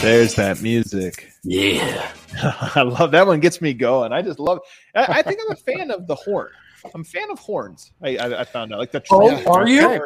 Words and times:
There's 0.00 0.34
that 0.36 0.62
music. 0.62 1.28
Yeah. 1.42 2.12
I 2.76 2.82
love 2.82 3.10
that 3.10 3.26
one. 3.26 3.40
Gets 3.40 3.60
me 3.60 3.74
going. 3.74 4.12
I 4.12 4.22
just 4.22 4.38
love. 4.38 4.60
I, 4.94 5.06
I 5.18 5.22
think 5.22 5.40
I'm 5.44 5.52
a 5.52 5.56
fan 5.56 5.90
of 5.90 6.06
the 6.06 6.14
horn. 6.14 6.50
I'm 6.94 7.00
a 7.00 7.04
fan 7.04 7.30
of 7.30 7.38
horns. 7.40 7.90
I, 8.00 8.16
I, 8.16 8.40
I 8.40 8.44
found 8.44 8.72
out 8.72 8.78
like 8.78 8.92
the. 8.92 9.02
Oh, 9.10 9.28
yeah. 9.28 9.44
are 9.48 9.68
you? 9.68 9.80
Yeah. 9.80 9.98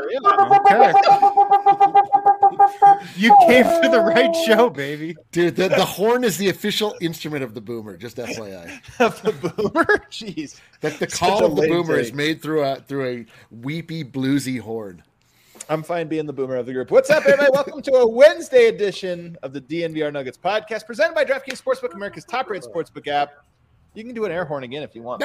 You 3.16 3.36
came 3.46 3.64
to 3.82 3.88
the 3.90 4.00
right 4.00 4.34
show, 4.46 4.70
baby. 4.70 5.14
Dude, 5.30 5.56
the, 5.56 5.68
the 5.68 5.84
horn 5.84 6.24
is 6.24 6.38
the 6.38 6.48
official 6.48 6.96
instrument 7.00 7.44
of 7.44 7.52
the 7.54 7.60
boomer. 7.60 7.96
Just 7.96 8.16
FYI, 8.16 8.80
Of 9.00 9.20
the 9.22 9.32
boomer. 9.32 10.06
Jeez. 10.10 10.58
that 10.80 10.98
the 10.98 11.06
call 11.06 11.44
of 11.44 11.56
the 11.56 11.68
boomer 11.68 11.96
take. 11.96 12.06
is 12.06 12.12
made 12.14 12.40
through 12.40 12.62
a 12.62 12.76
through 12.76 13.06
a 13.06 13.26
weepy 13.50 14.04
bluesy 14.04 14.58
horn. 14.58 15.02
I'm 15.68 15.82
fine 15.82 16.08
being 16.08 16.26
the 16.26 16.32
boomer 16.32 16.56
of 16.56 16.66
the 16.66 16.72
group. 16.72 16.90
What's 16.90 17.10
up, 17.10 17.24
everybody? 17.24 17.50
Welcome 17.54 17.82
to 17.82 17.92
a 17.94 18.06
Wednesday 18.06 18.66
edition 18.66 19.36
of 19.42 19.52
the 19.52 19.60
DNVR 19.60 20.12
Nuggets 20.12 20.38
podcast, 20.38 20.86
presented 20.86 21.14
by 21.14 21.24
DraftKings 21.24 21.62
Sportsbook, 21.62 21.94
America's 21.94 22.24
top-rated 22.24 22.68
sportsbook 22.68 23.06
app. 23.06 23.44
You 23.94 24.04
can 24.04 24.14
do 24.14 24.24
an 24.24 24.32
air 24.32 24.44
horn 24.44 24.64
again 24.64 24.82
if 24.82 24.94
you 24.94 25.02
want. 25.02 25.22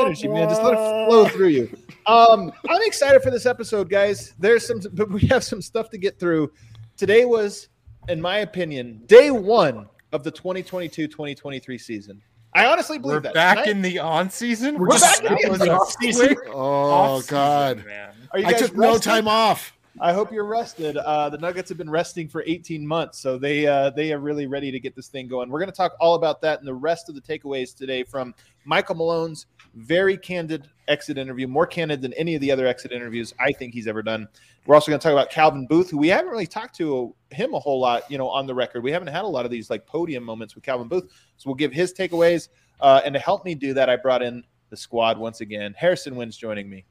Energy, 0.00 0.28
man. 0.28 0.48
Just 0.48 0.62
let 0.62 0.74
it 0.74 1.06
flow 1.06 1.26
through 1.28 1.48
you. 1.48 1.76
Um, 2.06 2.52
I'm 2.68 2.82
excited 2.82 3.22
for 3.22 3.30
this 3.30 3.46
episode, 3.46 3.88
guys. 3.88 4.34
There's 4.38 4.66
some, 4.66 4.80
but 4.92 5.10
we 5.10 5.26
have 5.28 5.42
some 5.42 5.62
stuff 5.62 5.88
to 5.90 5.98
get 5.98 6.20
through. 6.20 6.52
Today 6.98 7.24
was, 7.24 7.68
in 8.08 8.20
my 8.20 8.38
opinion, 8.38 9.02
day 9.06 9.30
one 9.30 9.88
of 10.12 10.22
the 10.22 10.30
2022-2023 10.30 11.80
season. 11.80 12.20
I 12.54 12.66
honestly 12.66 12.98
believe 12.98 13.14
We're 13.16 13.20
that. 13.20 13.34
back 13.34 13.58
Tonight- 13.64 13.70
in 13.70 13.82
the 13.82 13.98
on 13.98 14.28
season. 14.30 14.78
We're 14.78 14.88
back 14.88 15.18
in 15.20 15.24
That 15.24 15.40
the 15.44 15.48
was 15.50 15.60
a 15.62 15.72
off-season. 15.72 16.34
quick 16.34 16.48
Oh 16.52 16.90
off-season, 16.90 17.34
God, 17.34 17.84
man. 17.86 18.10
Are 18.32 18.38
you 18.38 18.46
I 18.46 18.52
guys 18.52 18.60
took 18.60 18.76
no 18.76 18.98
time 18.98 19.26
off. 19.28 19.72
I 20.00 20.12
hope 20.14 20.32
you're 20.32 20.44
rested. 20.46 20.96
Uh, 20.96 21.28
the 21.28 21.36
Nuggets 21.36 21.68
have 21.68 21.76
been 21.76 21.90
resting 21.90 22.26
for 22.26 22.42
18 22.46 22.86
months, 22.86 23.18
so 23.18 23.36
they 23.36 23.66
uh, 23.66 23.90
they 23.90 24.10
are 24.12 24.18
really 24.18 24.46
ready 24.46 24.70
to 24.70 24.80
get 24.80 24.96
this 24.96 25.08
thing 25.08 25.28
going. 25.28 25.50
We're 25.50 25.58
going 25.60 25.70
to 25.70 25.76
talk 25.76 25.92
all 26.00 26.14
about 26.14 26.40
that 26.42 26.58
and 26.60 26.66
the 26.66 26.72
rest 26.74 27.08
of 27.10 27.14
the 27.14 27.20
takeaways 27.20 27.74
today 27.76 28.02
from 28.02 28.34
Michael 28.64 28.94
Malone's 28.96 29.46
very 29.74 30.16
candid 30.16 30.68
exit 30.88 31.18
interview, 31.18 31.48
more 31.48 31.66
candid 31.66 32.02
than 32.02 32.12
any 32.14 32.34
of 32.34 32.40
the 32.40 32.50
other 32.50 32.66
exit 32.66 32.92
interviews 32.92 33.32
I 33.40 33.52
think 33.52 33.72
he's 33.72 33.86
ever 33.86 34.02
done. 34.02 34.28
We're 34.66 34.74
also 34.74 34.90
going 34.90 35.00
to 35.00 35.02
talk 35.02 35.12
about 35.12 35.30
Calvin 35.30 35.66
Booth, 35.66 35.90
who 35.90 35.98
we 35.98 36.08
haven't 36.08 36.30
really 36.30 36.46
talked 36.46 36.76
to 36.76 37.14
him 37.30 37.54
a 37.54 37.58
whole 37.58 37.80
lot, 37.80 38.08
you 38.10 38.18
know, 38.18 38.28
on 38.28 38.46
the 38.46 38.54
record. 38.54 38.82
We 38.82 38.92
haven't 38.92 39.08
had 39.08 39.24
a 39.24 39.28
lot 39.28 39.44
of 39.44 39.50
these 39.50 39.70
like 39.70 39.86
podium 39.86 40.22
moments 40.22 40.54
with 40.54 40.64
Calvin 40.64 40.88
Booth, 40.88 41.10
so 41.36 41.48
we'll 41.48 41.56
give 41.56 41.72
his 41.72 41.92
takeaways. 41.92 42.48
Uh, 42.80 43.00
and 43.04 43.14
to 43.14 43.20
help 43.20 43.44
me 43.44 43.54
do 43.54 43.74
that, 43.74 43.88
I 43.88 43.96
brought 43.96 44.22
in 44.22 44.44
the 44.70 44.76
squad 44.76 45.18
once 45.18 45.40
again. 45.40 45.74
Harrison 45.76 46.16
Wind 46.16 46.32
joining 46.32 46.68
me. 46.68 46.84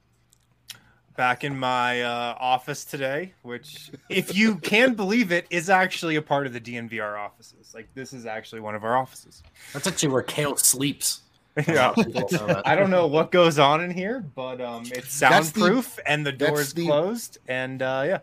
Back 1.18 1.44
in 1.44 1.58
my 1.58 2.02
uh, 2.04 2.36
office 2.40 2.86
today, 2.86 3.34
which, 3.42 3.92
if 4.10 4.36
you 4.36 4.56
can 4.58 4.94
believe 4.94 5.32
it, 5.32 5.46
is 5.50 5.70
actually 5.70 6.16
a 6.16 6.22
part 6.22 6.48
of 6.48 6.54
the 6.54 6.62
DNVR 6.62 7.20
offices. 7.20 7.74
Like 7.74 7.90
this 7.94 8.14
is 8.14 8.26
actually 8.26 8.62
one 8.62 8.76
of 8.76 8.84
our 8.84 8.96
offices. 8.96 9.44
That's 9.74 9.88
actually 9.88 10.10
where 10.10 10.24
Kale 10.24 10.56
sleeps. 10.56 11.22
Yeah. 11.68 11.92
People 11.96 12.28
know 12.32 12.48
that. 12.48 12.68
I 12.68 12.76
don't 12.76 12.90
know 12.90 13.08
what 13.08 13.32
goes 13.32 13.60
on 13.60 13.84
in 13.84 13.92
here, 13.92 14.24
but 14.36 14.62
um, 14.62 14.84
it's 14.86 15.20
That's 15.20 15.52
the- 15.52 15.60
soundproof 15.60 16.00
and 16.06 16.26
the 16.26 16.32
door 16.32 16.62
is 16.62 16.74
the- 16.74 16.86
closed. 16.86 17.38
And 17.48 17.82
uh, 17.82 18.04
yeah, 18.06 18.20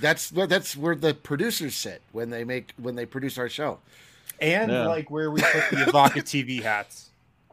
That's 0.00 0.30
that's 0.30 0.76
where 0.76 0.94
the 0.94 1.12
producers 1.14 1.74
sit 1.74 2.00
when 2.12 2.30
they 2.30 2.44
make 2.44 2.72
when 2.78 2.94
they 2.94 3.04
produce 3.06 3.36
our 3.38 3.48
show. 3.50 3.78
and 4.40 4.70
Yeah. 4.72 4.86
like 4.86 5.10
where 5.10 5.30
we 5.30 5.40
put 5.42 5.64
the 5.70 5.76
Evoca 5.84 6.22
TV 6.22 6.62
hats. 6.62 7.10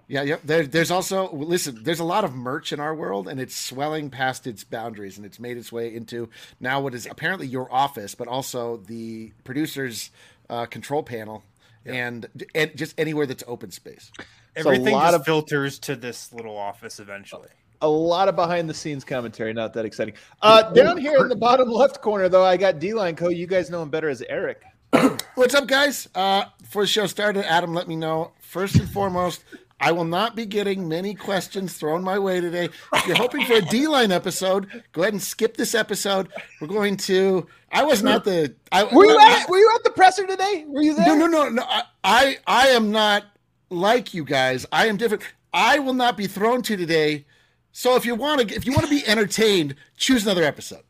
Yeah, 0.08 0.24
yeah. 0.24 0.38
There, 0.44 0.66
there's 0.66 0.90
also 0.90 1.32
listen. 1.34 1.84
There's 1.84 2.00
a 2.00 2.04
lot 2.06 2.24
of 2.24 2.34
merch 2.34 2.72
in 2.74 2.80
our 2.80 2.96
world, 2.96 3.28
and 3.28 3.40
it's 3.40 3.56
swelling 3.56 4.10
past 4.10 4.48
its 4.48 4.64
boundaries, 4.64 5.18
and 5.18 5.26
it's 5.26 5.40
made 5.40 5.56
its 5.58 5.72
way 5.72 5.94
into 5.94 6.30
now 6.60 6.80
what 6.82 6.96
is 6.96 7.06
apparently 7.06 7.46
your 7.46 7.72
office, 7.72 8.16
but 8.16 8.28
also 8.28 8.78
the 8.78 9.34
producers' 9.44 10.10
uh, 10.50 10.66
control 10.66 11.04
panel, 11.04 11.44
and 11.86 12.26
and 12.56 12.76
just 12.76 13.00
anywhere 13.00 13.28
that's 13.28 13.44
open 13.46 13.70
space. 13.70 14.12
It's 14.56 14.66
a 14.66 14.70
Everything 14.70 14.94
lot 14.94 15.08
just 15.12 15.16
of- 15.22 15.26
filters 15.26 15.80
to 15.80 15.96
this 15.96 16.32
little 16.34 16.58
office 16.58 17.00
eventually. 17.00 17.50
a 17.82 17.88
lot 17.88 18.28
of 18.28 18.36
behind 18.36 18.70
the 18.70 18.74
scenes 18.74 19.04
commentary, 19.06 19.54
not 19.54 19.74
that 19.74 19.86
exciting. 19.86 20.14
Uh, 20.42 20.70
down 20.74 20.98
here 20.98 21.18
in 21.20 21.30
the 21.30 21.36
bottom 21.36 21.70
left 21.70 22.02
corner, 22.02 22.28
though, 22.28 22.44
I 22.44 22.58
got 22.58 22.80
D 22.80 22.94
Line 22.94 23.16
Co. 23.16 23.30
You 23.30 23.48
guys 23.48 23.70
know 23.70 23.82
him 23.82 23.90
better 23.90 24.10
as 24.10 24.22
Eric. 24.28 24.64
What's 25.36 25.54
up, 25.56 25.68
guys? 25.68 26.10
Uh, 26.14 26.44
before 26.62 26.84
the 26.84 26.88
show 26.88 27.06
started, 27.06 27.46
Adam, 27.50 27.74
let 27.74 27.88
me 27.88 27.96
know 27.96 28.32
first 28.42 28.76
and 28.76 28.90
foremost. 28.90 29.44
I 29.80 29.94
will 29.94 30.04
not 30.04 30.36
be 30.36 30.46
getting 30.46 30.90
many 30.90 31.16
questions 31.16 31.78
thrown 31.78 32.04
my 32.04 32.20
way 32.20 32.42
today. 32.42 32.68
If 32.94 33.08
you're 33.08 33.16
hoping 33.16 33.46
for 33.46 33.54
a 33.54 33.62
D 33.62 33.88
line 33.88 34.12
episode, 34.12 34.84
go 34.92 35.04
ahead 35.04 35.14
and 35.14 35.22
skip 35.24 35.56
this 35.56 35.74
episode. 35.74 36.28
We're 36.60 36.68
going 36.68 36.98
to. 36.98 37.48
I 37.72 37.86
was 37.86 38.04
not 38.04 38.26
the. 38.26 38.54
I, 38.74 38.84
Were 38.84 39.06
you 39.06 39.18
I- 39.18 39.40
at 39.44 39.50
Were 39.50 39.58
you 39.58 39.72
at 39.76 39.84
the 39.86 39.92
presser 39.92 40.28
today? 40.28 40.66
Were 40.68 40.82
you 40.82 40.96
there? 40.96 41.16
No, 41.16 41.16
no, 41.16 41.28
no, 41.28 41.48
no. 41.50 41.64
I, 41.66 41.84
I, 42.04 42.38
I 42.46 42.68
am 42.70 42.92
not 42.92 43.24
like 43.70 44.14
you 44.14 44.24
guys. 44.24 44.66
I 44.72 44.88
am 44.88 44.98
different. 44.98 45.24
I 45.54 45.80
will 45.80 45.94
not 45.94 46.18
be 46.18 46.28
thrown 46.28 46.62
to 46.64 46.78
today. 46.78 47.26
So 47.72 47.96
if 47.96 48.06
you 48.06 48.16
want 48.16 48.48
to, 48.48 48.56
if 48.56 48.66
you 48.66 48.72
want 48.72 48.84
to 48.86 48.90
be 48.90 49.06
entertained, 49.08 49.76
choose 49.98 50.24
another 50.26 50.44
episode. 50.44 50.82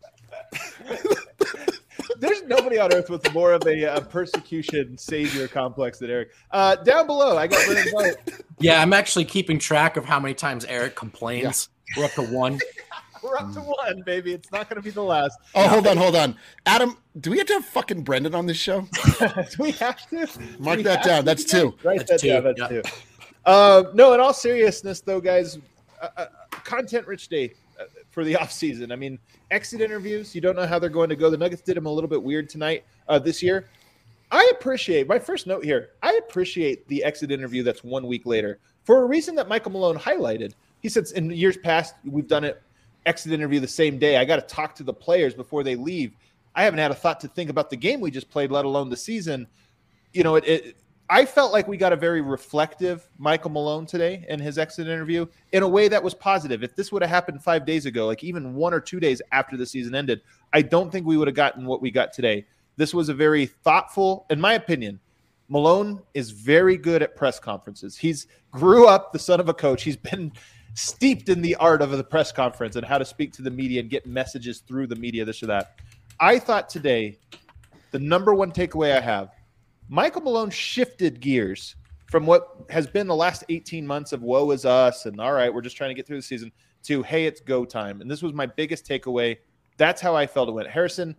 There's 2.19 2.43
nobody 2.43 2.77
on 2.79 2.93
earth 2.93 3.09
with 3.09 3.33
more 3.33 3.53
of 3.53 3.65
a, 3.65 3.85
uh 3.85 4.01
persecution 4.01 4.97
savior 4.97 5.47
complex 5.47 5.99
than 5.99 6.09
Eric. 6.09 6.31
Uh, 6.51 6.75
down 6.75 7.07
below, 7.07 7.37
I 7.37 7.47
got 7.47 7.65
Yeah, 8.59 8.81
I'm 8.81 8.91
actually 8.91 9.25
keeping 9.25 9.57
track 9.57 9.95
of 9.95 10.03
how 10.05 10.19
many 10.19 10.33
times 10.33 10.65
Eric 10.65 10.95
complains. 10.95 11.69
We're 11.95 12.05
up 12.05 12.11
to 12.13 12.23
one. 12.23 12.59
We're 13.21 13.37
up 13.37 13.51
to 13.53 13.59
one, 13.59 14.01
baby. 14.05 14.33
It's 14.33 14.51
not 14.51 14.69
going 14.69 14.77
to 14.77 14.81
be 14.83 14.91
the 14.91 15.03
last. 15.03 15.37
Oh, 15.55 15.67
hold 15.67 15.87
on, 15.87 15.97
hold 15.97 16.15
on, 16.15 16.35
Adam. 16.65 16.97
Do 17.19 17.31
we 17.31 17.37
have 17.37 17.47
to 17.47 17.53
have 17.53 17.65
fucking 17.65 18.03
Brendan 18.03 18.33
on 18.35 18.45
this 18.45 18.57
show? 18.57 18.81
Do 19.19 19.27
we 19.59 19.71
have 19.73 20.07
to 20.09 20.27
Mark 20.59 20.77
Do 20.77 20.77
we 20.77 20.83
that 20.83 21.03
down. 21.03 21.19
to? 21.19 21.25
That's 21.25 21.43
two. 21.43 21.75
Write 21.83 22.07
That's 22.07 22.21
that 22.21 22.27
down. 22.27 22.43
two, 22.43 22.53
That's 22.57 22.71
yeah. 22.73 22.81
two. 22.81 22.89
Uh, 23.45 23.83
no, 23.93 24.13
in 24.13 24.19
all 24.19 24.33
seriousness, 24.33 25.01
though, 25.01 25.19
guys, 25.19 25.57
uh, 26.01 26.07
uh, 26.17 26.25
content-rich 26.51 27.27
day 27.29 27.53
uh, 27.79 27.85
for 28.11 28.23
the 28.23 28.35
off 28.35 28.51
season. 28.51 28.91
I 28.91 28.95
mean, 28.95 29.17
exit 29.51 29.81
interviews. 29.81 30.35
You 30.35 30.41
don't 30.41 30.55
know 30.55 30.67
how 30.67 30.79
they're 30.79 30.89
going 30.89 31.09
to 31.09 31.15
go. 31.15 31.29
The 31.29 31.37
Nuggets 31.37 31.61
did 31.61 31.75
them 31.75 31.85
a 31.85 31.91
little 31.91 32.09
bit 32.09 32.21
weird 32.21 32.49
tonight 32.49 32.83
uh, 33.07 33.19
this 33.19 33.41
year. 33.41 33.65
I 34.31 34.47
appreciate 34.51 35.07
my 35.07 35.17
first 35.17 35.47
note 35.47 35.63
here. 35.63 35.89
I 36.03 36.13
appreciate 36.23 36.87
the 36.87 37.03
exit 37.03 37.31
interview 37.31 37.63
that's 37.63 37.83
one 37.83 38.05
week 38.05 38.25
later 38.25 38.59
for 38.83 39.01
a 39.01 39.05
reason 39.05 39.35
that 39.35 39.47
Michael 39.47 39.71
Malone 39.71 39.97
highlighted. 39.97 40.53
He 40.81 40.89
said 40.89 41.07
in 41.15 41.31
years 41.31 41.57
past 41.57 41.95
we've 42.05 42.27
done 42.27 42.43
it 42.43 42.61
exit 43.05 43.31
interview 43.31 43.59
the 43.59 43.67
same 43.67 43.97
day. 43.97 44.17
I 44.17 44.25
got 44.25 44.35
to 44.35 44.55
talk 44.55 44.75
to 44.75 44.83
the 44.83 44.93
players 44.93 45.33
before 45.33 45.63
they 45.63 45.75
leave. 45.75 46.15
I 46.55 46.63
haven't 46.63 46.79
had 46.79 46.91
a 46.91 46.95
thought 46.95 47.19
to 47.21 47.27
think 47.27 47.49
about 47.49 47.69
the 47.69 47.77
game 47.77 48.01
we 48.01 48.11
just 48.11 48.29
played, 48.29 48.51
let 48.51 48.65
alone 48.65 48.89
the 48.89 48.97
season. 48.97 49.47
You 50.13 50.23
know, 50.23 50.35
it, 50.35 50.47
it 50.47 50.77
I 51.11 51.25
felt 51.25 51.51
like 51.51 51.67
we 51.67 51.75
got 51.75 51.91
a 51.91 51.95
very 51.95 52.21
reflective 52.21 53.09
Michael 53.17 53.49
Malone 53.49 53.87
today 53.87 54.25
in 54.29 54.39
his 54.39 54.59
exit 54.59 54.87
interview 54.87 55.25
in 55.53 55.63
a 55.63 55.67
way 55.67 55.87
that 55.87 56.03
was 56.03 56.13
positive. 56.13 56.63
If 56.63 56.75
this 56.75 56.91
would 56.91 57.01
have 57.01 57.09
happened 57.09 57.43
five 57.43 57.65
days 57.65 57.87
ago, 57.87 58.05
like 58.05 58.23
even 58.23 58.53
one 58.53 58.75
or 58.75 58.79
two 58.79 58.99
days 58.99 59.19
after 59.31 59.57
the 59.57 59.65
season 59.65 59.95
ended, 59.95 60.21
I 60.53 60.61
don't 60.61 60.91
think 60.91 61.07
we 61.07 61.17
would 61.17 61.27
have 61.27 61.35
gotten 61.35 61.65
what 61.65 61.81
we 61.81 61.89
got 61.89 62.13
today. 62.13 62.45
This 62.77 62.93
was 62.93 63.09
a 63.09 63.13
very 63.15 63.47
thoughtful, 63.47 64.27
in 64.29 64.39
my 64.39 64.53
opinion. 64.53 64.99
Malone 65.49 65.99
is 66.13 66.29
very 66.29 66.77
good 66.77 67.01
at 67.01 67.15
press 67.15 67.39
conferences. 67.39 67.97
He's 67.97 68.27
grew 68.51 68.87
up 68.87 69.11
the 69.11 69.19
son 69.19 69.39
of 69.39 69.49
a 69.49 69.53
coach. 69.53 69.81
He's 69.81 69.97
been 69.97 70.31
steeped 70.79 71.27
in 71.27 71.41
the 71.41 71.55
art 71.55 71.81
of 71.81 71.91
the 71.91 72.03
press 72.03 72.31
conference 72.31 72.77
and 72.77 72.85
how 72.85 72.97
to 72.97 73.03
speak 73.03 73.33
to 73.33 73.41
the 73.41 73.51
media 73.51 73.81
and 73.81 73.89
get 73.89 74.05
messages 74.05 74.59
through 74.59 74.87
the 74.87 74.95
media, 74.95 75.25
this 75.25 75.43
or 75.43 75.47
that. 75.47 75.75
I 76.21 76.39
thought 76.39 76.69
today, 76.69 77.19
the 77.91 77.99
number 77.99 78.33
one 78.33 78.51
takeaway 78.51 78.95
I 78.95 79.01
have, 79.01 79.31
Michael 79.89 80.21
Malone 80.21 80.49
shifted 80.49 81.19
gears 81.19 81.75
from 82.05 82.25
what 82.25 82.65
has 82.69 82.87
been 82.87 83.07
the 83.07 83.15
last 83.15 83.43
18 83.49 83.85
months 83.85 84.13
of 84.13 84.21
woe 84.21 84.51
is 84.51 84.65
us 84.65 85.05
and 85.05 85.19
all 85.19 85.33
right, 85.33 85.53
we're 85.53 85.61
just 85.61 85.75
trying 85.75 85.89
to 85.89 85.93
get 85.93 86.07
through 86.07 86.17
the 86.17 86.23
season 86.23 86.51
to 86.83 87.03
hey, 87.03 87.25
it's 87.25 87.41
go 87.41 87.65
time. 87.65 87.99
And 87.99 88.09
this 88.09 88.21
was 88.21 88.33
my 88.33 88.45
biggest 88.45 88.87
takeaway. 88.87 89.37
That's 89.77 90.01
how 90.01 90.15
I 90.15 90.27
felt 90.27 90.47
it 90.47 90.53
went. 90.53 90.69
Harrison, 90.69 91.13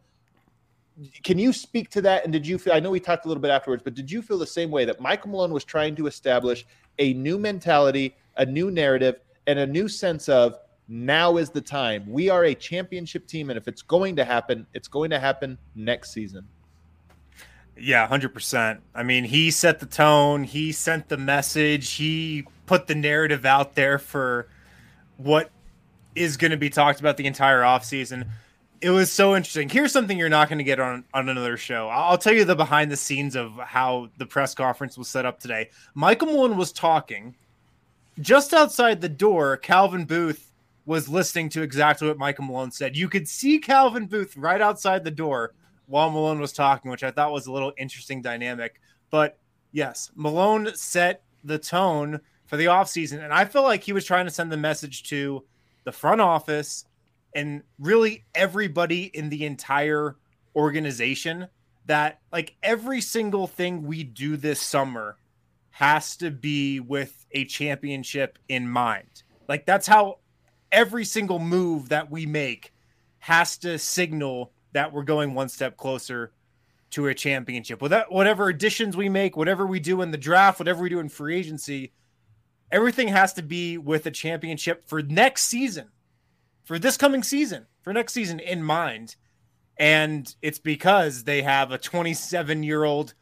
can 1.23 1.39
you 1.39 1.53
speak 1.53 1.91
to 1.91 2.01
that? 2.03 2.25
And 2.25 2.33
did 2.33 2.47
you 2.47 2.59
feel, 2.59 2.73
I 2.73 2.81
know 2.81 2.91
we 2.91 3.01
talked 3.01 3.27
a 3.27 3.29
little 3.29 3.43
bit 3.43 3.51
afterwards, 3.51 3.83
but 3.83 3.95
did 3.95 4.11
you 4.11 4.23
feel 4.23 4.39
the 4.39 4.47
same 4.47 4.71
way 4.71 4.87
that 4.87 5.01
Michael 5.01 5.31
Malone 5.31 5.53
was 5.53 5.65
trying 5.65 5.95
to 5.97 6.07
establish 6.07 6.65
a 6.99 7.13
new 7.13 7.39
mentality, 7.39 8.17
a 8.37 8.47
new 8.47 8.71
narrative, 8.71 9.21
and 9.47 9.59
a 9.59 9.67
new 9.67 9.89
sense 9.89 10.29
of 10.29 10.59
now 10.91 11.37
is 11.37 11.51
the 11.51 11.61
time. 11.61 12.05
We 12.11 12.29
are 12.29 12.45
a 12.45 12.55
championship 12.55 13.27
team. 13.27 13.49
And 13.49 13.57
if 13.57 13.69
it's 13.69 13.81
going 13.81 14.17
to 14.17 14.25
happen, 14.25 14.67
it's 14.75 14.89
going 14.89 15.11
to 15.11 15.21
happen 15.21 15.57
next 15.75 16.13
season. 16.13 16.47
Yeah, 17.79 18.07
100%. 18.07 18.81
I 18.95 19.03
mean, 19.05 19.25
he 19.25 19.51
set 19.51 19.79
the 19.79 19.87
tone, 19.87 20.45
he 20.45 20.73
sent 20.73 21.09
the 21.09 21.17
message, 21.17 21.93
he 21.93 22.47
put 22.67 22.89
the 22.89 22.95
narrative 22.95 23.47
out 23.47 23.75
there 23.75 23.99
for 23.99 24.49
what 25.17 25.51
is 26.15 26.37
going 26.37 26.51
to 26.51 26.59
be 26.59 26.69
talked 26.69 27.01
about 27.01 27.17
the 27.17 27.27
entire 27.27 27.63
offseason. 27.63 28.27
It 28.83 28.91
was 28.91 29.11
so 29.11 29.37
interesting. 29.37 29.69
Here's 29.69 29.93
something 29.93 30.19
you're 30.19 30.29
not 30.29 30.49
going 30.49 30.59
to 30.59 30.65
get 30.65 30.81
on, 30.81 31.05
on 31.15 31.29
another 31.29 31.57
show. 31.57 31.89
I'll 31.89 32.19
tell 32.19 32.35
you 32.35 32.45
the 32.45 32.57
behind 32.57 32.91
the 32.91 32.97
scenes 32.97 33.37
of 33.37 33.53
how 33.57 34.11
the 34.19 34.27
press 34.27 34.55
conference 34.55 34.99
was 34.99 35.09
set 35.09 35.25
up 35.25 35.39
today. 35.39 35.71
Michael 35.95 36.29
Malone 36.29 36.57
was 36.57 36.73
talking 36.73 37.35
just 38.19 38.53
outside 38.53 39.01
the 39.01 39.09
door. 39.09 39.57
Calvin 39.57 40.05
Booth 40.05 40.53
was 40.87 41.09
listening 41.09 41.49
to 41.51 41.63
exactly 41.63 42.09
what 42.09 42.19
Michael 42.19 42.45
Malone 42.45 42.73
said. 42.73 42.97
You 42.97 43.09
could 43.09 43.29
see 43.29 43.59
Calvin 43.59 44.07
Booth 44.07 44.37
right 44.37 44.61
outside 44.61 45.05
the 45.05 45.11
door 45.11 45.55
while 45.87 46.11
Malone 46.11 46.41
was 46.41 46.53
talking, 46.53 46.91
which 46.91 47.05
I 47.05 47.11
thought 47.11 47.33
was 47.33 47.47
a 47.47 47.53
little 47.53 47.73
interesting 47.77 48.23
dynamic. 48.23 48.81
But 49.11 49.39
yes, 49.73 50.11
Malone 50.15 50.75
set 50.75 51.23
the 51.45 51.59
tone 51.59 52.21
for 52.47 52.57
the 52.57 52.67
offseason. 52.67 53.23
And 53.23 53.33
I 53.33 53.45
feel 53.45 53.63
like 53.63 53.83
he 53.83 53.93
was 53.93 54.05
trying 54.05 54.27
to 54.27 54.31
send 54.33 54.51
the 54.51 54.57
message 54.57 55.05
to 55.05 55.45
the 55.85 55.93
front 55.93 56.21
office 56.21 56.85
and 57.35 57.63
really 57.79 58.25
everybody 58.35 59.05
in 59.05 59.29
the 59.29 59.45
entire 59.47 60.17
organization 60.57 61.47
that 61.87 62.21
like 62.33 62.57
every 62.63 63.01
single 63.01 63.47
thing 63.47 63.85
we 63.85 64.03
do 64.03 64.37
this 64.37 64.61
summer 64.61 65.17
has 65.81 66.15
to 66.15 66.31
be 66.31 66.79
with 66.79 67.25
a 67.33 67.47
championship 67.47 68.39
in 68.51 68.69
mind. 68.69 69.23
Like 69.49 69.65
that's 69.65 69.87
how 69.87 70.19
every 70.71 71.07
single 71.07 71.39
move 71.39 71.89
that 71.89 72.11
we 72.11 72.27
make 72.27 72.75
has 73.21 73.57
to 73.57 73.79
signal 73.79 74.53
that 74.73 74.93
we're 74.93 75.05
going 75.05 75.33
one 75.33 75.49
step 75.49 75.79
closer 75.79 76.33
to 76.91 77.07
a 77.07 77.15
championship. 77.15 77.81
With 77.81 77.95
whatever 78.11 78.51
additions 78.51 78.95
we 78.95 79.09
make, 79.09 79.39
whatever 79.39 79.67
we 79.67 79.81
do 79.81 80.03
in 80.03 80.11
the 80.11 80.19
draft, 80.19 80.59
whatever 80.59 80.83
we 80.83 80.91
do 80.91 81.01
in 81.01 81.09
free 81.09 81.39
agency, 81.39 81.95
everything 82.71 83.09
has 83.09 83.33
to 83.33 83.43
be 83.43 83.79
with 83.79 84.05
a 84.05 84.11
championship 84.11 84.87
for 84.87 85.01
next 85.01 85.45
season, 85.45 85.89
for 86.63 86.79
this 86.79 86.99
coming 86.99 87.23
season, 87.23 87.65
for 87.81 87.95
next 87.95 88.13
season 88.13 88.39
in 88.39 88.63
mind. 88.63 89.17
And 89.79 90.35
it's 90.43 90.59
because 90.59 91.25
they 91.25 91.41
have 91.41 91.73
a 91.73 91.79
27 91.79 92.65
year 92.65 92.85
old 92.85 93.15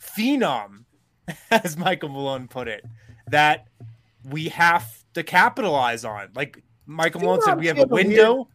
phenom, 0.00 0.86
as 1.50 1.76
Michael 1.76 2.08
Malone 2.08 2.48
put 2.48 2.68
it, 2.68 2.84
that 3.28 3.66
we 4.28 4.48
have 4.48 5.04
to 5.14 5.22
capitalize 5.22 6.04
on. 6.04 6.28
Like 6.34 6.62
Michael 6.86 7.20
Malone 7.20 7.42
said, 7.42 7.58
we 7.58 7.66
have 7.66 7.78
a 7.78 7.86
window. 7.86 8.34
Weird. 8.34 8.46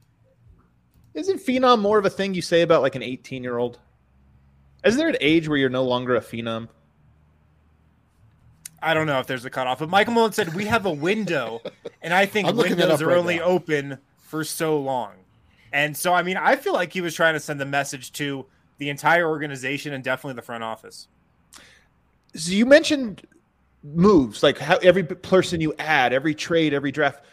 Isn't 1.14 1.40
phenom 1.40 1.82
more 1.82 1.98
of 1.98 2.06
a 2.06 2.10
thing 2.10 2.34
you 2.34 2.42
say 2.42 2.62
about 2.62 2.82
like 2.82 2.96
an 2.96 3.04
18 3.04 3.44
year 3.44 3.58
old? 3.58 3.80
Is 4.84 4.96
there 4.96 5.10
an 5.10 5.18
age 5.20 5.48
where 5.48 5.58
you're 5.58 5.70
no 5.70 5.84
longer 5.84 6.16
a 6.16 6.22
phenom? 6.22 6.70
I 8.82 8.94
don't 8.94 9.08
know 9.08 9.20
if 9.20 9.26
there's 9.26 9.44
a 9.44 9.50
cutoff, 9.50 9.80
but 9.80 9.90
Michael 9.90 10.14
Malone 10.14 10.34
said 10.34 10.54
we 10.54 10.66
have 10.66 10.86
a 10.86 10.92
window, 10.92 11.62
and 12.02 12.14
I 12.14 12.28
think 12.28 12.48
windows 12.56 13.02
are 13.02 13.08
right 13.08 13.18
only 13.18 13.38
now. 13.38 13.46
open 13.46 13.98
for 14.20 14.44
so 14.44 14.80
long. 14.80 15.14
And 15.74 15.98
so, 15.98 16.14
I 16.14 16.22
mean, 16.22 16.38
I 16.38 16.56
feel 16.56 16.74
like 16.74 16.94
he 16.94 17.02
was 17.02 17.16
trying 17.16 17.34
to 17.34 17.40
send 17.40 17.60
a 17.62 17.66
message 17.66 18.12
to 18.14 18.46
the 18.78 18.90
entire 18.90 19.28
organization 19.28 19.94
and 19.94 20.04
definitely 20.04 20.36
the 20.36 20.44
front 20.44 20.64
office. 20.64 21.08
So 22.36 22.52
you 22.52 22.66
mentioned 22.66 23.26
moves, 23.84 24.44
like 24.44 24.58
how 24.58 24.78
every 24.78 25.04
person 25.04 25.62
you 25.62 25.74
add, 25.80 26.14
every 26.14 26.36
trade, 26.36 26.74
every 26.74 26.92
draft. 26.92 27.24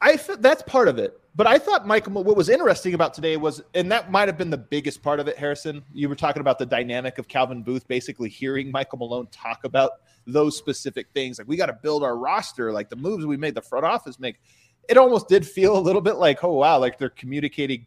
I 0.00 0.16
feel 0.16 0.36
that's 0.36 0.62
part 0.62 0.88
of 0.88 0.98
it. 0.98 1.18
But 1.36 1.48
I 1.48 1.58
thought 1.58 1.86
Michael, 1.86 2.22
what 2.22 2.36
was 2.36 2.48
interesting 2.48 2.94
about 2.94 3.12
today 3.12 3.36
was, 3.36 3.60
and 3.74 3.90
that 3.90 4.10
might 4.10 4.28
have 4.28 4.38
been 4.38 4.50
the 4.50 4.58
biggest 4.58 5.02
part 5.02 5.18
of 5.18 5.26
it, 5.26 5.36
Harrison. 5.36 5.82
You 5.92 6.08
were 6.08 6.14
talking 6.14 6.40
about 6.40 6.60
the 6.60 6.66
dynamic 6.66 7.18
of 7.18 7.26
Calvin 7.26 7.62
Booth 7.62 7.88
basically 7.88 8.28
hearing 8.28 8.70
Michael 8.70 8.98
Malone 8.98 9.26
talk 9.32 9.64
about 9.64 9.92
those 10.26 10.56
specific 10.56 11.08
things. 11.12 11.38
Like, 11.38 11.48
we 11.48 11.56
got 11.56 11.66
to 11.66 11.72
build 11.72 12.04
our 12.04 12.16
roster, 12.16 12.72
like 12.72 12.88
the 12.88 12.96
moves 12.96 13.26
we 13.26 13.36
made, 13.36 13.56
the 13.56 13.62
front 13.62 13.84
office 13.84 14.20
make. 14.20 14.36
It 14.88 14.96
almost 14.96 15.28
did 15.28 15.44
feel 15.46 15.76
a 15.76 15.80
little 15.80 16.02
bit 16.02 16.16
like, 16.16 16.44
oh, 16.44 16.52
wow, 16.52 16.78
like 16.78 16.98
they're 16.98 17.10
communicating 17.10 17.86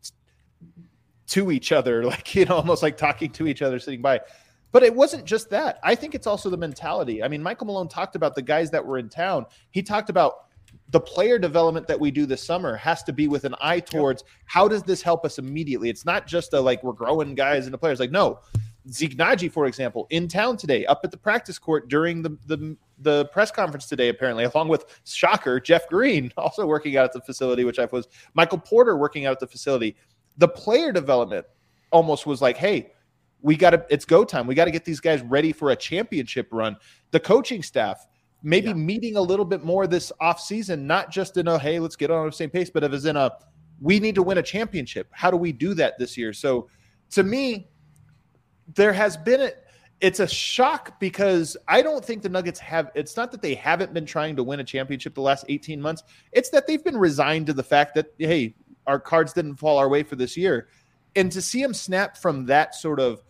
to 1.27 1.51
each 1.51 1.71
other, 1.71 2.04
like, 2.06 2.36
you 2.36 2.44
know, 2.45 2.56
almost 2.56 2.83
like 2.83 2.98
talking 2.98 3.31
to 3.31 3.48
each 3.48 3.62
other 3.62 3.80
sitting 3.80 4.01
by. 4.01 4.19
But 4.72 4.84
it 4.84 4.94
wasn't 4.94 5.25
just 5.25 5.50
that. 5.52 5.80
I 5.84 5.96
think 5.96 6.14
it's 6.14 6.28
also 6.28 6.50
the 6.50 6.58
mentality. 6.58 7.24
I 7.24 7.28
mean, 7.28 7.42
Michael 7.42 7.68
Malone 7.68 7.88
talked 7.88 8.16
about 8.16 8.36
the 8.36 8.42
guys 8.42 8.69
that 8.72 8.86
were 8.86 8.98
in 8.98 9.10
town. 9.10 9.46
He 9.72 9.81
talked 9.81 10.10
about 10.10 10.48
the 10.90 11.00
player 11.00 11.38
development 11.38 11.88
that 11.88 12.00
we 12.00 12.12
do 12.12 12.25
this 12.25 12.44
summer 12.44 12.75
has 12.75 13.04
to 13.04 13.14
be 13.14 13.28
with 13.28 13.44
an 13.44 13.56
eye 13.62 13.80
towards 13.80 14.24
yep. 14.24 14.31
how 14.46 14.68
does 14.68 14.84
this 14.84 15.02
help 15.02 15.25
us 15.25 15.38
immediately? 15.38 15.90
It's 15.90 16.06
not 16.06 16.28
just 16.28 16.54
a 16.54 16.62
like 16.62 16.84
we're 16.84 16.94
growing 16.94 17.36
guys 17.36 17.66
into 17.66 17.78
players. 17.78 18.00
Like 18.00 18.12
no, 18.12 18.40
Zeke 18.90 19.18
Nnaji, 19.18 19.52
for 19.52 19.66
example, 19.66 20.08
in 20.10 20.28
town 20.28 20.58
today, 20.58 20.86
up 20.86 21.02
at 21.04 21.12
the 21.12 21.18
practice 21.18 21.60
court 21.60 21.90
during 21.90 22.22
the 22.22 22.38
the 22.46 22.78
the 23.00 23.25
press 23.25 23.52
conference 23.52 23.88
today, 23.88 24.10
apparently, 24.10 24.46
along 24.46 24.69
with 24.69 25.00
shocker 25.06 25.60
Jeff 25.60 25.88
Green, 25.88 26.31
also 26.38 26.66
working 26.66 26.98
out 26.98 27.06
at 27.06 27.14
the 27.14 27.22
facility, 27.22 27.64
which 27.64 27.80
I 27.80 27.86
was 27.92 28.08
Michael 28.34 28.60
Porter 28.60 28.98
working 28.98 29.25
out 29.25 29.34
at 29.34 29.40
the 29.40 29.48
facility. 29.48 29.96
The 30.38 30.48
player 30.48 30.92
development 30.92 31.46
almost 31.92 32.25
was 32.25 32.42
like, 32.42 32.58
hey, 32.58 32.92
we 33.42 33.56
got 33.56 33.72
to 33.72 33.86
it's 33.89 34.06
go 34.06 34.24
time. 34.24 34.48
We 34.48 34.56
got 34.56 34.66
to 34.66 34.72
get 34.72 34.86
these 34.86 35.00
guys 35.00 35.22
ready 35.22 35.54
for 35.54 35.72
a 35.72 35.75
championship 35.75 36.48
run. 36.51 36.78
The 37.12 37.19
coaching 37.19 37.63
staff 37.63 38.07
maybe 38.44 38.68
yeah. 38.68 38.74
meeting 38.74 39.18
a 39.18 39.22
little 39.22 39.45
bit 39.45 39.63
more 39.63 39.88
this 39.88 40.12
offseason, 40.22 40.81
not 40.81 41.12
just 41.12 41.38
in 41.38 41.48
a 41.48 41.57
hey, 41.57 41.80
let's 41.80 41.95
get 41.95 42.12
on 42.12 42.25
the 42.25 42.31
same 42.31 42.50
pace, 42.50 42.69
but 42.69 42.84
if 42.84 42.92
as 42.92 43.06
in 43.06 43.16
a 43.16 43.31
we 43.80 44.00
need 44.00 44.16
to 44.16 44.23
win 44.23 44.38
a 44.40 44.44
championship. 44.44 45.07
How 45.11 45.30
do 45.30 45.38
we 45.38 45.52
do 45.52 45.73
that 45.76 46.00
this 46.00 46.18
year? 46.18 46.33
So 46.33 46.68
to 47.11 47.23
me, 47.23 47.69
there 48.73 48.94
has 48.94 49.18
been 49.18 49.42
a 49.42 49.52
it's 50.00 50.19
a 50.19 50.28
shock 50.28 51.00
because 51.00 51.57
I 51.68 51.81
don't 51.81 52.06
think 52.06 52.21
the 52.21 52.30
Nuggets 52.30 52.59
have 52.59 52.92
it's 52.94 53.18
not 53.18 53.31
that 53.31 53.42
they 53.42 53.56
haven't 53.56 53.94
been 53.94 54.06
trying 54.06 54.35
to 54.35 54.44
win 54.44 54.59
a 54.59 54.64
championship 54.64 55.16
the 55.16 55.21
last 55.21 55.45
18 55.50 55.81
months. 55.81 56.04
It's 56.31 56.50
that 56.50 56.68
they've 56.68 56.83
been 56.83 56.97
resigned 56.97 57.47
to 57.47 57.54
the 57.54 57.64
fact 57.64 57.95
that 57.95 58.14
hey, 58.18 58.56
our 58.85 59.00
cards 59.00 59.33
didn't 59.33 59.56
fall 59.56 59.78
our 59.78 59.90
way 59.90 60.04
for 60.04 60.16
this 60.16 60.38
year. 60.38 60.68
And 61.16 61.31
to 61.31 61.42
see 61.42 61.61
them 61.61 61.73
snap 61.73 62.18
from 62.18 62.45
that 62.45 62.76
sort 62.76 63.00
of 63.00 63.23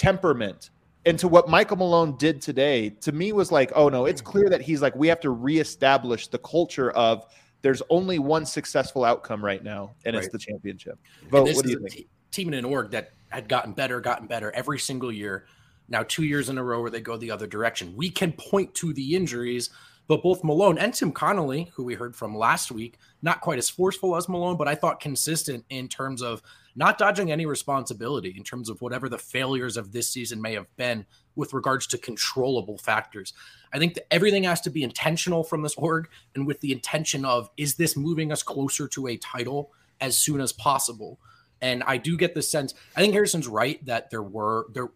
temperament 0.00 0.70
and 1.06 1.18
to 1.18 1.28
what 1.28 1.48
Michael 1.48 1.76
Malone 1.76 2.16
did 2.16 2.40
today, 2.42 2.90
to 3.00 3.12
me 3.12 3.32
was 3.32 3.52
like, 3.52 3.72
oh 3.74 3.88
no, 3.88 4.06
it's 4.06 4.20
clear 4.20 4.48
that 4.48 4.62
he's 4.62 4.82
like, 4.82 4.94
we 4.94 5.08
have 5.08 5.20
to 5.20 5.30
reestablish 5.30 6.28
the 6.28 6.38
culture 6.38 6.90
of 6.90 7.26
there's 7.62 7.82
only 7.90 8.18
one 8.18 8.46
successful 8.46 9.04
outcome 9.04 9.44
right 9.44 9.62
now, 9.62 9.94
and 10.04 10.14
right. 10.14 10.24
it's 10.24 10.32
the 10.32 10.38
championship. 10.38 10.98
Vogt, 11.30 11.54
what 11.54 11.64
do 11.64 11.70
you 11.70 11.88
think? 11.88 12.06
team 12.30 12.48
in 12.48 12.54
an 12.54 12.64
org 12.64 12.92
that 12.92 13.10
had 13.28 13.48
gotten 13.48 13.72
better, 13.72 14.00
gotten 14.00 14.26
better 14.26 14.52
every 14.52 14.78
single 14.78 15.10
year. 15.10 15.46
Now 15.88 16.04
two 16.04 16.22
years 16.22 16.48
in 16.48 16.58
a 16.58 16.64
row 16.64 16.80
where 16.80 16.90
they 16.90 17.00
go 17.00 17.16
the 17.16 17.30
other 17.30 17.46
direction. 17.46 17.94
We 17.96 18.08
can 18.10 18.32
point 18.32 18.74
to 18.76 18.92
the 18.92 19.16
injuries, 19.16 19.70
but 20.10 20.24
both 20.24 20.42
Malone 20.42 20.76
and 20.76 20.92
Tim 20.92 21.12
Connolly, 21.12 21.70
who 21.74 21.84
we 21.84 21.94
heard 21.94 22.16
from 22.16 22.36
last 22.36 22.72
week, 22.72 22.98
not 23.22 23.40
quite 23.40 23.58
as 23.58 23.70
forceful 23.70 24.16
as 24.16 24.28
Malone, 24.28 24.56
but 24.56 24.66
I 24.66 24.74
thought 24.74 24.98
consistent 24.98 25.64
in 25.70 25.86
terms 25.86 26.20
of 26.20 26.42
not 26.74 26.98
dodging 26.98 27.30
any 27.30 27.46
responsibility 27.46 28.34
in 28.36 28.42
terms 28.42 28.68
of 28.68 28.82
whatever 28.82 29.08
the 29.08 29.18
failures 29.18 29.76
of 29.76 29.92
this 29.92 30.08
season 30.08 30.42
may 30.42 30.52
have 30.54 30.66
been 30.76 31.06
with 31.36 31.54
regards 31.54 31.86
to 31.86 31.96
controllable 31.96 32.76
factors. 32.76 33.34
I 33.72 33.78
think 33.78 33.94
that 33.94 34.12
everything 34.12 34.42
has 34.42 34.60
to 34.62 34.70
be 34.70 34.82
intentional 34.82 35.44
from 35.44 35.62
this 35.62 35.76
org 35.76 36.08
and 36.34 36.44
with 36.44 36.58
the 36.58 36.72
intention 36.72 37.24
of 37.24 37.48
is 37.56 37.76
this 37.76 37.96
moving 37.96 38.32
us 38.32 38.42
closer 38.42 38.88
to 38.88 39.06
a 39.06 39.16
title 39.16 39.70
as 40.00 40.18
soon 40.18 40.40
as 40.40 40.52
possible. 40.52 41.20
And 41.60 41.84
I 41.84 41.98
do 41.98 42.16
get 42.16 42.34
the 42.34 42.42
sense 42.42 42.74
I 42.96 43.00
think 43.00 43.14
Harrison's 43.14 43.46
right 43.46 43.84
that 43.86 44.10
there 44.10 44.24
were 44.24 44.66
there 44.72 44.88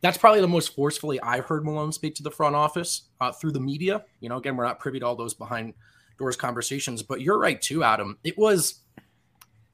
that's 0.00 0.18
probably 0.18 0.40
the 0.40 0.48
most 0.48 0.74
forcefully 0.74 1.20
I've 1.20 1.46
heard 1.46 1.64
Malone 1.64 1.92
speak 1.92 2.14
to 2.16 2.22
the 2.22 2.30
front 2.30 2.54
office 2.54 3.02
uh, 3.20 3.32
through 3.32 3.52
the 3.52 3.60
media. 3.60 4.04
You 4.20 4.28
know, 4.28 4.36
again, 4.36 4.56
we're 4.56 4.64
not 4.64 4.78
privy 4.78 5.00
to 5.00 5.06
all 5.06 5.16
those 5.16 5.34
behind 5.34 5.74
doors 6.18 6.36
conversations, 6.36 7.02
but 7.02 7.20
you're 7.20 7.38
right 7.38 7.60
too, 7.60 7.82
Adam. 7.82 8.18
It 8.22 8.38
was 8.38 8.80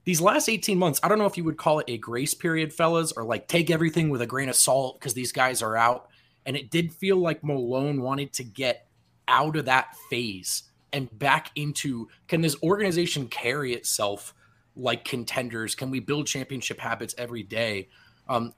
these 0.04 0.20
last 0.20 0.48
18 0.48 0.78
months, 0.78 1.00
I 1.02 1.08
don't 1.08 1.18
know 1.18 1.26
if 1.26 1.36
you 1.36 1.44
would 1.44 1.56
call 1.56 1.78
it 1.78 1.86
a 1.88 1.98
grace 1.98 2.34
period, 2.34 2.72
fellas, 2.72 3.12
or 3.12 3.24
like 3.24 3.48
take 3.48 3.70
everything 3.70 4.10
with 4.10 4.20
a 4.22 4.26
grain 4.26 4.48
of 4.48 4.54
salt 4.54 4.98
because 4.98 5.14
these 5.14 5.32
guys 5.32 5.62
are 5.62 5.76
out. 5.76 6.08
And 6.46 6.56
it 6.56 6.70
did 6.70 6.92
feel 6.92 7.16
like 7.16 7.42
Malone 7.42 8.02
wanted 8.02 8.32
to 8.34 8.44
get 8.44 8.86
out 9.28 9.56
of 9.56 9.64
that 9.64 9.96
phase 10.10 10.64
and 10.92 11.18
back 11.18 11.50
into 11.56 12.08
can 12.28 12.42
this 12.42 12.56
organization 12.62 13.28
carry 13.28 13.72
itself 13.72 14.34
like 14.76 15.04
contenders? 15.04 15.74
Can 15.74 15.90
we 15.90 16.00
build 16.00 16.26
championship 16.26 16.78
habits 16.78 17.14
every 17.16 17.42
day? 17.42 17.88
Um, 18.28 18.52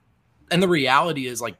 and 0.51 0.63
the 0.63 0.69
reality 0.69 1.27
is 1.27 1.41
like 1.41 1.57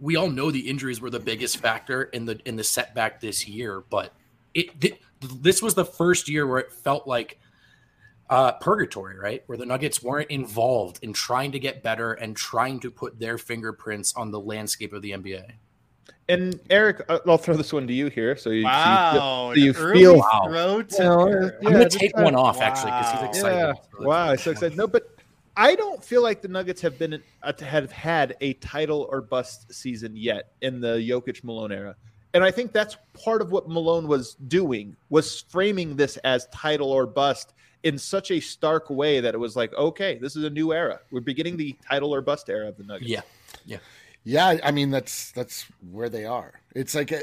we 0.00 0.16
all 0.16 0.28
know 0.28 0.50
the 0.50 0.68
injuries 0.68 1.00
were 1.00 1.10
the 1.10 1.20
biggest 1.20 1.58
factor 1.58 2.04
in 2.04 2.24
the 2.24 2.40
in 2.44 2.56
the 2.56 2.64
setback 2.64 3.20
this 3.20 3.46
year, 3.46 3.84
but 3.90 4.12
it 4.54 4.80
th- 4.80 4.98
this 5.20 5.62
was 5.62 5.74
the 5.74 5.84
first 5.84 6.28
year 6.28 6.46
where 6.46 6.58
it 6.58 6.72
felt 6.72 7.06
like 7.06 7.38
uh, 8.30 8.52
purgatory, 8.52 9.18
right? 9.18 9.42
Where 9.46 9.58
the 9.58 9.66
Nuggets 9.66 10.02
weren't 10.02 10.30
involved 10.30 10.98
in 11.02 11.12
trying 11.12 11.52
to 11.52 11.58
get 11.58 11.82
better 11.82 12.14
and 12.14 12.34
trying 12.34 12.80
to 12.80 12.90
put 12.90 13.18
their 13.18 13.36
fingerprints 13.38 14.14
on 14.16 14.30
the 14.30 14.40
landscape 14.40 14.92
of 14.92 15.02
the 15.02 15.10
NBA. 15.12 15.44
And 16.28 16.58
Eric, 16.70 17.04
uh, 17.10 17.18
I'll 17.26 17.36
throw 17.36 17.56
this 17.56 17.72
one 17.72 17.86
to 17.86 17.92
you 17.92 18.06
here. 18.06 18.36
So 18.36 18.50
you, 18.50 18.64
Wow, 18.64 19.52
you, 19.54 19.72
so 19.74 19.86
you 19.88 19.92
feel 19.94 20.16
Wow. 20.18 20.42
throw 20.46 20.82
to 20.82 20.96
Well, 20.98 21.28
Eric. 21.28 21.54
yeah, 21.60 21.68
I'm 21.68 21.72
gonna 21.74 21.88
take 21.90 22.16
one 22.16 22.34
off 22.34 22.60
actually 22.62 22.92
because 22.92 23.10
he's 23.12 23.20
Wow. 23.20 23.28
excited. 23.28 23.56
Yeah. 23.58 23.72
So 23.98 24.06
Wow, 24.06 24.28
let's- 24.30 24.42
so 24.44 24.50
excited. 24.52 24.78
No, 24.78 24.86
but 24.86 25.02
I 25.56 25.74
don't 25.74 26.02
feel 26.02 26.22
like 26.22 26.40
the 26.40 26.48
Nuggets 26.48 26.80
have 26.80 26.98
been 26.98 27.22
have 27.60 27.92
had 27.92 28.36
a 28.40 28.54
title 28.54 29.06
or 29.10 29.20
bust 29.20 29.72
season 29.72 30.16
yet 30.16 30.52
in 30.62 30.80
the 30.80 30.96
Jokic 30.96 31.44
Malone 31.44 31.72
era. 31.72 31.96
And 32.34 32.42
I 32.42 32.50
think 32.50 32.72
that's 32.72 32.96
part 33.12 33.42
of 33.42 33.52
what 33.52 33.68
Malone 33.68 34.08
was 34.08 34.34
doing 34.34 34.96
was 35.10 35.42
framing 35.48 35.96
this 35.96 36.16
as 36.18 36.46
title 36.46 36.90
or 36.90 37.06
bust 37.06 37.52
in 37.82 37.98
such 37.98 38.30
a 38.30 38.40
stark 38.40 38.88
way 38.88 39.20
that 39.20 39.34
it 39.34 39.38
was 39.38 39.56
like, 39.56 39.74
okay, 39.74 40.16
this 40.18 40.36
is 40.36 40.44
a 40.44 40.50
new 40.50 40.72
era. 40.72 41.00
We're 41.10 41.20
beginning 41.20 41.56
the 41.56 41.76
title 41.86 42.14
or 42.14 42.22
bust 42.22 42.48
era 42.48 42.68
of 42.68 42.76
the 42.78 42.84
Nuggets. 42.84 43.10
Yeah, 43.10 43.20
yeah. 43.66 43.78
Yeah, 44.24 44.58
I 44.62 44.70
mean 44.70 44.90
that's 44.90 45.32
that's 45.32 45.66
where 45.90 46.08
they 46.08 46.24
are. 46.24 46.60
It's 46.76 46.94
like 46.94 47.10
uh, 47.12 47.18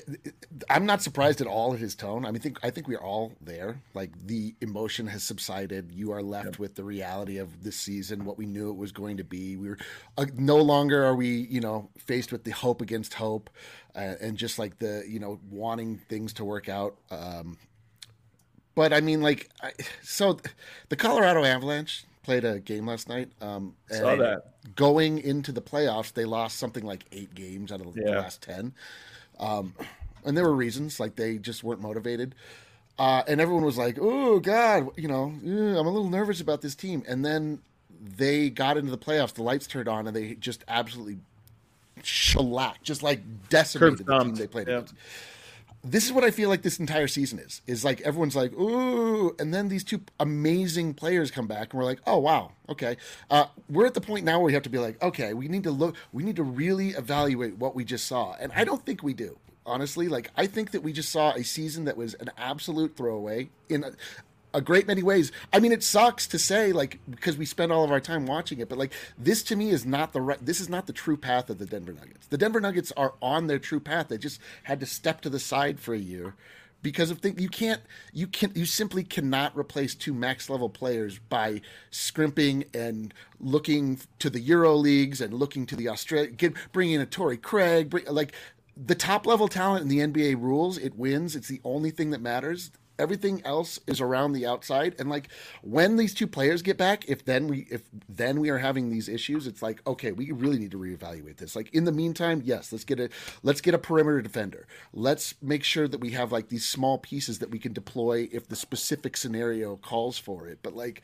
I'm 0.70 0.86
not 0.86 1.01
surprised 1.01 1.39
at 1.39 1.48
all 1.48 1.74
at 1.74 1.79
his 1.79 1.96
tone. 1.96 2.25
I 2.25 2.32
mean, 2.32 2.41
think 2.41 2.60
I 2.62 2.72
think 2.72 2.89
we're 2.89 3.01
all 3.01 3.32
there. 3.39 3.79
Like 3.94 4.12
the 4.27 4.53
emotion 4.60 5.08
has 5.08 5.24
subsided. 5.24 5.94
You 5.94 6.12
are 6.12 6.22
left 6.22 6.60
with 6.60 6.75
the 6.75 6.84
reality 6.84 7.38
of 7.38 7.63
this 7.63 7.77
season, 7.77 8.25
what 8.25 8.38
we 8.38 8.46
knew 8.46 8.70
it 8.70 8.75
was 8.75 8.91
going 8.91 9.15
to 9.15 9.24
be. 9.24 9.56
We 9.56 9.70
were 9.70 9.77
uh, 10.18 10.25
no 10.36 10.58
longer 10.58 11.06
are 11.06 11.15
we, 11.15 11.29
you 11.50 11.62
know, 11.62 11.89
faced 11.98 12.34
with 12.34 12.44
the 12.44 12.51
hope 12.51 12.82
against 12.82 13.13
hope, 13.13 13.50
uh, 13.96 14.15
and 14.20 14.36
just 14.38 14.60
like 14.60 14.79
the 14.79 15.06
you 15.08 15.20
know 15.22 15.39
wanting 15.50 16.00
things 16.10 16.34
to 16.34 16.44
work 16.44 16.68
out. 16.68 16.98
Um, 17.10 17.58
but 18.75 18.94
I 18.94 19.01
mean, 19.01 19.22
like, 19.22 19.50
I, 19.62 19.72
so 20.03 20.39
the 20.89 20.96
Colorado 20.96 21.44
Avalanche 21.44 22.06
played 22.24 22.44
a 22.46 22.60
game 22.60 22.86
last 22.88 23.10
night. 23.10 23.30
Um, 23.42 23.76
Saw 23.90 24.16
that. 24.18 24.44
Going 24.76 25.20
into 25.20 25.52
the 25.52 25.62
playoffs, 25.62 26.14
they 26.14 26.26
lost 26.26 26.58
something 26.58 26.86
like 26.86 27.06
eight 27.12 27.34
games 27.34 27.72
out 27.72 27.82
of 27.82 27.94
the 27.94 28.02
Yeah. 28.02 28.20
last 28.20 28.42
ten, 28.42 28.74
um, 29.40 29.74
and 30.26 30.36
there 30.38 30.44
were 30.44 30.56
reasons 30.56 31.00
like 31.00 31.16
they 31.16 31.38
just 31.38 31.64
weren't 31.64 31.82
motivated. 31.82 32.36
Uh, 32.98 33.24
and 33.28 33.40
everyone 33.40 33.64
was 33.64 33.78
like, 33.78 33.98
"Oh 34.00 34.40
God, 34.40 34.90
you 34.98 35.08
know, 35.08 35.24
I'm 35.24 35.46
a 35.88 35.90
little 35.90 36.10
nervous 36.10 36.42
about 36.42 36.62
this 36.62 36.76
team." 36.76 37.04
And 37.08 37.24
then 37.24 37.62
they 38.02 38.50
got 38.50 38.76
into 38.78 38.92
the 38.92 38.98
playoffs. 38.98 39.34
The 39.34 39.44
lights 39.44 39.68
turned 39.68 39.88
on, 39.88 40.06
and 40.08 40.16
they 40.16 40.36
just 40.36 40.66
absolutely 40.68 41.20
shellacked, 42.04 42.84
just 42.84 43.02
like 43.02 43.22
decimated 43.50 44.06
the 44.06 44.20
team 44.20 44.36
they 44.36 44.48
played 44.48 44.68
against 44.68 44.94
this 45.83 46.05
is 46.05 46.12
what 46.12 46.24
I 46.24 46.31
feel 46.31 46.50
like 46.50 46.62
this 46.62 46.79
entire 46.79 47.07
season 47.07 47.39
is. 47.39 47.62
Is 47.65 47.86
like 47.86 48.01
everyone's 48.01 48.36
like, 48.36 48.53
ooh, 48.53 49.36
and 49.39 49.53
then 49.53 49.69
these 49.69 49.83
two 49.83 50.01
amazing 50.19 50.93
players 50.93 51.31
come 51.31 51.48
back, 51.48 51.71
and 51.74 51.79
we're 51.79 51.86
like, 51.86 52.00
oh 52.05 52.17
wow, 52.17 52.51
okay. 52.67 52.98
Uh, 53.29 53.45
we're 53.69 53.86
at 53.86 53.93
the 53.93 54.01
point 54.01 54.25
now 54.25 54.39
where 54.39 54.45
we 54.48 54.53
have 54.53 54.63
to 54.63 54.69
be 54.69 54.79
like, 54.79 55.01
okay, 55.01 55.33
we 55.33 55.48
need 55.48 55.63
to 55.63 55.71
look, 55.71 55.95
we 56.12 56.24
need 56.24 56.36
to 56.36 56.43
really 56.43 56.89
evaluate 56.89 57.57
what 57.57 57.75
we 57.75 57.86
just 57.86 58.05
saw, 58.05 58.36
and 58.39 58.51
I 58.55 58.63
don't 58.63 58.86
think 58.86 59.03
we 59.03 59.13
do. 59.13 59.38
Honestly, 59.65 60.07
like 60.07 60.31
I 60.36 60.48
think 60.48 60.71
that 60.71 60.81
we 60.81 60.91
just 60.91 61.09
saw 61.12 61.31
a 61.33 61.43
season 61.43 61.86
that 61.86 61.95
was 61.95 62.15
an 62.15 62.31
absolute 62.38 62.98
throwaway 62.98 63.50
in 63.69 63.86
a, 64.53 64.62
great 64.62 64.88
many 64.88 65.03
ways. 65.03 65.32
I 65.53 65.60
mean, 65.60 65.72
it 65.72 65.84
sucks 65.84 66.27
to 66.27 66.39
say, 66.39 66.72
like, 66.72 67.00
because 67.10 67.38
we 67.38 67.46
spend 67.46 67.72
all 67.72 67.84
of 67.84 67.91
our 67.91 68.00
time 68.00 68.25
watching 68.25 68.60
it, 68.60 68.70
but 68.70 68.77
like, 68.77 68.94
this 69.18 69.44
to 69.44 69.56
me 69.56 69.70
is 69.70 69.86
not 69.86 70.13
the 70.13 70.22
right. 70.22 70.44
This 70.44 70.60
is 70.60 70.70
not 70.70 70.88
the 70.88 70.94
true 70.94 71.18
path 71.18 71.50
of 71.50 71.58
the 71.58 71.65
Denver 71.65 71.94
Nuggets. 71.94 72.27
The 72.27 72.38
Denver 72.38 72.60
Nuggets 72.60 72.91
are 72.98 73.13
on 73.22 73.48
their 73.48 73.60
true 73.60 73.79
path. 73.79 74.08
They 74.08 74.18
just 74.18 74.39
had 74.63 74.79
to 74.79 74.86
step 74.86 75.22
to 75.22 75.29
the 75.29 75.39
side 75.39 75.79
for 75.79 75.94
a 75.94 76.00
year 76.00 76.36
because 76.82 77.12
of 77.12 77.20
things 77.20 77.41
you 77.41 77.50
can't, 77.50 77.82
you 78.13 78.27
can, 78.27 78.51
you 78.56 78.65
simply 78.65 79.03
cannot 79.03 79.58
replace 79.58 79.96
two 79.96 80.13
max 80.13 80.50
level 80.50 80.70
players 80.70 81.20
by 81.20 81.62
scrimping 81.91 82.63
and 82.74 83.13
looking 83.39 84.00
to 84.20 84.29
the 84.29 84.39
Euro 84.39 84.75
leagues 84.75 85.20
and 85.20 85.34
looking 85.34 85.65
to 85.65 85.75
the 85.75 85.89
Australia, 85.89 86.32
get, 86.32 86.53
bringing 86.72 86.96
in 86.96 87.01
a 87.01 87.06
Torrey 87.06 87.38
Craig, 87.38 87.89
bring, 87.89 88.06
like. 88.06 88.34
The 88.82 88.96
top 88.96 89.25
level 89.25 89.50
talent 89.50 89.82
in 89.82 89.89
the 89.89 90.00
NBA 90.00 90.41
rules, 90.41 90.77
it 90.77 90.96
wins. 90.96 91.36
It's 91.36 91.50
the 91.50 91.60
only 91.65 91.91
thing 91.91 92.12
that 92.12 92.22
matters 92.22 92.72
everything 93.00 93.41
else 93.46 93.79
is 93.88 94.01
around 94.01 94.34
the 94.34 94.46
outside. 94.46 94.96
And 95.00 95.10
like 95.10 95.29
when 95.62 95.98
these 95.98 96.13
two 96.13 96.27
players 96.27 96.62
get 96.62 96.77
back 96.77 97.08
if 97.08 97.25
then 97.25 97.48
we 97.48 97.68
if 97.72 97.84
then 98.08 98.39
we 98.39 98.50
are 98.50 98.58
having 98.58 98.89
these 98.89 99.10
issues 99.10 99.48
it's 99.48 99.62
like 99.62 99.86
okay 99.88 100.12
we 100.12 100.32
really 100.32 100.60
need 100.60 100.72
to 100.72 100.77
reevaluate 100.77 101.38
this. 101.38 101.56
Like 101.56 101.74
in 101.74 101.86
the 101.86 101.91
meantime 101.91 102.41
yes 102.46 102.72
let's 102.72 102.84
get 102.84 103.00
a 103.00 103.10
let's 103.44 103.62
get 103.62 103.74
a 103.74 103.79
perimeter 103.79 104.22
defender. 104.22 104.68
Let's 104.94 105.36
make 105.41 105.63
sure 105.63 105.88
that 105.88 106.00
we 106.01 106.12
have 106.12 106.32
like 106.32 106.50
these 106.50 106.65
small 106.65 106.98
pieces 106.98 107.39
that 107.39 107.51
we 107.51 107.60
can 107.60 107.74
deploy 107.74 108.27
if 108.32 108.48
the 108.48 108.56
specific 108.56 109.18
scenario 109.18 109.77
calls 109.77 110.18
for 110.18 110.48
it. 110.48 110.60
But 110.62 110.75
like 110.75 111.01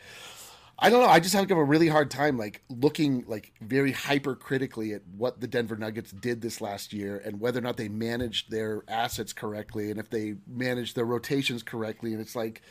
I 0.77 0.89
don't 0.89 1.01
know. 1.01 1.09
I 1.09 1.19
just 1.21 1.33
have 1.33 1.49
a 1.49 1.63
really 1.63 1.87
hard 1.87 2.11
time 2.11 2.37
like 2.37 2.61
looking 2.69 3.23
like 3.27 3.53
very 3.61 3.93
hypercritically 3.93 4.93
at 4.93 5.03
what 5.15 5.39
the 5.39 5.47
Denver 5.47 5.77
Nuggets 5.77 6.11
did 6.11 6.41
this 6.41 6.59
last 6.59 6.91
year 6.91 7.21
and 7.23 7.39
whether 7.39 7.59
or 7.59 7.61
not 7.61 7.77
they 7.77 7.87
managed 7.87 8.51
their 8.51 8.83
assets 8.87 9.31
correctly 9.31 9.89
and 9.89 9.99
if 9.99 10.09
they 10.09 10.35
managed 10.45 10.95
their 10.95 11.05
rotations 11.05 11.63
correctly. 11.63 12.11
And 12.11 12.19
it's 12.19 12.35
like, 12.35 12.61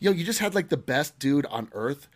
yo, 0.00 0.10
you 0.10 0.24
just 0.24 0.40
had 0.40 0.54
like 0.54 0.68
the 0.68 0.76
best 0.76 1.18
dude 1.20 1.46
on 1.46 1.68
earth 1.72 2.08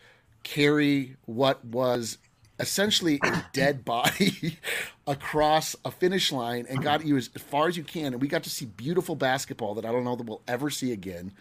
carry 0.42 1.16
what 1.24 1.64
was 1.64 2.18
essentially 2.58 3.20
a 3.22 3.44
dead 3.52 3.84
body 3.84 4.58
across 5.06 5.76
a 5.84 5.92
finish 5.92 6.32
line 6.32 6.66
and 6.68 6.82
got 6.82 7.06
you 7.06 7.16
as 7.16 7.28
far 7.28 7.68
as 7.68 7.76
you 7.76 7.84
can. 7.84 8.06
And 8.06 8.20
we 8.20 8.26
got 8.26 8.42
to 8.42 8.50
see 8.50 8.66
beautiful 8.66 9.14
basketball 9.14 9.74
that 9.74 9.84
I 9.84 9.92
don't 9.92 10.04
know 10.04 10.16
that 10.16 10.26
we'll 10.26 10.42
ever 10.48 10.68
see 10.68 10.90
again. 10.90 11.32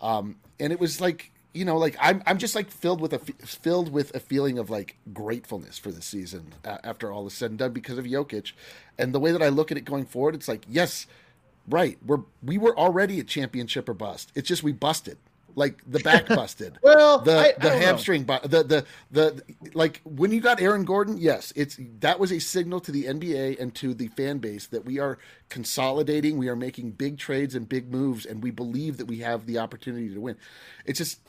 Um, 0.00 0.36
and 0.58 0.72
it 0.72 0.80
was 0.80 1.00
like, 1.00 1.30
you 1.54 1.64
know, 1.64 1.78
like 1.78 1.96
I'm, 2.00 2.22
I'm 2.26 2.38
just 2.38 2.54
like 2.54 2.70
filled 2.70 3.00
with 3.00 3.12
a 3.12 3.18
filled 3.20 3.92
with 3.92 4.14
a 4.14 4.20
feeling 4.20 4.58
of 4.58 4.68
like 4.70 4.96
gratefulness 5.12 5.78
for 5.78 5.90
this 5.92 6.04
season 6.04 6.52
uh, 6.64 6.78
after 6.84 7.12
all 7.12 7.26
is 7.26 7.32
said 7.34 7.50
and 7.52 7.58
done 7.58 7.72
because 7.72 7.96
of 7.96 8.04
Jokic, 8.04 8.52
and 8.98 9.14
the 9.14 9.20
way 9.20 9.32
that 9.32 9.42
I 9.42 9.48
look 9.48 9.70
at 9.70 9.78
it 9.78 9.84
going 9.84 10.04
forward, 10.04 10.34
it's 10.34 10.48
like 10.48 10.64
yes, 10.68 11.06
right, 11.68 11.96
we're 12.04 12.20
we 12.42 12.58
were 12.58 12.76
already 12.76 13.20
a 13.20 13.24
championship 13.24 13.88
or 13.88 13.94
bust. 13.94 14.32
It's 14.34 14.48
just 14.48 14.64
we 14.64 14.72
busted, 14.72 15.16
like 15.54 15.80
the 15.86 16.00
back 16.00 16.26
busted. 16.28 16.78
well, 16.82 17.18
the 17.20 17.38
I- 17.38 17.44
I 17.44 17.52
the 17.52 17.68
don't 17.70 17.80
hamstring, 17.82 18.24
bu- 18.24 18.48
the 18.48 18.64
the 18.64 18.84
the 19.12 19.42
like 19.74 20.00
when 20.04 20.32
you 20.32 20.40
got 20.40 20.60
Aaron 20.60 20.84
Gordon, 20.84 21.16
yes, 21.18 21.52
it's 21.54 21.78
that 22.00 22.18
was 22.18 22.32
a 22.32 22.40
signal 22.40 22.80
to 22.80 22.90
the 22.90 23.04
NBA 23.04 23.60
and 23.60 23.72
to 23.76 23.94
the 23.94 24.08
fan 24.08 24.38
base 24.38 24.66
that 24.66 24.84
we 24.84 24.98
are 24.98 25.18
consolidating, 25.50 26.36
we 26.36 26.48
are 26.48 26.56
making 26.56 26.90
big 26.90 27.16
trades 27.16 27.54
and 27.54 27.68
big 27.68 27.92
moves, 27.92 28.26
and 28.26 28.42
we 28.42 28.50
believe 28.50 28.96
that 28.96 29.06
we 29.06 29.18
have 29.18 29.46
the 29.46 29.58
opportunity 29.58 30.12
to 30.12 30.20
win. 30.20 30.36
It's 30.84 30.98
just 30.98 31.20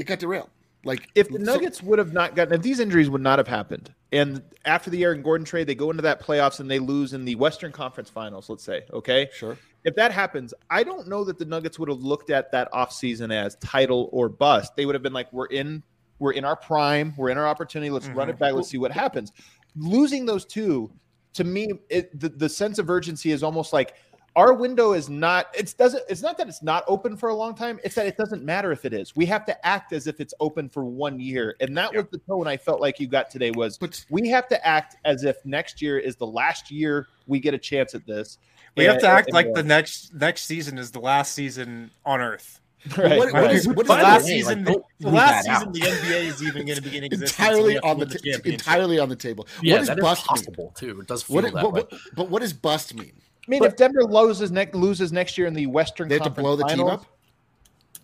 it 0.00 0.06
got 0.06 0.18
derailed. 0.18 0.50
Like 0.82 1.08
if 1.14 1.28
the 1.28 1.38
so- 1.38 1.44
Nuggets 1.44 1.82
would 1.82 1.98
have 1.98 2.12
not 2.14 2.34
gotten 2.34 2.54
if 2.54 2.62
these 2.62 2.80
injuries 2.80 3.10
would 3.10 3.20
not 3.20 3.38
have 3.38 3.46
happened, 3.46 3.94
and 4.12 4.42
after 4.64 4.88
the 4.88 5.04
Aaron 5.04 5.22
Gordon 5.22 5.44
trade, 5.44 5.66
they 5.66 5.74
go 5.74 5.90
into 5.90 6.02
that 6.02 6.22
playoffs 6.22 6.58
and 6.58 6.70
they 6.70 6.78
lose 6.78 7.12
in 7.12 7.26
the 7.26 7.34
Western 7.34 7.70
Conference 7.70 8.08
Finals, 8.08 8.48
let's 8.48 8.64
say, 8.64 8.84
okay? 8.92 9.28
Sure. 9.34 9.58
If 9.84 9.94
that 9.96 10.10
happens, 10.10 10.54
I 10.70 10.82
don't 10.82 11.06
know 11.06 11.22
that 11.24 11.38
the 11.38 11.44
Nuggets 11.44 11.78
would 11.78 11.90
have 11.90 12.00
looked 12.00 12.30
at 12.30 12.50
that 12.52 12.72
offseason 12.72 13.32
as 13.32 13.56
title 13.56 14.08
or 14.12 14.28
bust. 14.28 14.74
They 14.74 14.86
would 14.86 14.94
have 14.94 15.02
been 15.02 15.12
like, 15.12 15.30
We're 15.32 15.46
in, 15.46 15.82
we're 16.18 16.32
in 16.32 16.46
our 16.46 16.56
prime, 16.56 17.12
we're 17.18 17.28
in 17.28 17.36
our 17.36 17.46
opportunity, 17.46 17.90
let's 17.90 18.08
run 18.08 18.16
mm-hmm. 18.16 18.30
it 18.30 18.38
back, 18.38 18.54
let's 18.54 18.68
see 18.68 18.78
what 18.78 18.90
happens. 18.90 19.32
Losing 19.76 20.24
those 20.24 20.46
two, 20.46 20.90
to 21.34 21.44
me, 21.44 21.68
it, 21.90 22.18
the, 22.18 22.30
the 22.30 22.48
sense 22.48 22.78
of 22.78 22.88
urgency 22.88 23.32
is 23.32 23.42
almost 23.42 23.74
like 23.74 23.96
our 24.36 24.52
window 24.54 24.92
is 24.92 25.08
not 25.08 25.46
it 25.58 25.74
doesn't 25.76 26.02
it's 26.08 26.22
not 26.22 26.38
that 26.38 26.46
it's 26.48 26.62
not 26.62 26.84
open 26.86 27.16
for 27.16 27.30
a 27.30 27.34
long 27.34 27.54
time 27.54 27.80
it's 27.82 27.94
that 27.96 28.06
it 28.06 28.16
doesn't 28.16 28.44
matter 28.44 28.70
if 28.70 28.84
it 28.84 28.92
is 28.92 29.16
we 29.16 29.26
have 29.26 29.44
to 29.44 29.66
act 29.66 29.92
as 29.92 30.06
if 30.06 30.20
it's 30.20 30.32
open 30.40 30.68
for 30.68 30.84
one 30.84 31.18
year 31.18 31.56
and 31.60 31.76
that 31.76 31.92
was 31.94 32.04
the 32.12 32.18
tone 32.18 32.46
i 32.46 32.56
felt 32.56 32.80
like 32.80 33.00
you 33.00 33.06
got 33.08 33.28
today 33.30 33.50
was 33.50 33.76
But- 33.76 34.04
we 34.08 34.28
have 34.28 34.46
to 34.48 34.66
act 34.66 34.96
as 35.04 35.24
if 35.24 35.36
next 35.44 35.82
year 35.82 35.98
is 35.98 36.14
the 36.16 36.26
last 36.26 36.70
year 36.70 37.08
we 37.26 37.40
get 37.40 37.54
a 37.54 37.58
chance 37.58 37.94
at 37.94 38.06
this 38.06 38.38
We 38.76 38.84
have 38.84 38.98
to 39.00 39.08
And- 39.08 39.18
act 39.18 39.26
and, 39.28 39.34
like 39.34 39.46
uh, 39.48 39.52
the 39.54 39.62
next 39.64 40.14
next 40.14 40.42
season 40.46 40.78
is 40.78 40.92
the 40.92 41.00
last 41.00 41.32
season 41.32 41.90
on 42.06 42.20
Earth. 42.20 42.60
right, 42.96 43.18
what- 43.18 43.32
right. 43.32 43.42
what 43.42 43.52
is- 43.54 43.66
what 43.66 43.76
the 43.78 43.82
is 43.82 43.88
By 43.88 43.96
the 43.96 44.02
last 44.04 44.24
way, 44.24 44.28
season, 44.30 44.64
like, 44.64 44.76
the 45.00 45.10
last 45.10 45.44
season, 45.44 45.52
out. 45.68 45.72
the 45.74 45.80
NBA 45.80 46.20
is 46.28 46.42
even 46.42 46.66
going 46.66 46.76
to 46.76 46.82
be 46.82 46.96
in 46.96 47.02
existence. 47.10 47.32
entirely 47.32 47.62
We 47.68 47.74
have 47.74 47.82
to 47.82 47.88
on 47.88 47.98
the 47.98 48.06
win 48.24 48.40
t- 48.42 48.52
entirely 48.52 48.98
on 49.00 49.08
the 49.08 49.16
table. 49.16 49.46
Yeah, 49.60 49.74
what 49.74 49.78
does 49.80 49.88
that 49.88 49.98
is 49.98 50.02
bust 50.04 50.20
mean? 50.22 50.26
possible 50.28 50.72
too. 50.76 51.00
It 51.00 51.06
does 51.08 51.22
feel 51.24 51.34
What, 51.36 51.44
that 51.44 51.54
what, 51.54 51.72
way. 51.74 51.80
what- 51.90 52.00
but 52.14 52.30
what 52.30 52.40
does 52.42 52.52
bust 52.52 52.94
mean? 52.94 53.20
I 53.50 53.58
mean 53.58 53.64
if 53.64 53.74
denver 53.76 54.04
loses 54.04 54.50
next 54.52 54.74
loses 54.74 55.12
next 55.12 55.36
year 55.36 55.46
in 55.48 55.54
the 55.54 55.66
western 55.66 56.08
They 56.08 56.14
have 56.14 56.22
to 56.22 56.28
Conference 56.30 56.44
blow 56.46 56.56
the 56.56 56.64
team 56.64 56.78
Finals- 56.86 56.92
up. 57.02 57.06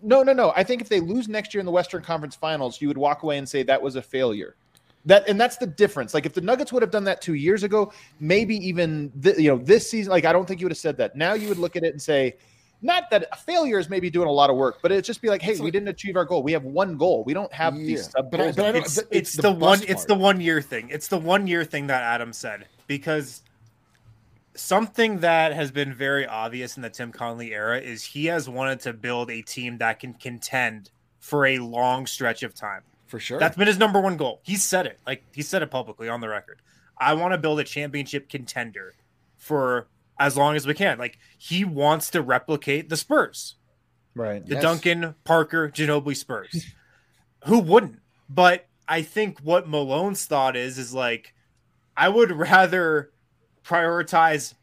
No, 0.03 0.21
no, 0.21 0.31
no. 0.31 0.53
I 0.55 0.63
think 0.63 0.79
if 0.83 0.89
they 0.89 0.99
lose 0.99 1.27
next 1.27 1.55
year 1.55 1.59
in 1.59 1.65
the 1.65 1.71
Western 1.71 2.03
Conference 2.03 2.35
Finals, 2.35 2.79
you 2.79 2.87
would 2.87 2.99
walk 2.99 3.23
away 3.23 3.39
and 3.39 3.49
say 3.49 3.63
that 3.63 3.81
was 3.81 3.95
a 3.95 4.01
failure. 4.01 4.55
That 5.05 5.27
and 5.27 5.41
that's 5.41 5.57
the 5.57 5.65
difference. 5.65 6.13
Like 6.13 6.27
if 6.27 6.33
the 6.33 6.41
Nuggets 6.41 6.71
would 6.71 6.83
have 6.83 6.91
done 6.91 7.03
that 7.05 7.19
two 7.19 7.33
years 7.33 7.63
ago, 7.63 7.91
maybe 8.19 8.55
even 8.57 9.11
th- 9.23 9.39
you 9.39 9.47
know 9.49 9.57
this 9.57 9.89
season. 9.89 10.11
Like 10.11 10.23
I 10.25 10.31
don't 10.33 10.47
think 10.47 10.59
you 10.61 10.65
would 10.65 10.71
have 10.71 10.77
said 10.77 10.97
that. 10.97 11.15
Now 11.15 11.33
you 11.33 11.49
would 11.49 11.57
look 11.57 11.75
at 11.75 11.83
it 11.83 11.93
and 11.93 12.01
say, 12.01 12.35
not 12.83 13.09
that 13.09 13.25
a 13.31 13.35
failure 13.37 13.79
is 13.79 13.89
maybe 13.89 14.11
doing 14.11 14.27
a 14.27 14.31
lot 14.31 14.51
of 14.51 14.55
work, 14.55 14.77
but 14.83 14.91
it's 14.91 15.07
just 15.07 15.19
be 15.19 15.29
like, 15.29 15.41
hey, 15.41 15.59
we 15.59 15.71
didn't 15.71 15.87
achieve 15.87 16.15
our 16.15 16.25
goal. 16.25 16.43
We 16.43 16.51
have 16.51 16.63
one 16.63 16.95
goal. 16.95 17.23
We 17.23 17.33
don't 17.33 17.51
have 17.51 17.75
Yeah, 17.75 17.87
these 17.87 18.11
sub 18.11 18.29
but 18.29 18.39
I- 18.39 18.51
but 18.51 18.65
I 18.65 18.71
don't- 18.73 18.81
it's, 18.83 18.97
it's, 18.99 19.07
it's 19.11 19.35
the, 19.37 19.41
the 19.43 19.51
one 19.51 19.79
bust 19.79 19.85
it's 19.89 20.05
the 20.05 20.13
one 20.13 20.39
year 20.39 20.61
thing 20.61 20.89
it's 20.91 21.07
the 21.07 21.17
one 21.17 21.47
year 21.47 21.65
thing 21.65 21.87
that 21.87 22.03
adam 22.03 22.33
said 22.33 22.67
because 22.85 23.41
something 24.59 25.19
that 25.19 25.53
has 25.53 25.71
been 25.71 25.93
very 25.93 26.25
obvious 26.25 26.75
in 26.75 26.81
the 26.83 26.89
tim 26.89 27.11
connolly 27.11 27.53
era 27.53 27.79
is 27.79 28.03
he 28.03 28.25
has 28.25 28.49
wanted 28.49 28.79
to 28.79 28.93
build 28.93 29.29
a 29.29 29.41
team 29.41 29.77
that 29.77 29.99
can 29.99 30.13
contend 30.13 30.89
for 31.19 31.45
a 31.45 31.59
long 31.59 32.05
stretch 32.07 32.43
of 32.43 32.53
time 32.53 32.81
for 33.05 33.19
sure. 33.19 33.39
that's 33.39 33.55
been 33.57 33.67
his 33.67 33.77
number 33.77 33.99
one 33.99 34.17
goal 34.17 34.41
he 34.43 34.55
said 34.55 34.85
it 34.85 34.99
like 35.05 35.23
he 35.33 35.41
said 35.41 35.61
it 35.61 35.71
publicly 35.71 36.09
on 36.09 36.21
the 36.21 36.27
record 36.27 36.61
i 36.97 37.13
want 37.13 37.31
to 37.33 37.37
build 37.37 37.59
a 37.59 37.63
championship 37.63 38.27
contender 38.29 38.93
for 39.37 39.87
as 40.19 40.35
long 40.35 40.55
as 40.55 40.65
we 40.65 40.73
can 40.73 40.97
like 40.97 41.17
he 41.37 41.63
wants 41.63 42.09
to 42.09 42.21
replicate 42.21 42.89
the 42.89 42.97
spurs 42.97 43.55
right. 44.15 44.45
the 44.45 44.55
Yes. 44.55 44.63
Duncan 44.63 45.15
Parker 45.23 45.69
Ginobili 45.69 46.15
Spurs. 46.15 46.65
Who 47.45 47.59
wouldn't? 47.59 47.99
But 48.27 48.65
I 48.87 49.03
think 49.03 49.39
what 49.39 49.69
Malone's 49.69 50.25
thought 50.25 50.55
is 50.55 50.77
is 50.77 50.93
like 50.93 51.33
I 51.95 52.09
would 52.09 52.31
rather 52.31 53.11
prioritize 53.67 54.53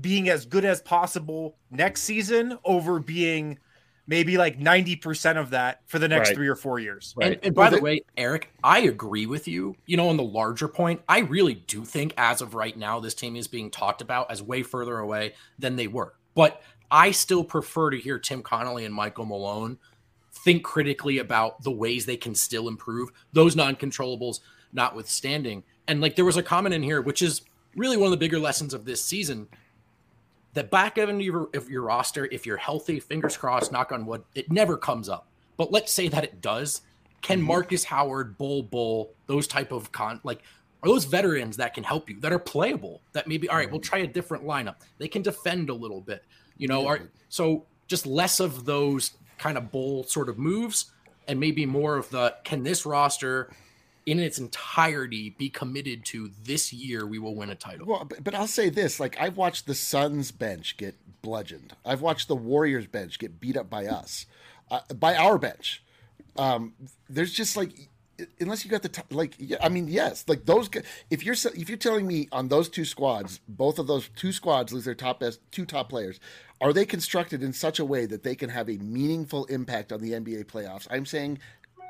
being 0.00 0.28
as 0.28 0.46
good 0.46 0.64
as 0.64 0.80
possible 0.80 1.56
next 1.70 2.02
season 2.02 2.58
over 2.64 2.98
being 2.98 3.58
maybe 4.06 4.36
like 4.36 4.58
90% 4.58 5.36
of 5.36 5.50
that 5.50 5.82
for 5.86 5.98
the 5.98 6.08
next 6.08 6.30
Right. 6.30 6.36
3 6.36 6.48
or 6.48 6.56
4 6.56 6.78
years. 6.80 7.14
Right. 7.16 7.32
And, 7.34 7.44
and 7.44 7.54
by 7.54 7.68
Well, 7.68 7.78
the 7.78 7.82
way, 7.82 8.00
Eric, 8.16 8.50
I 8.64 8.80
agree 8.80 9.26
with 9.26 9.46
you. 9.46 9.76
You 9.86 9.96
know, 9.96 10.08
on 10.08 10.16
the 10.16 10.24
larger 10.24 10.66
point, 10.66 11.02
I 11.08 11.20
really 11.20 11.54
do 11.54 11.84
think 11.84 12.14
as 12.16 12.40
of 12.40 12.54
right 12.54 12.76
now, 12.76 13.00
this 13.00 13.14
team 13.14 13.36
is 13.36 13.46
being 13.46 13.70
talked 13.70 14.00
about 14.00 14.30
as 14.30 14.42
way 14.42 14.62
further 14.62 14.98
away 14.98 15.34
than 15.58 15.76
they 15.76 15.86
were. 15.86 16.14
But 16.34 16.62
I 16.90 17.10
still 17.12 17.44
prefer 17.44 17.90
to 17.90 17.98
hear 17.98 18.18
Tim 18.18 18.42
Connolly 18.42 18.84
and 18.84 18.94
Michael 18.94 19.26
Malone 19.26 19.78
think 20.44 20.64
critically 20.64 21.18
about 21.18 21.62
the 21.62 21.70
ways 21.70 22.06
they 22.06 22.16
can 22.16 22.34
still 22.34 22.66
improve, 22.68 23.10
those 23.32 23.54
non 23.54 23.76
controllables 23.76 24.40
notwithstanding. 24.72 25.62
And 25.86 26.00
like 26.00 26.16
there 26.16 26.24
was 26.24 26.36
a 26.36 26.42
comment 26.42 26.74
in 26.74 26.82
here, 26.82 27.00
which 27.00 27.22
is 27.22 27.42
really 27.76 27.96
one 27.96 28.06
of 28.06 28.10
the 28.10 28.16
bigger 28.16 28.38
lessons 28.38 28.74
of 28.74 28.84
this 28.84 29.04
season. 29.04 29.48
That 30.54 30.70
back 30.70 30.98
end 30.98 31.10
of 31.10 31.20
your, 31.22 31.48
of 31.54 31.70
your 31.70 31.82
roster, 31.82 32.26
if 32.30 32.44
you're 32.44 32.58
healthy, 32.58 33.00
fingers 33.00 33.38
crossed, 33.38 33.72
knock 33.72 33.90
on 33.90 34.04
wood, 34.04 34.22
it 34.34 34.52
never 34.52 34.76
comes 34.76 35.08
up. 35.08 35.28
But 35.56 35.72
let's 35.72 35.90
say 35.90 36.08
that 36.08 36.24
it 36.24 36.42
does. 36.42 36.82
Can 37.22 37.38
mm-hmm. 37.38 37.46
Marcus 37.46 37.84
Howard, 37.84 38.36
Bol 38.36 38.64
Bol, 38.64 39.14
those 39.26 39.46
type 39.46 39.72
of 39.72 39.92
con 39.92 40.20
like 40.24 40.42
are 40.82 40.88
those 40.88 41.04
veterans 41.04 41.56
that 41.58 41.74
can 41.74 41.84
help 41.84 42.10
you 42.10 42.18
that 42.20 42.32
are 42.32 42.38
playable? 42.38 43.00
That 43.12 43.28
maybe 43.28 43.48
all 43.48 43.56
right, 43.56 43.70
we'll 43.70 43.80
mm-hmm. 43.80 43.88
try 43.88 43.98
a 44.00 44.06
different 44.06 44.44
lineup. 44.44 44.76
They 44.98 45.08
can 45.08 45.22
defend 45.22 45.70
a 45.70 45.74
little 45.74 46.00
bit, 46.00 46.24
you 46.58 46.68
know. 46.68 46.86
Are, 46.86 47.00
so 47.28 47.64
just 47.86 48.06
less 48.06 48.40
of 48.40 48.64
those 48.64 49.12
kind 49.38 49.56
of 49.56 49.70
bull 49.70 50.04
sort 50.04 50.28
of 50.28 50.38
moves, 50.38 50.92
and 51.28 51.38
maybe 51.38 51.64
more 51.64 51.96
of 51.96 52.10
the 52.10 52.34
can 52.44 52.62
this 52.64 52.84
roster 52.84 53.52
in 54.06 54.18
its 54.18 54.38
entirety 54.38 55.30
be 55.30 55.48
committed 55.48 56.04
to 56.04 56.30
this 56.44 56.72
year 56.72 57.06
we 57.06 57.18
will 57.18 57.34
win 57.34 57.50
a 57.50 57.54
title. 57.54 57.86
Well, 57.86 58.04
but, 58.04 58.24
but 58.24 58.34
I'll 58.34 58.46
say 58.46 58.68
this: 58.68 58.98
like 58.98 59.16
I've 59.20 59.36
watched 59.36 59.66
the 59.66 59.74
Suns 59.74 60.30
bench 60.32 60.76
get 60.76 60.96
bludgeoned. 61.22 61.74
I've 61.84 62.00
watched 62.00 62.28
the 62.28 62.36
Warriors 62.36 62.86
bench 62.86 63.18
get 63.18 63.40
beat 63.40 63.56
up 63.56 63.70
by 63.70 63.86
us, 63.86 64.26
uh, 64.70 64.80
by 64.94 65.14
our 65.16 65.38
bench. 65.38 65.82
Um, 66.36 66.74
there's 67.08 67.32
just 67.32 67.56
like, 67.56 67.88
unless 68.40 68.64
you 68.64 68.70
got 68.70 68.82
the 68.82 68.88
t- 68.88 69.02
like, 69.10 69.34
yeah, 69.38 69.58
I 69.62 69.68
mean, 69.68 69.88
yes, 69.88 70.24
like 70.26 70.44
those. 70.44 70.68
If 71.10 71.24
you're 71.24 71.36
if 71.54 71.68
you're 71.68 71.78
telling 71.78 72.06
me 72.06 72.28
on 72.32 72.48
those 72.48 72.68
two 72.68 72.84
squads, 72.84 73.40
both 73.48 73.78
of 73.78 73.86
those 73.86 74.08
two 74.16 74.32
squads 74.32 74.72
lose 74.72 74.84
their 74.84 74.94
top 74.94 75.20
best 75.20 75.40
two 75.52 75.64
top 75.64 75.88
players, 75.88 76.18
are 76.60 76.72
they 76.72 76.84
constructed 76.84 77.42
in 77.42 77.52
such 77.52 77.78
a 77.78 77.84
way 77.84 78.06
that 78.06 78.22
they 78.22 78.34
can 78.34 78.50
have 78.50 78.68
a 78.68 78.78
meaningful 78.78 79.44
impact 79.46 79.92
on 79.92 80.00
the 80.00 80.12
NBA 80.12 80.46
playoffs? 80.46 80.86
I'm 80.90 81.06
saying. 81.06 81.38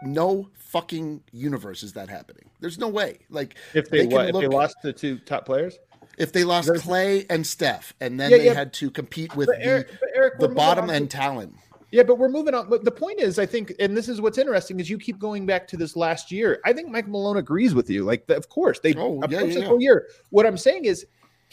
No 0.05 0.49
fucking 0.55 1.23
universe 1.33 1.83
is 1.83 1.93
that 1.95 2.09
happening. 2.09 2.45
There's 2.61 2.79
no 2.79 2.89
way. 2.89 3.19
Like 3.31 3.57
If 3.75 3.89
they, 3.91 4.01
can 4.07 4.11
what, 4.11 4.29
if 4.29 4.35
they 4.35 4.47
lost 4.49 4.77
the 4.83 4.93
two 4.93 5.19
top 5.19 5.47
players, 5.47 5.79
if 6.19 6.33
they 6.33 6.45
lost 6.45 6.73
Clay 6.77 7.25
and 7.31 7.47
Steph, 7.47 7.95
and 8.01 8.19
then 8.19 8.31
Yeah, 8.31 8.39
they 8.39 8.45
yeah. 8.47 8.55
had 8.55 8.73
to 8.75 8.91
compete 8.91 9.35
with 9.37 9.49
the, 9.49 9.65
Eric- 9.65 9.91
Eric, 10.15 10.39
the 10.39 10.49
bottom 10.49 10.91
end 10.91 11.11
talent. 11.11 11.55
Yeah, 11.91 12.03
but 12.05 12.17
we're 12.17 12.31
moving 12.31 12.55
on. 12.55 12.71
But 12.71 12.85
the 12.85 12.91
point 12.91 13.21
is, 13.21 13.39
I 13.39 13.45
think, 13.45 13.73
and 13.79 13.95
this 13.95 14.09
is 14.09 14.19
what's 14.21 14.39
interesting 14.39 14.81
is 14.81 14.89
you 14.89 14.99
keep 14.99 15.19
going 15.19 15.45
back 15.45 15.69
to 15.69 15.77
this 15.77 15.95
last 15.95 16.33
year. 16.33 16.59
I 16.65 16.73
think 16.73 16.89
Mike 16.89 17.07
Malone 17.07 17.37
agrees 17.37 17.75
with 17.75 17.91
you. 17.91 18.05
Like, 18.05 18.25
of 18.31 18.49
course, 18.49 18.81
they 18.81 18.95
Oh, 18.95 19.21
yeah, 19.29 19.41
approach 19.41 19.55
yeah, 19.57 19.65
whole 19.67 19.81
year. 19.81 20.09
What 20.31 20.47
I'm 20.47 20.57
saying 20.57 20.87
is, 20.87 21.05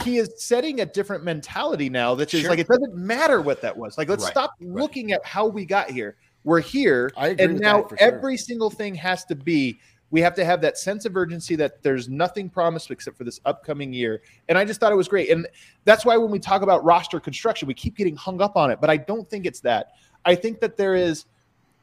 he 0.02 0.18
is 0.18 0.32
setting 0.38 0.80
a 0.80 0.86
different 0.86 1.26
mentality 1.26 1.90
now. 1.90 2.16
That 2.16 2.34
is 2.34 2.40
Sure. 2.42 2.50
like 2.50 2.60
it 2.60 2.68
doesn't 2.70 2.96
matter 2.96 3.42
what 3.42 3.62
that 3.64 3.76
was. 3.76 3.98
Like, 3.98 4.08
let's 4.08 4.24
Right, 4.24 4.32
stop 4.32 4.54
looking 4.62 5.12
at 5.12 5.26
how 5.26 5.46
we 5.46 5.66
got 5.66 5.92
here. 5.92 6.16
We're 6.44 6.62
here, 6.62 7.12
I 7.18 7.30
agree 7.30 7.46
and 7.46 7.60
now 7.60 7.84
for 7.84 7.98
sure. 7.98 8.08
every 8.08 8.38
single 8.38 8.70
thing 8.70 8.96
has 8.96 9.26
to 9.26 9.36
be. 9.36 9.80
We 10.12 10.22
have 10.22 10.34
to 10.36 10.46
have 10.46 10.62
that 10.62 10.78
sense 10.78 11.06
of 11.06 11.16
urgency 11.16 11.56
that 11.58 11.84
there's 11.84 12.10
nothing 12.10 12.50
promised 12.50 12.90
except 12.90 13.16
for 13.16 13.24
this 13.24 13.40
upcoming 13.46 13.94
year. 13.94 14.24
And 14.48 14.58
I 14.58 14.66
just 14.66 14.80
thought 14.80 14.92
it 14.92 14.96
was 14.96 15.08
great. 15.08 15.30
And 15.30 15.48
that's 15.86 16.04
why 16.04 16.18
when 16.18 16.32
we 16.32 16.40
talk 16.40 16.64
about 16.64 16.84
roster 16.84 17.20
construction, 17.20 17.68
we 17.68 17.76
keep 17.76 17.96
getting 17.96 18.16
hung 18.16 18.42
up 18.42 18.58
on 18.58 18.72
it. 18.72 18.82
But 18.82 18.90
I 18.90 18.98
don't 18.98 19.30
think 19.30 19.46
it's 19.46 19.60
that. 19.60 19.92
I 20.26 20.34
think 20.34 20.62
that 20.62 20.78
there 20.78 20.96
is 20.96 21.26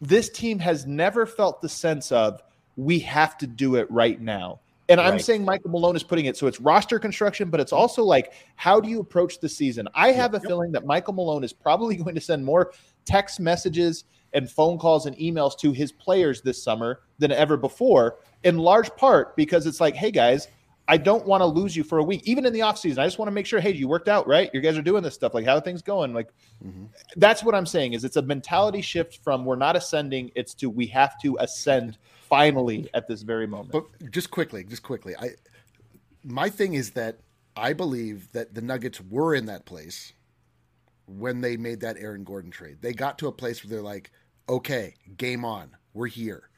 this 0.00 0.28
team 0.28 0.58
has 0.58 0.86
never 0.86 1.24
felt 1.24 1.62
the 1.62 1.68
sense 1.68 2.10
of 2.10 2.42
we 2.76 2.98
have 3.00 3.38
to 3.38 3.46
do 3.46 3.76
it 3.76 3.88
right 3.90 4.20
now. 4.20 4.60
And 4.88 5.00
I'm 5.00 5.18
saying 5.18 5.44
Michael 5.44 5.70
Malone 5.70 5.96
is 5.96 6.04
putting 6.04 6.26
it 6.26 6.36
so 6.36 6.46
it's 6.46 6.60
roster 6.60 6.98
construction, 6.98 7.50
but 7.50 7.58
it's 7.58 7.72
also 7.72 8.04
like 8.04 8.32
how 8.54 8.80
do 8.80 8.88
you 8.88 9.00
approach 9.00 9.40
the 9.40 9.48
season? 9.48 9.88
I 9.94 10.12
have 10.12 10.34
a 10.34 10.40
feeling 10.40 10.70
that 10.72 10.86
Michael 10.86 11.12
Malone 11.12 11.42
is 11.42 11.52
probably 11.52 11.96
going 12.04 12.14
to 12.14 12.20
send 12.20 12.44
more 12.44 12.72
text 13.04 13.40
messages 13.40 14.04
and 14.36 14.48
phone 14.48 14.78
calls 14.78 15.06
and 15.06 15.16
emails 15.16 15.58
to 15.58 15.72
his 15.72 15.90
players 15.90 16.42
this 16.42 16.62
summer 16.62 17.00
than 17.18 17.32
ever 17.32 17.56
before, 17.56 18.18
in 18.44 18.58
large 18.58 18.94
part 18.96 19.34
because 19.34 19.66
it's 19.66 19.80
like, 19.80 19.96
hey 19.96 20.12
guys, 20.12 20.46
I 20.88 20.98
don't 20.98 21.26
want 21.26 21.40
to 21.40 21.46
lose 21.46 21.74
you 21.74 21.82
for 21.82 21.98
a 21.98 22.04
week, 22.04 22.22
even 22.24 22.46
in 22.46 22.52
the 22.52 22.60
offseason. 22.60 22.98
I 22.98 23.06
just 23.06 23.18
want 23.18 23.26
to 23.26 23.32
make 23.32 23.46
sure, 23.46 23.58
hey, 23.58 23.72
you 23.72 23.88
worked 23.88 24.08
out, 24.08 24.28
right? 24.28 24.50
You 24.52 24.60
guys 24.60 24.78
are 24.78 24.82
doing 24.82 25.02
this 25.02 25.14
stuff. 25.14 25.34
Like, 25.34 25.44
how 25.44 25.56
are 25.56 25.60
things 25.60 25.82
going? 25.82 26.14
Like, 26.14 26.28
mm-hmm. 26.64 26.84
that's 27.16 27.42
what 27.42 27.56
I'm 27.56 27.66
saying 27.66 27.94
is 27.94 28.04
it's 28.04 28.16
a 28.16 28.22
mentality 28.22 28.82
shift 28.82 29.18
from 29.24 29.44
we're 29.44 29.56
not 29.56 29.74
ascending, 29.74 30.30
it's 30.36 30.54
to 30.54 30.70
we 30.70 30.86
have 30.88 31.20
to 31.22 31.36
ascend 31.40 31.98
finally 32.28 32.88
at 32.94 33.08
this 33.08 33.22
very 33.22 33.46
moment. 33.46 33.72
But 33.72 34.12
just 34.12 34.30
quickly, 34.30 34.62
just 34.62 34.82
quickly, 34.82 35.16
I 35.16 35.30
my 36.22 36.50
thing 36.50 36.74
is 36.74 36.90
that 36.90 37.18
I 37.56 37.72
believe 37.72 38.30
that 38.32 38.54
the 38.54 38.60
Nuggets 38.60 39.00
were 39.00 39.34
in 39.34 39.46
that 39.46 39.64
place 39.64 40.12
when 41.06 41.40
they 41.40 41.56
made 41.56 41.80
that 41.80 41.96
Aaron 41.98 42.24
Gordon 42.24 42.50
trade. 42.50 42.78
They 42.80 42.92
got 42.92 43.18
to 43.18 43.28
a 43.28 43.32
place 43.32 43.62
where 43.62 43.70
they're 43.70 43.82
like, 43.82 44.10
okay, 44.48 44.94
game 45.16 45.44
on, 45.44 45.70
we're 45.94 46.06
here. 46.06 46.48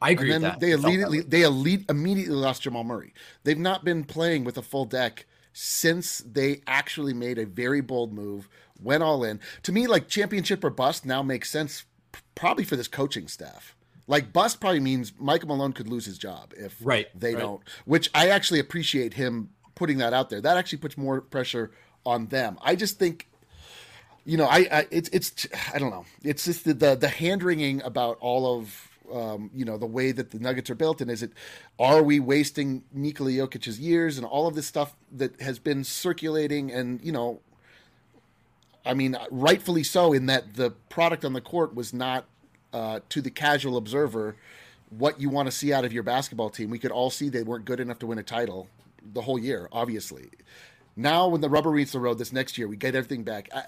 I 0.00 0.10
agree 0.10 0.32
and 0.32 0.42
with 0.42 0.42
then 0.42 0.50
that. 0.52 0.60
they 0.60 0.68
I 0.68 0.70
felt 0.72 0.82
that 0.82 0.88
immediately 0.88 1.20
they 1.20 1.42
elite 1.42 1.84
immediately 1.88 2.34
lost 2.34 2.62
Jamal 2.62 2.84
Murray. 2.84 3.14
They've 3.44 3.58
not 3.58 3.84
been 3.84 4.04
playing 4.04 4.44
with 4.44 4.58
a 4.58 4.62
full 4.62 4.84
deck 4.84 5.26
since 5.52 6.18
they 6.18 6.60
actually 6.66 7.14
made 7.14 7.38
a 7.38 7.46
very 7.46 7.80
bold 7.80 8.12
move, 8.12 8.48
went 8.82 9.02
all 9.02 9.24
in. 9.24 9.40
To 9.62 9.72
me, 9.72 9.86
like 9.86 10.08
championship 10.08 10.64
or 10.64 10.70
bust 10.70 11.06
now 11.06 11.22
makes 11.22 11.50
sense, 11.50 11.84
probably 12.34 12.64
for 12.64 12.76
this 12.76 12.88
coaching 12.88 13.28
staff. 13.28 13.76
Like 14.06 14.32
bust 14.32 14.60
probably 14.60 14.80
means 14.80 15.12
Michael 15.18 15.48
Malone 15.48 15.72
could 15.72 15.88
lose 15.88 16.04
his 16.04 16.18
job 16.18 16.52
if 16.56 16.76
Right, 16.82 17.06
they 17.18 17.34
right. 17.34 17.40
don't. 17.40 17.62
Which 17.86 18.10
I 18.14 18.28
actually 18.28 18.60
appreciate 18.60 19.14
him 19.14 19.50
putting 19.74 19.98
that 19.98 20.12
out 20.12 20.28
there. 20.28 20.40
That 20.40 20.56
actually 20.56 20.78
puts 20.78 20.98
more 20.98 21.20
pressure 21.20 21.70
on 22.04 22.26
them. 22.26 22.58
I 22.60 22.76
just 22.76 22.98
think 22.98 23.28
you 24.24 24.36
know, 24.36 24.46
I, 24.46 24.66
I 24.70 24.86
it's 24.90 25.08
it's 25.10 25.46
I 25.74 25.78
don't 25.78 25.90
know. 25.90 26.06
It's 26.22 26.44
just 26.44 26.64
the 26.64 26.74
the, 26.74 26.94
the 26.94 27.08
hand 27.08 27.42
wringing 27.42 27.82
about 27.82 28.18
all 28.20 28.58
of 28.58 28.88
um, 29.12 29.50
you 29.54 29.64
know 29.64 29.76
the 29.76 29.86
way 29.86 30.12
that 30.12 30.30
the 30.30 30.38
Nuggets 30.38 30.70
are 30.70 30.74
built, 30.74 31.00
and 31.00 31.10
is 31.10 31.22
it 31.22 31.32
are 31.78 32.02
we 32.02 32.20
wasting 32.20 32.84
Nikola 32.92 33.30
Jokic's 33.30 33.78
years 33.78 34.16
and 34.16 34.26
all 34.26 34.46
of 34.46 34.54
this 34.54 34.66
stuff 34.66 34.96
that 35.12 35.40
has 35.40 35.58
been 35.58 35.84
circulating, 35.84 36.72
and 36.72 37.02
you 37.04 37.12
know, 37.12 37.40
I 38.86 38.94
mean, 38.94 39.16
rightfully 39.30 39.84
so, 39.84 40.12
in 40.12 40.26
that 40.26 40.54
the 40.54 40.70
product 40.88 41.24
on 41.24 41.34
the 41.34 41.42
court 41.42 41.74
was 41.74 41.92
not 41.92 42.24
uh, 42.72 43.00
to 43.10 43.20
the 43.20 43.30
casual 43.30 43.76
observer 43.76 44.36
what 44.90 45.20
you 45.20 45.28
want 45.28 45.46
to 45.46 45.52
see 45.52 45.72
out 45.72 45.84
of 45.84 45.92
your 45.92 46.02
basketball 46.02 46.50
team. 46.50 46.70
We 46.70 46.78
could 46.78 46.92
all 46.92 47.10
see 47.10 47.28
they 47.28 47.42
weren't 47.42 47.64
good 47.64 47.80
enough 47.80 47.98
to 48.00 48.06
win 48.06 48.18
a 48.18 48.22
title 48.22 48.68
the 49.12 49.22
whole 49.22 49.38
year, 49.38 49.68
obviously. 49.72 50.30
Now, 50.96 51.28
when 51.28 51.40
the 51.40 51.48
rubber 51.50 51.72
meets 51.72 51.92
the 51.92 51.98
road 51.98 52.18
this 52.18 52.32
next 52.32 52.56
year, 52.56 52.68
we 52.68 52.76
get 52.76 52.94
everything 52.94 53.24
back. 53.24 53.48
I, 53.52 53.64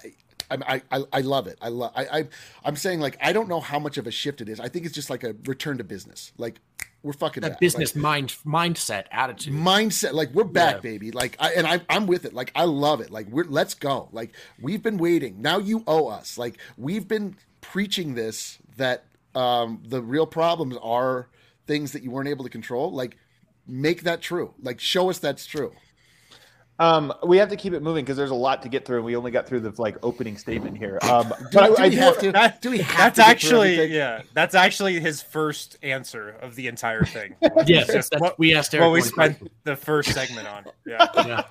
I, 0.49 0.81
I, 0.91 1.03
I 1.13 1.21
love 1.21 1.47
it. 1.47 1.57
I 1.61 1.69
love. 1.69 1.91
I, 1.95 2.05
I, 2.19 2.27
I'm 2.63 2.75
saying 2.75 2.99
like 2.99 3.17
I 3.21 3.33
don't 3.33 3.49
know 3.49 3.59
how 3.59 3.79
much 3.79 3.97
of 3.97 4.07
a 4.07 4.11
shift 4.11 4.41
it 4.41 4.49
is. 4.49 4.59
I 4.59 4.67
think 4.69 4.85
it's 4.85 4.95
just 4.95 5.09
like 5.09 5.23
a 5.23 5.35
return 5.45 5.77
to 5.79 5.83
business. 5.83 6.31
Like 6.37 6.59
we're 7.03 7.13
fucking 7.13 7.41
that 7.41 7.51
back. 7.51 7.59
business 7.59 7.95
Like, 7.95 8.01
mind 8.01 8.35
mindset 8.45 9.05
attitude. 9.11 9.53
mindset. 9.53 10.13
Like 10.13 10.31
we're 10.33 10.43
back, 10.45 10.75
Yeah. 10.75 10.81
baby. 10.81 11.11
Like 11.11 11.35
I, 11.39 11.53
and 11.53 11.67
I, 11.67 11.81
I'm 11.89 12.07
with 12.07 12.25
it. 12.25 12.33
Like 12.33 12.51
I 12.55 12.63
love 12.63 13.01
it. 13.01 13.11
Like 13.11 13.27
we're 13.27 13.45
let's 13.45 13.73
go. 13.73 14.09
Like 14.11 14.33
we've 14.61 14.81
been 14.81 14.97
waiting. 14.97 15.41
Now 15.41 15.57
you 15.59 15.83
owe 15.87 16.07
us. 16.07 16.37
Like 16.37 16.57
we've 16.77 17.07
been 17.07 17.35
preaching 17.61 18.15
this 18.15 18.57
that 18.77 19.03
um, 19.35 19.83
the 19.85 20.01
real 20.01 20.25
problems 20.25 20.77
are 20.81 21.27
things 21.67 21.91
that 21.91 22.03
you 22.03 22.11
weren't 22.11 22.29
able 22.29 22.43
to 22.45 22.49
control. 22.49 22.91
Like 22.91 23.17
make 23.67 24.03
that 24.03 24.21
true. 24.21 24.53
Like 24.61 24.79
show 24.79 25.09
us 25.09 25.19
that's 25.19 25.45
true. 25.45 25.73
Um, 26.79 27.11
we 27.25 27.37
have 27.37 27.49
to 27.49 27.55
keep 27.55 27.73
it 27.73 27.81
moving 27.81 28.05
because 28.05 28.17
there's 28.17 28.29
a 28.31 28.35
lot 28.35 28.61
to 28.61 28.69
get 28.69 28.85
through, 28.85 28.97
and 28.97 29.05
we 29.05 29.15
only 29.15 29.31
got 29.31 29.47
through 29.47 29.61
the 29.61 29.73
like 29.81 29.97
opening 30.03 30.37
statement 30.37 30.77
here. 30.77 30.99
Um, 31.01 31.29
Do, 31.51 31.57
but 31.57 31.75
do 31.75 31.75
I, 31.75 31.85
I 31.85 31.87
we 31.87 31.89
do- 31.95 31.97
have 31.97 32.17
to? 32.19 32.31
That- 32.31 32.61
do 32.61 32.69
we 32.69 32.77
have 32.81 33.15
That's 33.15 33.15
to 33.15 33.21
get 33.21 33.41
through 33.49 33.61
actually 33.61 33.85
yeah. 33.95 34.21
That's 34.33 34.53
actually 34.53 34.99
his 34.99 35.21
first 35.21 35.77
answer 35.81 36.29
of 36.41 36.55
the 36.55 36.67
entire 36.67 37.03
thing. 37.03 37.35
Yes, 37.65 37.87
Just 37.87 38.11
that's, 38.11 38.21
what- 38.21 38.37
we 38.37 38.53
asked 38.53 38.75
Eric. 38.75 38.83
what 38.85 38.91
we 38.93 38.99
one 38.99 39.09
spent 39.09 39.51
the 39.63 39.75
first 39.75 40.13
segment 40.13 40.47
on. 40.47 40.65
Yeah. 40.85 41.07
Yeah. 41.15 41.43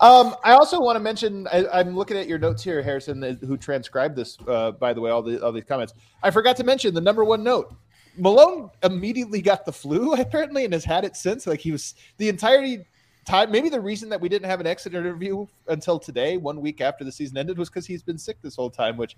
Um, 0.00 0.34
I 0.42 0.52
also 0.52 0.80
want 0.80 0.96
to 0.96 1.00
mention. 1.00 1.46
I, 1.52 1.66
I'm 1.72 1.94
looking 1.94 2.16
at 2.16 2.26
your 2.26 2.38
notes 2.38 2.62
here, 2.64 2.82
Harrison, 2.82 3.38
who 3.46 3.56
transcribed 3.58 4.16
this. 4.16 4.38
Uh, 4.48 4.70
by 4.72 4.92
the 4.94 5.00
way, 5.00 5.10
all 5.10 5.22
the 5.22 5.44
all 5.44 5.52
these 5.52 5.64
comments. 5.64 5.92
I 6.22 6.30
forgot 6.30 6.56
to 6.56 6.64
mention 6.64 6.94
the 6.94 7.00
number 7.00 7.24
one 7.24 7.42
note. 7.44 7.74
Malone 8.18 8.70
immediately 8.82 9.42
got 9.42 9.66
the 9.66 9.72
flu, 9.72 10.14
apparently, 10.14 10.64
and 10.64 10.72
has 10.72 10.84
had 10.86 11.04
it 11.04 11.14
since. 11.16 11.46
Like 11.46 11.60
he 11.60 11.70
was 11.72 11.94
the 12.16 12.30
entirety 12.30 12.86
time. 13.26 13.50
Maybe 13.50 13.68
the 13.68 13.80
reason 13.80 14.08
that 14.08 14.20
we 14.20 14.28
didn't 14.28 14.48
have 14.48 14.60
an 14.60 14.66
exit 14.66 14.94
interview 14.94 15.46
until 15.68 15.98
today, 15.98 16.36
one 16.36 16.60
week 16.60 16.80
after 16.80 17.04
the 17.04 17.12
season 17.12 17.36
ended, 17.36 17.58
was 17.58 17.68
because 17.68 17.86
he's 17.86 18.02
been 18.02 18.18
sick 18.18 18.40
this 18.42 18.56
whole 18.56 18.70
time. 18.70 18.96
Which 18.96 19.16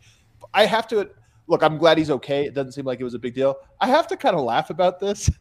I 0.54 0.66
have 0.66 0.88
to 0.88 1.10
look. 1.46 1.62
I'm 1.62 1.78
glad 1.78 1.98
he's 1.98 2.10
okay. 2.10 2.44
It 2.46 2.54
doesn't 2.54 2.72
seem 2.72 2.84
like 2.84 3.00
it 3.00 3.04
was 3.04 3.14
a 3.14 3.18
big 3.18 3.34
deal. 3.34 3.56
I 3.80 3.86
have 3.86 4.06
to 4.08 4.16
kind 4.16 4.34
of 4.34 4.42
laugh 4.42 4.70
about 4.70 4.98
this. 4.98 5.30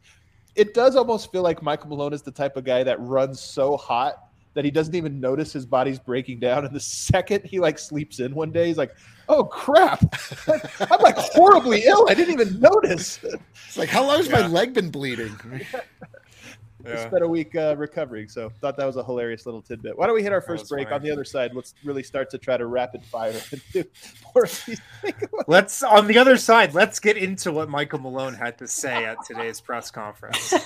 It 0.56 0.73
does 0.73 0.95
almost 0.95 1.32
feel 1.32 1.43
like 1.43 1.62
Michael 1.62 1.89
Malone 1.89 2.13
is 2.13 2.23
the 2.23 2.32
type 2.32 2.58
of 2.58 2.63
guy 2.63 2.82
that 2.82 2.99
runs 2.99 3.39
so 3.39 3.77
hot 3.77 4.27
that 4.58 4.65
he 4.65 4.71
doesn't 4.71 4.95
even 4.95 5.19
notice 5.19 5.53
his 5.53 5.67
body's 5.67 5.99
breaking 5.99 6.39
down. 6.39 6.65
And 6.65 6.75
the 6.75 6.80
second 6.80 7.45
he 7.45 7.60
like 7.60 7.77
sleeps 7.77 8.19
in 8.19 8.34
one 8.34 8.51
day, 8.51 8.65
he's 8.65 8.77
like, 8.77 8.95
"Oh 9.30 9.43
crap, 9.43 10.01
I'm 10.80 10.99
like 10.99 11.15
horribly 11.15 11.84
ill. 11.86 12.08
I 12.10 12.15
didn't 12.15 12.34
even 12.34 12.60
notice." 12.60 13.19
It's 13.23 13.77
like, 13.77 13.89
how 13.89 14.03
long 14.03 14.17
has 14.17 14.32
my 14.32 14.47
leg 14.47 14.73
been 14.73 14.89
bleeding? 14.89 15.39
I 16.86 16.90
Yeah. 16.90 17.08
spent 17.08 17.24
a 17.24 17.28
week 17.28 17.56
uh, 17.56 17.76
recovering, 17.78 18.28
so 18.28 18.50
thought 18.62 18.78
that 18.78 18.86
was 18.86 18.98
a 18.98 19.04
hilarious 19.04 19.46
little 19.46 19.62
tidbit. 19.62 19.98
Why 19.98 20.06
don't 20.06 20.16
we 20.16 20.22
hit 20.24 20.32
our 20.32 20.42
first 20.42 20.70
break 20.70 20.86
funny. 20.90 20.96
on 20.96 21.02
the 21.02 21.12
other 21.12 21.24
side? 21.26 21.54
Let's 21.56 21.74
really 21.84 22.04
start 22.04 22.30
to 22.32 22.38
try 22.38 22.56
to 22.58 22.66
rapid 22.68 23.04
fire 23.04 23.34
and 23.52 23.62
do 23.74 23.84
more 24.36 24.44
of 24.44 24.63
these. 24.66 24.80
Let's 25.48 25.82
on 25.84 26.08
the 26.08 26.18
other 26.20 26.38
side. 26.38 26.74
Let's 26.76 27.00
get 27.00 27.18
into 27.18 27.52
what 27.52 27.68
Michael 27.70 28.00
Malone 28.00 28.36
had 28.36 28.58
to 28.60 28.68
say 28.68 29.06
at 29.06 29.18
today's 29.26 29.60
press 29.60 29.90
conference. 29.92 30.54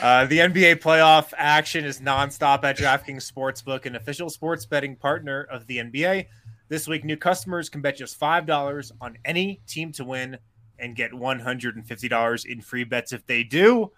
Uh, 0.00 0.24
the 0.26 0.38
NBA 0.38 0.76
playoff 0.76 1.32
action 1.36 1.84
is 1.84 2.00
nonstop 2.00 2.62
at 2.62 2.78
DraftKings 2.78 3.30
Sportsbook, 3.30 3.86
an 3.86 3.96
official 3.96 4.30
sports 4.30 4.64
betting 4.64 4.94
partner 4.94 5.42
of 5.50 5.66
the 5.66 5.78
NBA. 5.78 6.26
This 6.68 6.86
week, 6.86 7.04
new 7.04 7.16
customers 7.16 7.68
can 7.68 7.80
bet 7.80 7.96
just 7.96 8.16
five 8.16 8.46
dollars 8.46 8.92
on 9.00 9.18
any 9.24 9.60
team 9.66 9.90
to 9.92 10.04
win 10.04 10.38
and 10.80 10.96
get 10.96 11.12
one 11.12 11.40
hundred 11.40 11.76
and 11.76 11.86
fifty 11.86 12.08
dollars 12.08 12.44
in 12.44 12.60
free 12.60 12.84
bets 12.84 13.12
if 13.12 13.26
they 13.26 13.42
do. 13.42 13.90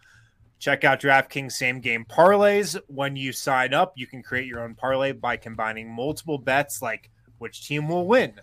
Check 0.59 0.85
out 0.85 1.01
DraftKings 1.01 1.53
same 1.53 1.81
game 1.81 2.05
parlays. 2.05 2.79
When 2.87 3.17
you 3.17 3.33
sign 3.33 3.75
up, 3.75 3.95
you 3.97 4.07
can 4.07 4.23
create 4.23 4.47
your 4.47 4.61
own 4.61 4.75
parlay 4.75 5.13
by 5.13 5.37
combining 5.37 5.91
multiple 5.91 6.39
bets 6.39 6.81
like 6.81 7.11
which 7.39 7.67
team 7.67 7.89
will 7.89 8.07
win, 8.07 8.41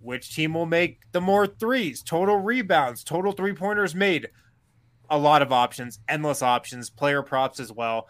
which 0.00 0.34
team 0.34 0.54
will 0.54 0.66
make 0.66 1.02
the 1.12 1.20
more 1.20 1.46
threes, 1.46 2.02
total 2.02 2.38
rebounds, 2.38 3.04
total 3.04 3.30
three 3.30 3.52
pointers 3.52 3.94
made. 3.94 4.28
A 5.08 5.16
lot 5.16 5.40
of 5.40 5.52
options, 5.52 6.00
endless 6.08 6.42
options, 6.42 6.90
player 6.90 7.22
props 7.22 7.60
as 7.60 7.70
well. 7.70 8.08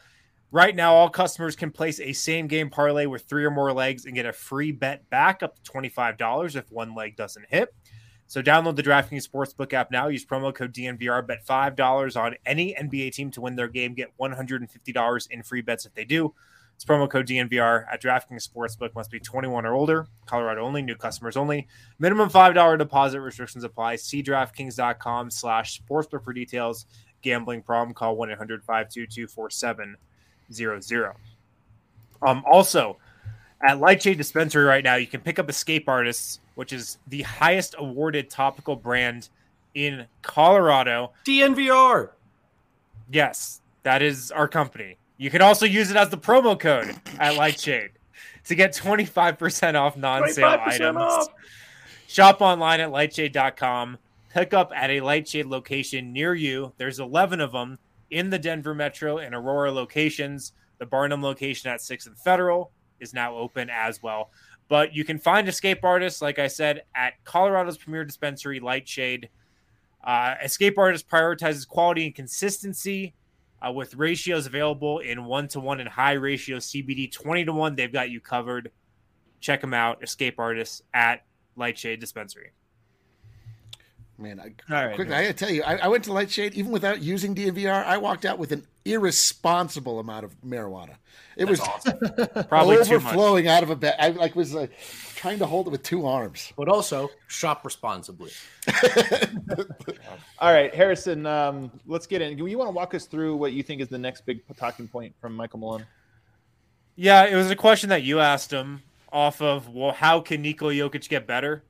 Right 0.51 0.75
now, 0.75 0.95
all 0.95 1.11
customers 1.11 1.57
can 1.57 1.71
place 1.71 2.01
a 2.01 2.15
same 2.15 2.47
game 2.47 2.71
parlay 2.71 3.05
with 3.05 3.25
three 3.25 3.45
or 3.45 3.51
more 3.51 3.75
legs 3.75 4.07
and 4.07 4.15
get 4.15 4.25
a 4.25 4.33
free 4.33 4.73
bet 4.73 5.11
back 5.11 5.43
up 5.43 5.63
to 5.63 5.71
$25 5.71 6.57
if 6.57 6.73
one 6.73 6.95
leg 6.95 7.17
doesn't 7.17 7.45
hit. 7.51 7.75
So 8.29 8.43
download 8.43 8.75
the 8.77 8.83
DraftKings 8.83 9.29
Sportsbook 9.29 9.73
app 9.73 9.91
now. 9.91 10.09
Use 10.09 10.27
promo 10.27 10.55
code 10.55 10.75
DNVR. 10.75 11.27
Bet 11.27 11.47
$5 11.47 12.21
on 12.21 12.35
any 12.45 12.75
NBA 12.75 13.13
team 13.13 13.31
to 13.33 13.41
win 13.41 13.57
their 13.57 13.69
game. 13.69 13.95
Get 13.95 14.17
$150 14.19 15.31
in 15.31 15.43
free 15.43 15.61
bets 15.61 15.87
if 15.87 15.95
they 15.95 16.05
do. 16.05 16.33
It's 16.75 16.85
promo 16.85 17.09
code 17.09 17.27
DNVR 17.27 17.87
at 17.91 18.03
DraftKings 18.03 18.47
Sportsbook. 18.47 18.95
Must 18.95 19.11
be 19.11 19.19
21 19.19 19.65
or 19.65 19.73
older. 19.75 20.07
Colorado 20.27 20.63
only. 20.63 20.83
New 20.83 20.97
customers 20.97 21.37
only. 21.37 21.67
Minimum 21.99 22.29
$5 22.29 22.79
deposit 22.79 23.21
restrictions 23.21 23.65
apply. 23.65 23.97
See 23.97 24.23
DraftKings.com 24.23 25.31
slash 25.31 25.81
sportsbook 25.81 26.23
for 26.23 26.35
details. 26.35 26.85
Gambling 27.23 27.63
problem. 27.63 27.95
Call 27.95 28.19
1-800-522-4700. 28.19 31.15
Um, 32.23 32.43
also, 32.51 32.99
at 33.67 33.81
Lightshade 33.81 34.19
Dispensary 34.19 34.65
right 34.65 34.85
now, 34.85 34.97
you 34.97 35.07
can 35.07 35.23
pick 35.23 35.39
up 35.39 35.49
Escape 35.49 35.89
Artists, 35.89 36.41
which 36.57 36.73
is 36.73 36.99
the 37.07 37.23
highest 37.23 37.77
awarded 37.79 38.29
topical 38.29 38.75
brand 38.75 39.29
in 39.75 40.07
Colorado. 40.23 41.13
DNVR. 41.25 42.11
Yes, 43.11 43.61
that 43.85 44.03
is 44.03 44.33
our 44.33 44.49
company. 44.49 44.97
You 45.19 45.31
can 45.31 45.43
also 45.43 45.65
use 45.65 45.91
it 45.91 45.97
as 45.97 46.09
the 46.09 46.19
promo 46.19 46.59
code 46.59 46.95
at 47.19 47.37
Lightshade 47.37 47.93
to 48.45 48.55
get 48.55 48.73
25% 48.73 49.75
off 49.75 49.97
non-sale 49.97 50.59
items. 50.65 50.97
off. 50.97 51.29
Shop 52.09 52.41
online 52.41 52.81
at 52.81 52.91
lightshade.com. 52.91 53.99
Pick 54.31 54.55
up 54.55 54.73
at 54.75 54.91
a 54.91 55.01
Lightshade 55.01 55.47
location 55.47 56.13
near 56.13 56.35
you. 56.35 56.73
There's 56.79 56.99
11 56.99 57.41
of 57.41 57.53
them 57.53 57.79
in 58.11 58.31
the 58.31 58.39
Denver 58.39 58.75
Metro 58.75 59.19
and 59.19 59.35
Aurora 59.35 59.73
locations. 59.73 60.53
The 60.79 60.87
Barnum 60.87 61.23
location 61.23 61.71
at 61.71 61.81
6th 61.81 62.07
and 62.07 62.19
Federal 62.19 62.71
is 63.01 63.15
now 63.15 63.37
open 63.37 63.71
as 63.71 64.03
well. 64.03 64.31
But 64.69 64.95
you 64.95 65.05
can 65.05 65.19
find 65.19 65.49
Escape 65.49 65.85
Artists, 65.85 66.21
like 66.21 66.39
I 66.39 66.49
said, 66.49 66.83
at 66.95 67.23
Colorado's 67.25 67.79
premier 67.79 68.05
dispensary, 68.05 68.59
Lightshade. 68.59 69.29
Uh, 70.03 70.35
Escape 70.43 70.79
Artist 70.79 71.09
prioritizes 71.09 71.67
quality 71.67 72.07
and 72.07 72.15
consistency 72.15 73.15
uh, 73.65 73.73
with 73.73 73.95
ratios 73.95 74.47
available 74.47 74.99
in 74.99 75.25
one 75.25 75.49
to 75.49 75.61
one 75.61 75.81
and 75.81 75.89
high 75.89 76.13
ratio 76.13 76.59
CBD 76.59 77.11
20 77.11 77.45
to 77.45 77.53
1. 77.53 77.77
They've 77.77 77.93
got 77.93 78.11
you 78.11 78.21
covered. 78.21 78.71
Check 79.41 79.61
them 79.61 79.75
out, 79.75 80.03
Escape 80.03 80.39
Artists 80.39 80.83
at 80.93 81.25
Lightshade 81.57 82.01
Dispensary. 82.01 82.51
Man, 84.19 84.41
I, 84.41 84.75
All 84.75 84.87
right, 84.87 84.95
quickly, 84.95 85.15
I 85.15 85.23
gotta 85.23 85.35
tell 85.35 85.51
you, 85.51 85.63
I, 85.63 85.77
I 85.77 85.89
went 85.89 86.05
to 86.05 86.13
Lightshade 86.13 86.55
even 86.55 86.73
without 86.73 87.03
using 87.03 87.35
DNVR. 87.35 87.85
I 87.85 87.99
walked 87.99 88.25
out 88.25 88.39
with 88.39 88.51
an 88.51 88.67
irresponsible 88.87 89.99
amount 89.99 90.25
of 90.25 90.41
marijuana. 90.43 90.95
It 91.37 91.47
was 91.47 91.61
Probably 92.49 92.77
too 92.77 92.95
overflowing 92.95 93.49
out 93.49 93.63
of 93.63 93.71
a 93.71 93.77
bag. 93.77 93.95
I 93.99 94.09
like 94.09 94.35
was 94.37 94.55
uh, 94.55 94.69
trying 95.15 95.39
to 95.41 95.47
hold 95.47 95.67
it 95.67 95.71
with 95.71 95.83
two 95.83 96.07
arms. 96.07 96.53
But 96.57 96.69
also 96.69 97.11
shop 97.27 97.65
responsibly. 97.65 98.31
All 100.39 100.53
right, 100.53 100.75
Harrison, 100.75 101.27
um, 101.27 101.71
let's 101.87 102.07
get 102.07 102.23
in. 102.23 102.37
Do 102.37 102.47
you 102.47 102.57
want 102.57 102.69
to 102.69 102.73
walk 102.73 102.95
us 102.95 103.07
through 103.07 103.37
what 103.37 103.53
you 103.53 103.63
think 103.63 103.81
is 103.81 103.89
the 103.89 103.99
next 103.99 104.25
big 104.25 104.41
talking 104.57 104.89
point 104.89 105.15
from 105.21 105.35
Michael 105.35 105.59
Malone? 105.59 105.87
Yeah, 106.95 107.27
it 107.27 107.35
was 107.35 107.51
a 107.51 107.57
question 107.57 107.91
that 107.91 108.05
you 108.05 108.21
asked 108.21 108.51
him 108.51 108.83
off 109.13 109.43
of, 109.43 109.69
well, 109.69 109.93
how 109.93 110.21
can 110.21 110.43
Nikola 110.43 110.73
Jokic 110.73 111.09
get 111.09 111.27
better? 111.27 111.63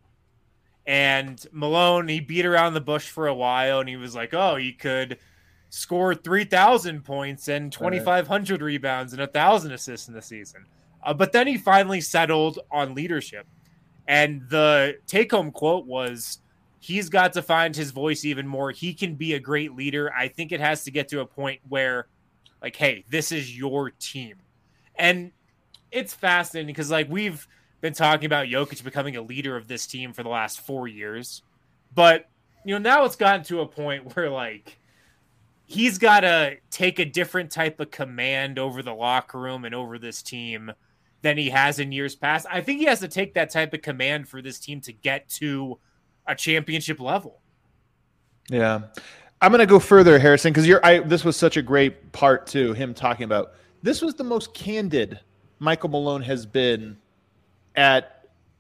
And 0.86 1.44
Malone, 1.50 2.06
he 2.06 2.20
beat 2.20 2.46
around 2.46 2.74
the 2.74 2.80
bush 2.80 3.08
for 3.08 3.26
a 3.26 3.34
while 3.34 3.80
and 3.80 3.88
he 3.88 3.96
was 3.96 4.14
like, 4.14 4.32
oh, 4.32 4.54
he 4.54 4.72
could 4.72 5.18
score 5.76 6.14
3,000 6.14 7.04
points 7.04 7.48
and 7.48 7.70
2,500 7.70 8.62
rebounds 8.62 9.12
and 9.12 9.20
1,000 9.20 9.72
assists 9.72 10.08
in 10.08 10.14
the 10.14 10.22
season. 10.22 10.64
Uh, 11.02 11.12
but 11.12 11.32
then 11.32 11.46
he 11.46 11.58
finally 11.58 12.00
settled 12.00 12.58
on 12.70 12.94
leadership. 12.94 13.46
And 14.08 14.48
the 14.48 14.96
take 15.06 15.32
home 15.32 15.50
quote 15.50 15.84
was, 15.84 16.38
he's 16.80 17.10
got 17.10 17.34
to 17.34 17.42
find 17.42 17.76
his 17.76 17.90
voice 17.90 18.24
even 18.24 18.46
more. 18.46 18.70
He 18.70 18.94
can 18.94 19.16
be 19.16 19.34
a 19.34 19.38
great 19.38 19.76
leader. 19.76 20.10
I 20.16 20.28
think 20.28 20.50
it 20.50 20.60
has 20.60 20.82
to 20.84 20.90
get 20.90 21.08
to 21.08 21.20
a 21.20 21.26
point 21.26 21.60
where, 21.68 22.06
like, 22.62 22.76
hey, 22.76 23.04
this 23.10 23.30
is 23.30 23.56
your 23.56 23.90
team. 23.90 24.36
And 24.94 25.30
it's 25.90 26.14
fascinating 26.14 26.68
because, 26.68 26.90
like, 26.90 27.10
we've 27.10 27.46
been 27.82 27.92
talking 27.92 28.24
about 28.24 28.46
Jokic 28.46 28.82
becoming 28.82 29.16
a 29.16 29.22
leader 29.22 29.56
of 29.56 29.68
this 29.68 29.86
team 29.86 30.14
for 30.14 30.22
the 30.22 30.30
last 30.30 30.60
four 30.60 30.88
years. 30.88 31.42
But, 31.94 32.30
you 32.64 32.74
know, 32.74 32.78
now 32.78 33.04
it's 33.04 33.16
gotten 33.16 33.44
to 33.44 33.60
a 33.60 33.66
point 33.66 34.14
where, 34.16 34.30
like, 34.30 34.78
he's 35.66 35.98
got 35.98 36.20
to 36.20 36.56
take 36.70 36.98
a 36.98 37.04
different 37.04 37.50
type 37.50 37.80
of 37.80 37.90
command 37.90 38.58
over 38.58 38.82
the 38.82 38.94
locker 38.94 39.38
room 39.38 39.64
and 39.64 39.74
over 39.74 39.98
this 39.98 40.22
team 40.22 40.72
than 41.22 41.36
he 41.36 41.50
has 41.50 41.78
in 41.78 41.92
years 41.92 42.14
past. 42.14 42.46
I 42.50 42.60
think 42.60 42.78
he 42.78 42.86
has 42.86 43.00
to 43.00 43.08
take 43.08 43.34
that 43.34 43.50
type 43.50 43.74
of 43.74 43.82
command 43.82 44.28
for 44.28 44.40
this 44.40 44.58
team 44.58 44.80
to 44.82 44.92
get 44.92 45.28
to 45.30 45.78
a 46.26 46.34
championship 46.34 47.00
level. 47.00 47.40
Yeah. 48.48 48.82
I'm 49.42 49.50
going 49.50 49.60
to 49.60 49.66
go 49.66 49.78
further, 49.78 50.18
Harrison, 50.18 50.52
because 50.52 50.66
you're. 50.66 50.84
I 50.84 51.00
this 51.00 51.24
was 51.24 51.36
such 51.36 51.58
a 51.58 51.62
great 51.62 52.12
part 52.12 52.46
to 52.48 52.72
him 52.72 52.94
talking 52.94 53.24
about. 53.24 53.52
This 53.82 54.00
was 54.00 54.14
the 54.14 54.24
most 54.24 54.54
candid 54.54 55.20
Michael 55.58 55.90
Malone 55.90 56.22
has 56.22 56.46
been 56.46 56.96
at 57.76 58.15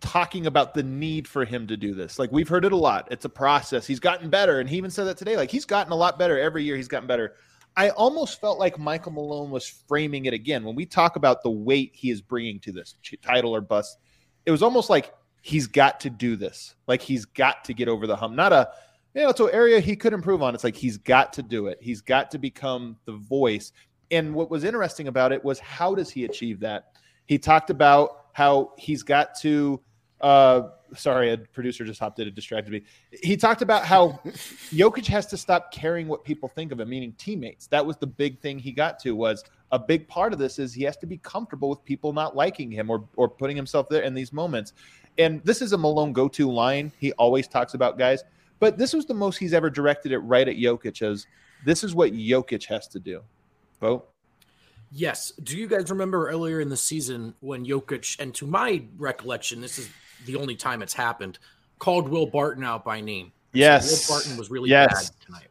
talking 0.06 0.46
about 0.46 0.72
the 0.72 0.82
need 0.82 1.26
for 1.26 1.44
him 1.44 1.66
to 1.66 1.76
do 1.76 1.92
this. 1.94 2.18
Like 2.18 2.30
we've 2.30 2.48
heard 2.48 2.64
it 2.64 2.72
a 2.72 2.76
lot. 2.76 3.08
It's 3.10 3.24
a 3.24 3.28
process. 3.28 3.86
He's 3.86 3.98
gotten 3.98 4.30
better, 4.30 4.60
and 4.60 4.68
he 4.68 4.76
even 4.76 4.90
said 4.90 5.04
that 5.04 5.16
today. 5.16 5.36
Like 5.36 5.50
he's 5.50 5.64
gotten 5.64 5.92
a 5.92 5.96
lot 5.96 6.18
better 6.18 6.38
every 6.38 6.62
year. 6.62 6.76
He's 6.76 6.88
gotten 6.88 7.08
better. 7.08 7.34
I 7.76 7.90
almost 7.90 8.40
felt 8.40 8.58
like 8.58 8.78
Michael 8.78 9.12
Malone 9.12 9.50
was 9.50 9.66
framing 9.66 10.24
it 10.26 10.32
again 10.32 10.64
when 10.64 10.76
we 10.76 10.86
talk 10.86 11.16
about 11.16 11.42
the 11.42 11.50
weight 11.50 11.90
he 11.92 12.10
is 12.10 12.22
bringing 12.22 12.60
to 12.60 12.72
this 12.72 12.94
title 13.20 13.54
or 13.54 13.60
bust. 13.60 13.98
It 14.46 14.50
was 14.50 14.62
almost 14.62 14.88
like 14.88 15.12
he's 15.42 15.66
got 15.66 16.00
to 16.00 16.10
do 16.10 16.36
this. 16.36 16.74
Like 16.86 17.02
he's 17.02 17.24
got 17.24 17.64
to 17.64 17.74
get 17.74 17.88
over 17.88 18.06
the 18.06 18.16
hump. 18.16 18.34
Not 18.34 18.52
a 18.52 18.70
you 19.14 19.22
know, 19.22 19.30
it's 19.30 19.40
an 19.40 19.48
area 19.52 19.80
he 19.80 19.96
could 19.96 20.12
improve 20.12 20.42
on. 20.42 20.54
It's 20.54 20.62
like 20.62 20.76
he's 20.76 20.98
got 20.98 21.32
to 21.34 21.42
do 21.42 21.68
it. 21.68 21.78
He's 21.80 22.02
got 22.02 22.30
to 22.32 22.38
become 22.38 22.96
the 23.06 23.12
voice. 23.12 23.72
And 24.10 24.34
what 24.34 24.50
was 24.50 24.62
interesting 24.62 25.08
about 25.08 25.32
it 25.32 25.42
was 25.42 25.58
how 25.58 25.94
does 25.94 26.10
he 26.10 26.26
achieve 26.26 26.60
that? 26.60 26.92
He 27.24 27.38
talked 27.38 27.70
about 27.70 28.26
how 28.34 28.72
he's 28.76 29.02
got 29.02 29.34
to. 29.40 29.80
Uh, 30.20 30.68
sorry, 30.94 31.30
a 31.32 31.36
producer 31.36 31.84
just 31.84 32.00
hopped 32.00 32.18
in 32.18 32.26
and 32.26 32.34
distracted 32.34 32.72
me. 32.72 32.82
He 33.22 33.36
talked 33.36 33.62
about 33.62 33.84
how 33.84 34.20
Jokic 34.70 35.06
has 35.06 35.26
to 35.26 35.36
stop 35.36 35.72
caring 35.72 36.08
what 36.08 36.24
people 36.24 36.48
think 36.48 36.72
of 36.72 36.80
him, 36.80 36.88
meaning 36.88 37.12
teammates. 37.18 37.66
That 37.66 37.84
was 37.84 37.96
the 37.96 38.06
big 38.06 38.40
thing 38.40 38.58
he 38.58 38.72
got 38.72 38.98
to. 39.00 39.14
Was 39.14 39.44
a 39.72 39.78
big 39.78 40.08
part 40.08 40.32
of 40.32 40.38
this 40.38 40.58
is 40.58 40.72
he 40.72 40.84
has 40.84 40.96
to 40.98 41.06
be 41.06 41.18
comfortable 41.18 41.68
with 41.68 41.84
people 41.84 42.12
not 42.12 42.34
liking 42.34 42.70
him 42.70 42.90
or 42.90 43.04
or 43.16 43.28
putting 43.28 43.56
himself 43.56 43.88
there 43.88 44.02
in 44.02 44.14
these 44.14 44.32
moments. 44.32 44.72
And 45.18 45.42
this 45.44 45.62
is 45.62 45.72
a 45.72 45.78
Malone 45.78 46.12
go-to 46.12 46.50
line. 46.50 46.92
He 46.98 47.12
always 47.12 47.48
talks 47.48 47.74
about 47.74 47.98
guys, 47.98 48.22
but 48.58 48.78
this 48.78 48.92
was 48.92 49.06
the 49.06 49.14
most 49.14 49.38
he's 49.38 49.54
ever 49.54 49.70
directed 49.70 50.12
it 50.12 50.18
right 50.18 50.46
at 50.46 50.56
Jokic. 50.56 51.02
As 51.02 51.26
this 51.64 51.84
is 51.84 51.94
what 51.94 52.12
Jokic 52.12 52.66
has 52.66 52.86
to 52.88 53.00
do. 53.00 53.22
Vogt. 53.80 54.08
Yes. 54.92 55.32
Do 55.42 55.58
you 55.58 55.66
guys 55.66 55.90
remember 55.90 56.28
earlier 56.28 56.60
in 56.60 56.68
the 56.68 56.76
season 56.76 57.34
when 57.40 57.66
Jokic, 57.66 58.18
and 58.20 58.34
to 58.36 58.46
my 58.46 58.84
recollection, 58.96 59.60
this 59.60 59.78
is 59.78 59.90
the 60.24 60.36
only 60.36 60.56
time 60.56 60.82
it's 60.82 60.94
happened, 60.94 61.38
called 61.78 62.08
Will 62.08 62.26
Barton 62.26 62.64
out 62.64 62.84
by 62.84 63.00
name? 63.00 63.32
Yes. 63.52 64.08
Will 64.08 64.16
Barton 64.16 64.36
was 64.36 64.50
really 64.50 64.70
Yes. 64.70 65.10
bad 65.10 65.20
tonight. 65.26 65.46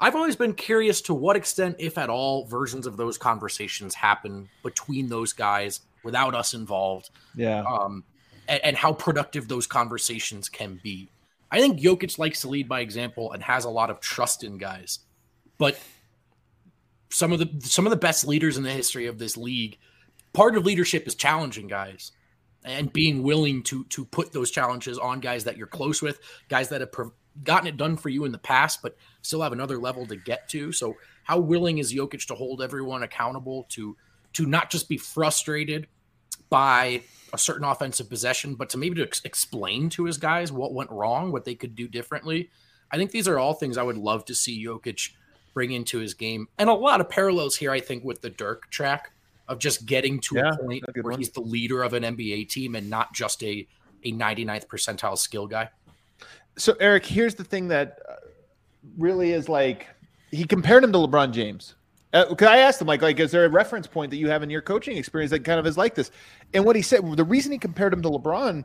I've 0.00 0.16
always 0.16 0.34
been 0.34 0.54
curious 0.54 1.00
to 1.02 1.14
what 1.14 1.36
extent, 1.36 1.76
if 1.78 1.96
at 1.96 2.10
all, 2.10 2.44
versions 2.46 2.86
of 2.86 2.96
those 2.96 3.16
conversations 3.16 3.94
happen 3.94 4.48
between 4.64 5.08
those 5.08 5.32
guys 5.32 5.80
without 6.02 6.34
us 6.34 6.54
involved, 6.54 7.10
Yeah. 7.36 7.62
um, 7.62 8.02
and, 8.48 8.60
and 8.64 8.76
how 8.76 8.92
productive 8.92 9.46
those 9.46 9.68
conversations 9.68 10.48
can 10.48 10.80
be. 10.82 11.08
I 11.52 11.60
think 11.60 11.78
Jokic 11.78 12.18
likes 12.18 12.40
to 12.40 12.48
lead 12.48 12.68
by 12.68 12.80
example 12.80 13.30
and 13.32 13.42
has 13.44 13.64
a 13.64 13.70
lot 13.70 13.90
of 13.90 14.00
trust 14.00 14.42
in 14.42 14.58
guys, 14.58 15.00
but 15.58 15.78
some 17.10 17.30
of 17.32 17.38
the 17.38 17.50
some 17.68 17.86
of 17.86 17.90
the 17.90 17.96
best 17.96 18.26
leaders 18.26 18.56
in 18.56 18.62
the 18.62 18.72
history 18.72 19.06
of 19.06 19.18
this 19.18 19.36
league, 19.36 19.78
part 20.32 20.56
of 20.56 20.64
leadership 20.64 21.06
is 21.06 21.14
challenging 21.14 21.68
guys 21.68 22.10
and 22.64 22.92
being 22.92 23.22
willing 23.22 23.62
to 23.64 23.84
to 23.84 24.04
put 24.04 24.32
those 24.32 24.50
challenges 24.50 24.98
on 24.98 25.20
guys 25.20 25.44
that 25.44 25.56
you're 25.56 25.66
close 25.66 26.02
with, 26.02 26.20
guys 26.48 26.68
that 26.68 26.80
have 26.80 26.92
pro- 26.92 27.12
gotten 27.44 27.68
it 27.68 27.76
done 27.76 27.96
for 27.96 28.08
you 28.08 28.24
in 28.24 28.32
the 28.32 28.38
past, 28.38 28.82
but 28.82 28.96
still 29.22 29.42
have 29.42 29.52
another 29.52 29.78
level 29.78 30.06
to 30.06 30.16
get 30.16 30.48
to. 30.50 30.72
So, 30.72 30.96
how 31.24 31.38
willing 31.38 31.78
is 31.78 31.92
Jokic 31.92 32.26
to 32.26 32.34
hold 32.34 32.62
everyone 32.62 33.02
accountable 33.02 33.66
to 33.70 33.96
to 34.34 34.46
not 34.46 34.70
just 34.70 34.88
be 34.88 34.96
frustrated 34.96 35.86
by 36.48 37.02
a 37.32 37.38
certain 37.38 37.64
offensive 37.64 38.08
possession, 38.08 38.54
but 38.54 38.70
to 38.70 38.78
maybe 38.78 38.96
to 38.96 39.02
ex- 39.02 39.22
explain 39.24 39.88
to 39.90 40.04
his 40.04 40.18
guys 40.18 40.52
what 40.52 40.74
went 40.74 40.90
wrong, 40.90 41.32
what 41.32 41.44
they 41.44 41.54
could 41.54 41.74
do 41.74 41.88
differently. 41.88 42.50
I 42.90 42.96
think 42.96 43.10
these 43.10 43.28
are 43.28 43.38
all 43.38 43.54
things 43.54 43.78
I 43.78 43.82
would 43.82 43.96
love 43.96 44.26
to 44.26 44.34
see 44.34 44.64
Jokic 44.64 45.12
bring 45.54 45.72
into 45.72 45.98
his 45.98 46.14
game, 46.14 46.48
and 46.58 46.68
a 46.68 46.74
lot 46.74 47.00
of 47.00 47.08
parallels 47.08 47.56
here. 47.56 47.70
I 47.70 47.80
think 47.80 48.04
with 48.04 48.20
the 48.20 48.30
Dirk 48.30 48.70
track 48.70 49.12
of 49.48 49.58
just 49.58 49.86
getting 49.86 50.20
to 50.20 50.36
Yeah, 50.36 50.52
a 50.54 50.56
point 50.56 50.84
a 50.88 51.00
where 51.00 51.12
one. 51.12 51.18
he's 51.18 51.30
the 51.30 51.40
leader 51.40 51.82
of 51.82 51.92
an 51.94 52.02
NBA 52.02 52.48
team 52.48 52.74
and 52.74 52.88
not 52.88 53.12
just 53.12 53.42
a 53.42 53.66
a 54.04 54.12
99th 54.12 54.66
percentile 54.66 55.16
skill 55.16 55.46
guy. 55.46 55.68
So 56.56 56.74
Eric, 56.80 57.06
here's 57.06 57.34
the 57.34 57.44
thing 57.44 57.68
that 57.68 57.98
uh, 58.08 58.14
really 58.98 59.32
is 59.32 59.48
like 59.48 59.86
he 60.30 60.44
compared 60.44 60.82
him 60.82 60.92
to 60.92 60.98
LeBron 60.98 61.32
James. 61.32 61.74
Because 62.12 62.48
I 62.48 62.58
asked 62.58 62.78
him, 62.78 62.86
like, 62.86 63.00
like, 63.00 63.18
is 63.20 63.30
there 63.30 63.46
a 63.46 63.48
reference 63.48 63.86
point 63.86 64.10
that 64.10 64.18
you 64.18 64.28
have 64.28 64.42
in 64.42 64.50
your 64.50 64.60
coaching 64.60 64.98
experience 64.98 65.30
that 65.30 65.44
kind 65.44 65.58
of 65.58 65.66
is 65.66 65.78
like 65.78 65.94
this? 65.94 66.10
And 66.52 66.62
what 66.62 66.76
he 66.76 66.82
said, 66.82 67.00
the 67.16 67.24
reason 67.24 67.52
he 67.52 67.58
compared 67.58 67.90
him 67.90 68.02
to 68.02 68.10
LeBron, 68.10 68.64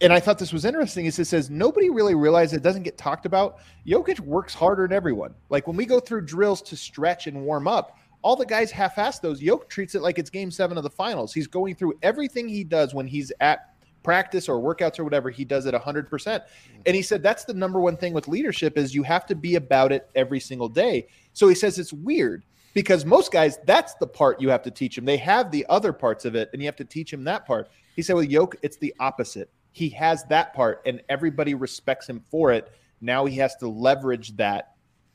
and 0.00 0.12
I 0.12 0.18
thought 0.18 0.40
this 0.40 0.52
was 0.52 0.64
interesting, 0.64 1.06
is 1.06 1.16
it 1.20 1.26
says 1.26 1.50
nobody 1.50 1.88
really 1.88 2.16
realizes 2.16 2.54
it 2.54 2.62
doesn't 2.64 2.82
get 2.82 2.98
talked 2.98 3.26
about. 3.26 3.58
Jokic 3.86 4.18
works 4.18 4.54
harder 4.54 4.88
than 4.88 4.96
everyone. 4.96 5.34
Like 5.50 5.68
when 5.68 5.76
we 5.76 5.86
go 5.86 6.00
through 6.00 6.22
drills 6.22 6.62
to 6.62 6.76
stretch 6.76 7.28
and 7.28 7.44
warm 7.44 7.68
up, 7.68 7.96
all 8.22 8.36
the 8.36 8.46
guys 8.46 8.70
half-ass 8.70 9.18
those. 9.18 9.42
Yoke 9.42 9.68
treats 9.68 9.94
it 9.94 10.02
like 10.02 10.18
it's 10.18 10.30
Game 10.30 10.50
Seven 10.50 10.76
of 10.76 10.84
the 10.84 10.90
Finals. 10.90 11.34
He's 11.34 11.46
going 11.46 11.74
through 11.74 11.98
everything 12.02 12.48
he 12.48 12.64
does 12.64 12.94
when 12.94 13.06
he's 13.06 13.32
at 13.40 13.74
practice 14.02 14.48
or 14.48 14.60
workouts 14.60 14.98
or 14.98 15.04
whatever. 15.04 15.30
He 15.30 15.44
does 15.44 15.66
it 15.66 15.74
hundred 15.74 16.08
percent. 16.08 16.42
And 16.86 16.96
he 16.96 17.02
said 17.02 17.22
that's 17.22 17.44
the 17.44 17.54
number 17.54 17.80
one 17.80 17.96
thing 17.96 18.14
with 18.14 18.28
leadership 18.28 18.76
is 18.76 18.94
you 18.94 19.02
have 19.04 19.26
to 19.26 19.34
be 19.34 19.56
about 19.56 19.92
it 19.92 20.10
every 20.14 20.40
single 20.40 20.68
day. 20.68 21.06
So 21.32 21.48
he 21.48 21.54
says 21.54 21.78
it's 21.78 21.92
weird 21.92 22.44
because 22.74 23.04
most 23.04 23.32
guys, 23.32 23.58
that's 23.66 23.94
the 23.94 24.06
part 24.06 24.40
you 24.40 24.48
have 24.48 24.62
to 24.62 24.70
teach 24.70 24.96
them. 24.96 25.04
They 25.04 25.18
have 25.18 25.50
the 25.50 25.66
other 25.68 25.92
parts 25.92 26.24
of 26.24 26.34
it, 26.34 26.50
and 26.52 26.62
you 26.62 26.66
have 26.66 26.76
to 26.76 26.84
teach 26.84 27.10
them 27.10 27.24
that 27.24 27.46
part. 27.46 27.70
He 27.94 28.02
said 28.02 28.16
with 28.16 28.30
Yoke, 28.30 28.56
it's 28.62 28.76
the 28.78 28.94
opposite. 28.98 29.50
He 29.72 29.88
has 29.90 30.24
that 30.24 30.54
part, 30.54 30.82
and 30.86 31.02
everybody 31.08 31.54
respects 31.54 32.08
him 32.08 32.24
for 32.30 32.52
it. 32.52 32.72
Now 33.00 33.26
he 33.26 33.36
has 33.36 33.56
to 33.56 33.68
leverage 33.68 34.36
that 34.36 34.71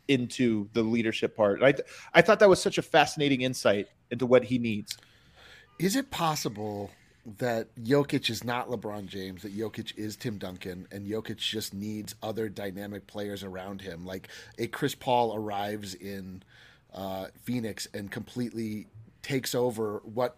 into 0.08 0.70
the 0.74 0.82
leadership 0.82 1.36
part. 1.36 1.62
I, 1.62 1.72
th- 1.72 1.88
I 2.14 2.22
thought 2.22 2.40
that 2.40 2.50
was 2.50 2.62
such 2.62 2.78
a 2.78 2.82
fascinating 2.82 3.42
insight 3.42 3.88
into 4.12 4.26
what 4.26 4.46
he 4.46 4.58
needs. 4.58 4.98
Is 5.80 5.96
it 5.96 6.10
possible 6.10 6.92
that 7.38 7.76
Jokic 7.76 8.30
is 8.30 8.44
not 8.44 8.70
LeBron 8.70 9.06
James, 9.08 9.44
that 9.44 9.56
Jokic 9.56 9.98
is 9.98 10.16
Tim 10.16 10.38
Duncan, 10.38 10.88
and 10.92 11.06
Jokic 11.06 11.38
just 11.38 11.74
needs 11.74 12.16
other 12.24 12.50
dynamic 12.50 13.06
players 13.06 13.44
around 13.44 13.82
him? 13.82 14.06
Like 14.06 14.30
a 14.58 14.68
Chris 14.68 14.96
Paul 14.96 15.36
arrives 15.36 15.94
in 15.94 16.42
uh, 16.94 17.28
Phoenix 17.44 17.88
and 17.94 18.10
completely 18.10 18.88
takes 19.22 19.54
over 19.54 20.02
what 20.06 20.38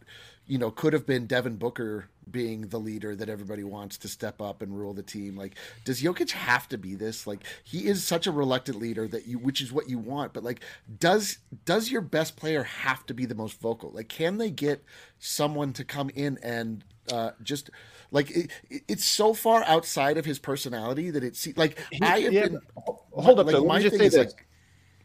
you 0.49 0.59
know 0.59 0.71
could 0.71 0.93
have 0.93 1.07
been 1.07 1.27
Devin 1.27 1.57
Booker 1.57 2.09
being 2.31 2.63
the 2.69 2.79
leader 2.79 3.15
that 3.15 3.29
everybody 3.29 3.63
wants 3.63 3.97
to 3.99 4.07
step 4.09 4.41
up 4.41 4.61
and 4.61 4.77
rule 4.77 4.93
the 4.93 5.03
team. 5.03 5.35
Like, 5.37 5.55
does 5.85 6.01
Jokic 6.03 6.31
have 6.31 6.69
to 6.69 6.77
be 6.77 6.95
this? 6.95 7.27
Like, 7.27 7.43
he 7.63 7.87
is 7.87 8.03
such 8.05 8.27
a 8.27 8.31
reluctant 8.31 8.79
leader 8.79 9.07
that 9.07 9.27
you, 9.27 9.39
which 9.39 9.61
is 9.61 9.71
what 9.73 9.89
you 9.89 9.99
want. 9.99 10.33
But 10.33 10.43
like, 10.43 10.61
does 10.99 11.39
does 11.65 11.91
your 11.91 12.01
best 12.01 12.37
player 12.37 12.63
have 12.63 13.05
to 13.07 13.15
be 13.15 13.25
the 13.25 13.35
most 13.35 13.59
vocal? 13.61 13.91
Like, 13.91 14.09
can 14.09 14.37
they 14.37 14.51
get 14.51 14.83
someone 15.19 15.73
to 15.73 15.85
come 15.85 16.11
in 16.15 16.39
and 16.43 16.83
uh, 17.11 17.31
just 17.43 17.69
like 18.11 18.31
it, 18.31 18.51
it- 18.69 18.83
it's 18.87 19.05
so 19.05 19.33
far 19.33 19.63
outside 19.65 20.17
of 20.17 20.25
his 20.25 20.39
personality 20.39 21.11
that 21.11 21.23
it's 21.23 21.47
like 21.57 21.79
I 22.01 22.21
have 22.21 22.33
yeah, 22.33 22.47
been. 22.47 22.59
Hold 23.13 23.39
up, 23.39 23.47
like, 23.47 23.53
though. 23.55 23.63
Let 23.63 23.75
me 23.75 23.81
just 23.81 23.97
say 23.97 24.09
this. 24.09 24.17
like, 24.17 24.45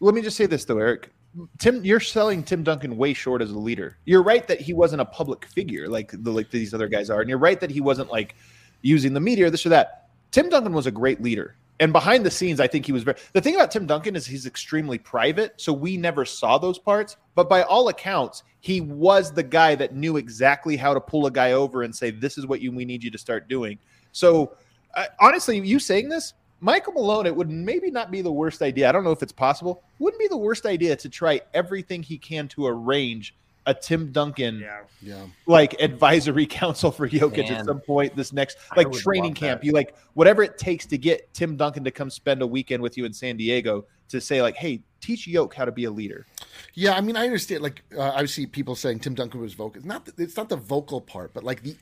Let 0.01 0.15
me 0.15 0.23
just 0.23 0.37
say 0.37 0.47
this, 0.47 0.65
though, 0.65 0.79
Eric. 0.79 1.11
Tim, 1.59 1.85
you're 1.85 2.01
selling 2.01 2.43
Tim 2.43 2.63
Duncan 2.63 2.97
way 2.97 3.13
short 3.13 3.43
as 3.43 3.51
a 3.51 3.59
leader. 3.59 3.99
You're 4.05 4.23
right 4.23 4.47
that 4.47 4.61
he 4.61 4.73
wasn't 4.73 5.03
a 5.03 5.05
public 5.05 5.45
figure 5.47 5.89
like 5.89 6.13
the 6.13 6.31
like 6.31 6.51
these 6.51 6.73
other 6.73 6.89
guys 6.89 7.11
are, 7.11 7.21
and 7.21 7.29
you're 7.29 7.39
right 7.39 7.61
that 7.61 7.71
he 7.71 7.81
wasn't 7.81 8.11
like 8.11 8.37
using 8.83 9.15
the 9.15 9.21
media 9.21 9.51
this 9.51 9.67
or 9.67 9.71
that. 9.71 10.09
Tim 10.31 10.49
Duncan 10.49 10.73
was 10.73 10.87
a 10.87 10.91
great 10.91 11.23
leader, 11.23 11.57
and 11.81 11.93
behind 11.93 12.25
the 12.25 12.31
scenes, 12.31 12.61
I 12.61 12.67
think 12.67 12.87
he 12.87 12.93
was 12.93 13.03
very. 13.03 13.19
The 13.33 13.41
thing 13.41 13.57
about 13.57 13.71
Tim 13.71 13.87
Duncan 13.87 14.15
is 14.15 14.27
he's 14.27 14.47
extremely 14.47 14.99
private, 14.99 15.61
so 15.61 15.73
we 15.73 15.97
never 15.97 16.25
saw 16.25 16.59
those 16.59 16.79
parts. 16.79 17.17
But 17.35 17.49
by 17.49 17.63
all 17.63 17.89
accounts, 17.89 18.45
he 18.61 18.81
was 18.81 19.33
the 19.33 19.43
guy 19.43 19.75
that 19.75 19.95
knew 19.95 20.17
exactly 20.17 20.77
how 20.77 20.95
to 20.95 21.01
pull 21.01 21.27
a 21.27 21.31
guy 21.31 21.53
over 21.53 21.83
and 21.83 21.95
say, 21.95 22.11
"This 22.11 22.39
is 22.39 22.47
what 22.47 22.61
you 22.61 22.71
we 22.71 22.85
need 22.85 23.03
you 23.03 23.11
to 23.11 23.19
start 23.19 23.49
doing." 23.49 23.79
So, 24.13 24.57
uh, 24.95 25.07
honestly, 25.21 25.59
you 25.59 25.81
saying 25.81 26.09
this, 26.09 26.35
Michael 26.65 26.95
Malone, 26.95 27.27
it 27.27 27.37
would 27.37 27.51
maybe 27.51 27.91
not 27.91 28.11
be 28.11 28.23
the 28.23 28.33
worst 28.33 28.63
idea. 28.63 28.89
I 28.89 28.93
don't 28.93 29.05
know 29.05 29.11
if 29.11 29.23
it's 29.23 29.33
possible. 29.33 29.83
Wouldn't 29.99 30.19
be 30.19 30.29
the 30.29 30.37
worst 30.39 30.65
idea 30.65 30.97
to 30.97 31.11
try 31.11 31.43
everything 31.53 32.03
he 32.03 32.17
can 32.17 32.49
to 32.49 32.67
arrange 32.67 33.35
a 33.67 33.75
Tim 33.75 34.13
Duncan 34.13 34.61
Yeah. 34.61 34.81
yeah. 35.03 35.27
like 35.47 35.75
advisory 35.79 36.47
council 36.63 36.91
for 36.91 37.07
Jokic 37.07 37.49
Man. 37.51 37.53
at 37.61 37.65
some 37.67 37.81
point 37.81 38.17
this 38.17 38.33
next 38.33 38.57
like 38.77 38.91
training 38.93 39.35
camp. 39.35 39.61
that. 39.61 39.67
You 39.67 39.73
like 39.73 39.95
whatever 40.15 40.43
it 40.43 40.57
takes 40.57 40.87
to 40.87 40.97
get 40.97 41.33
Tim 41.35 41.55
Duncan 41.59 41.85
to 41.85 41.91
come 41.91 42.09
spend 42.09 42.41
a 42.41 42.47
weekend 42.47 42.83
with 42.83 42.97
you 42.97 43.05
in 43.05 43.13
San 43.13 43.37
Diego 43.37 43.85
to 44.09 44.19
say 44.21 44.41
like, 44.41 44.57
hey, 44.57 44.81
teach 45.03 45.27
Yoke 45.27 45.55
how 45.55 45.67
to 45.67 45.73
be 45.73 45.85
a 45.85 45.91
leader. 45.91 46.27
Yeah, 46.73 46.95
I 46.95 47.03
mean, 47.03 47.15
I 47.17 47.25
understand. 47.27 47.63
Like, 47.63 47.83
uh, 47.95 48.13
I 48.15 48.25
see 48.25 48.47
people 48.47 48.75
saying 48.75 49.01
Tim 49.01 49.15
Duncan 49.15 49.41
was 49.41 49.53
vocal. 49.53 49.77
It's 49.77 49.87
not. 49.87 50.07
The, 50.07 50.23
it's 50.23 50.37
not 50.37 50.49
the 50.49 50.57
vocal 50.57 51.03
part, 51.03 51.35
but 51.35 51.45
like 51.45 51.63
the 51.63 51.77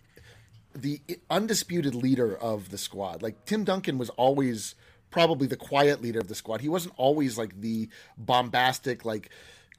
the 0.75 1.01
undisputed 1.31 1.95
leader 1.95 2.37
of 2.37 2.71
the 2.71 2.79
squad. 2.79 3.23
Like 3.23 3.45
Tim 3.45 3.65
Duncan 3.65 3.99
was 3.99 4.11
always 4.11 4.75
probably 5.11 5.47
the 5.47 5.57
quiet 5.57 6.01
leader 6.03 6.19
of 6.21 6.29
the 6.29 6.35
squad. 6.35 6.61
He 6.61 6.69
wasn't 6.69 6.95
always 6.97 7.37
like 7.37 7.61
the 7.61 7.89
bombastic, 8.17 9.05
like 9.05 9.31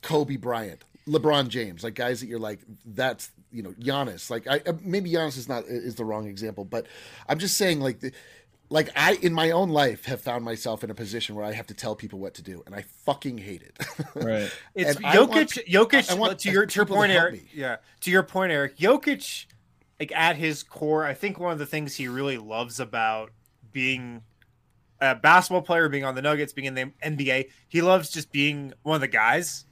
Kobe 0.01 0.36
Bryant, 0.38 0.84
LeBron 1.08 1.47
James, 1.47 1.84
like 1.84 1.95
guys 1.95 2.19
that 2.19 2.27
you're 2.27 2.39
like 2.39 2.60
that's 2.86 3.32
you 3.51 3.63
know 3.63 3.71
Giannis. 3.71 4.29
Like 4.29 4.47
I 4.47 4.62
uh, 4.65 4.73
maybe 4.82 5.12
Giannis 5.12 5.38
is 5.38 5.49
not 5.49 5.63
is 5.65 5.95
the 5.95 6.06
wrong 6.06 6.27
example, 6.27 6.65
but 6.65 6.86
I'm 7.27 7.39
just 7.39 7.58
saying 7.58 7.79
like 7.79 7.99
the. 7.99 8.12
Like 8.69 8.89
I, 8.95 9.15
in 9.15 9.34
my 9.34 9.51
own 9.51 9.69
life, 9.69 10.06
have 10.06 10.19
found 10.21 10.43
myself 10.43 10.84
in 10.84 10.89
a 10.89 10.95
position 10.95 11.36
where 11.36 11.45
I 11.45 11.51
have 11.51 11.67
to 11.67 11.75
tell 11.75 11.95
people 11.95 12.17
what 12.17 12.34
to 12.36 12.41
do, 12.41 12.63
and 12.65 12.73
I 12.73 12.86
fucking 13.06 13.38
hate 13.38 13.62
it. 13.62 13.77
Right. 14.15 14.51
It's 14.73 14.95
And 14.95 15.06
I 15.06 15.19
want- 15.19 15.32
Jokic. 15.51 15.67
Jokic. 15.67 16.10
I 16.10 16.15
want 16.15 16.39
to 16.39 16.49
your 16.49 16.65
to 16.65 16.75
your 16.77 16.86
point, 16.88 17.12
Eric. 17.12 17.34
me. 17.34 17.41
Yeah, 17.53 17.75
to 17.99 18.10
your 18.10 18.23
point, 18.23 18.51
Eric. 18.51 18.77
Jokic, 18.77 19.45
like 19.99 20.12
at 20.12 20.36
his 20.36 20.63
core, 20.63 21.06
I 21.06 21.13
think 21.13 21.39
one 21.39 21.51
of 21.51 21.60
the 21.60 21.65
things 21.65 21.95
he 21.95 22.08
really 22.08 22.38
loves 22.38 22.79
about 22.79 23.32
being 23.71 24.21
a 24.99 25.15
basketball 25.15 25.62
player, 25.62 25.89
being 25.89 26.06
on 26.06 26.15
the 26.15 26.21
Nuggets, 26.21 26.53
being 26.53 26.67
in 26.67 26.75
the 26.75 26.91
NBA, 27.03 27.49
he 27.67 27.82
loves 27.82 28.10
just 28.10 28.32
being 28.32 28.73
one 28.84 28.95
of 28.95 29.01
the 29.01 29.08
guys. 29.08 29.65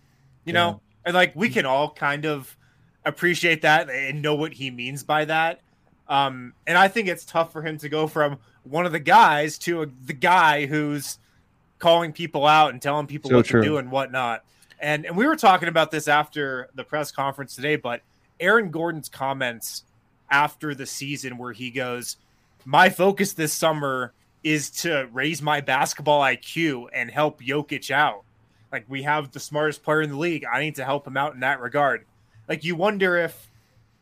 You 0.44 0.54
know, 0.54 0.82
and 1.06 1.14
like 1.14 1.36
we 1.36 1.50
can 1.50 1.66
all 1.68 1.92
kind 1.92 2.26
of 2.26 2.58
appreciate 3.06 3.62
that 3.62 3.90
and 3.90 4.22
know 4.22 4.36
what 4.36 4.54
he 4.54 4.72
means 4.72 5.04
by 5.04 5.26
that. 5.26 5.62
Um, 6.08 6.54
and 6.68 6.78
I 6.78 6.88
think 6.88 7.08
it's 7.08 7.26
tough 7.26 7.54
for 7.54 7.62
him 7.62 7.78
to 7.78 7.90
go 7.90 8.08
from 8.08 8.38
one 8.64 8.86
of 8.86 8.92
the 8.92 9.00
guys 9.00 9.58
to 9.60 9.84
a, 9.84 9.88
the 10.06 10.14
guy 10.14 10.66
who's 10.66 11.20
calling 11.80 12.12
people 12.12 12.46
out 12.46 12.72
and 12.74 12.82
telling 12.82 13.08
people 13.08 13.30
So 13.30 13.38
what 13.38 13.46
true. 13.46 13.62
to 13.62 13.68
do 13.68 13.78
and 13.78 13.92
whatnot. 13.92 14.44
And 14.80 15.06
and 15.06 15.16
we 15.16 15.28
were 15.28 15.36
talking 15.36 15.68
about 15.68 15.92
this 15.92 16.08
after 16.08 16.70
the 16.74 16.84
press 16.84 17.12
conference 17.12 17.56
today, 17.56 17.76
but 17.76 18.02
Aaron 18.40 18.72
Gordon's 18.72 19.10
comments 19.10 19.84
after 20.32 20.74
the 20.74 20.86
season 20.86 21.38
where 21.38 21.54
he 21.54 21.70
goes, 21.70 22.18
"My 22.66 22.90
focus 22.90 23.34
this 23.34 23.54
summer 23.54 24.14
is 24.44 24.72
to 24.72 25.08
raise 25.12 25.42
my 25.42 25.62
basketball 25.62 26.22
IQ 26.22 26.88
and 26.94 27.12
help 27.12 27.42
Jokic 27.42 27.92
out. 27.92 28.24
Like 28.72 28.86
we 28.88 29.04
have 29.04 29.32
the 29.32 29.40
smartest 29.40 29.84
player 29.84 30.02
in 30.02 30.10
the 30.10 30.18
league. 30.18 30.46
I 30.52 30.62
need 30.62 30.76
to 30.76 30.86
help 30.86 31.06
him 31.06 31.18
out 31.18 31.34
in 31.34 31.42
that 31.42 31.60
regard." 31.60 32.06
Like 32.48 32.64
you 32.64 32.76
wonder 32.76 33.18
if 33.18 33.50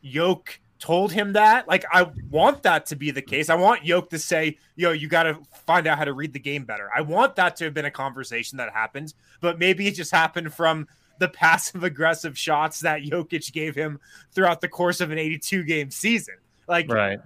Yoke 0.00 0.58
told 0.80 1.12
him 1.12 1.34
that. 1.34 1.68
Like, 1.68 1.84
I 1.92 2.10
want 2.30 2.62
that 2.64 2.86
to 2.86 2.96
be 2.96 3.10
the 3.10 3.22
case. 3.22 3.50
I 3.50 3.54
want 3.54 3.84
Yoke 3.84 4.10
to 4.10 4.18
say, 4.18 4.58
yo, 4.76 4.92
you 4.92 5.08
got 5.08 5.24
to 5.24 5.38
find 5.66 5.86
out 5.86 5.98
how 5.98 6.04
to 6.04 6.14
read 6.14 6.32
the 6.32 6.40
game 6.40 6.64
better. 6.64 6.88
I 6.96 7.02
want 7.02 7.36
that 7.36 7.54
to 7.56 7.64
have 7.64 7.74
been 7.74 7.84
a 7.84 7.90
conversation 7.90 8.56
that 8.58 8.72
happened, 8.72 9.14
but 9.40 9.58
maybe 9.58 9.86
it 9.86 9.94
just 9.94 10.10
happened 10.10 10.52
from 10.54 10.88
the 11.20 11.28
passive 11.28 11.84
aggressive 11.84 12.36
shots 12.36 12.80
that 12.80 13.02
Jokic 13.02 13.52
gave 13.52 13.76
him 13.76 14.00
throughout 14.32 14.60
the 14.60 14.68
course 14.68 15.00
of 15.00 15.12
an 15.12 15.18
82 15.18 15.62
game 15.64 15.90
season. 15.90 16.34
Like, 16.66 16.90
right. 16.90 17.20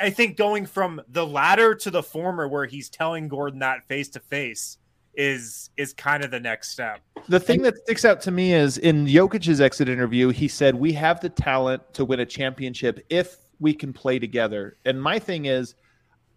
I 0.00 0.10
think 0.10 0.36
going 0.36 0.64
from 0.64 1.02
the 1.08 1.26
latter 1.26 1.74
to 1.74 1.90
the 1.90 2.02
former, 2.02 2.48
where 2.48 2.64
he's 2.64 2.88
telling 2.88 3.28
Gordon 3.28 3.58
that 3.58 3.84
face 3.84 4.08
to 4.10 4.20
face, 4.20 4.78
is 5.14 5.68
is 5.76 5.92
kind 5.92 6.24
of 6.24 6.30
the 6.30 6.40
next 6.40 6.70
step. 6.70 7.00
The 7.28 7.38
thing 7.38 7.62
that 7.62 7.76
sticks 7.78 8.04
out 8.04 8.20
to 8.22 8.30
me 8.30 8.54
is 8.54 8.78
in 8.78 9.06
Jokic's 9.06 9.60
exit 9.60 9.88
interview, 9.88 10.30
he 10.30 10.48
said, 10.48 10.74
"We 10.74 10.92
have 10.94 11.20
the 11.20 11.28
talent 11.28 11.82
to 11.94 12.04
win 12.04 12.20
a 12.20 12.26
championship 12.26 13.04
if 13.10 13.36
we 13.60 13.74
can 13.74 13.92
play 13.92 14.18
together." 14.18 14.78
And 14.84 15.02
my 15.02 15.18
thing 15.18 15.44
is, 15.44 15.74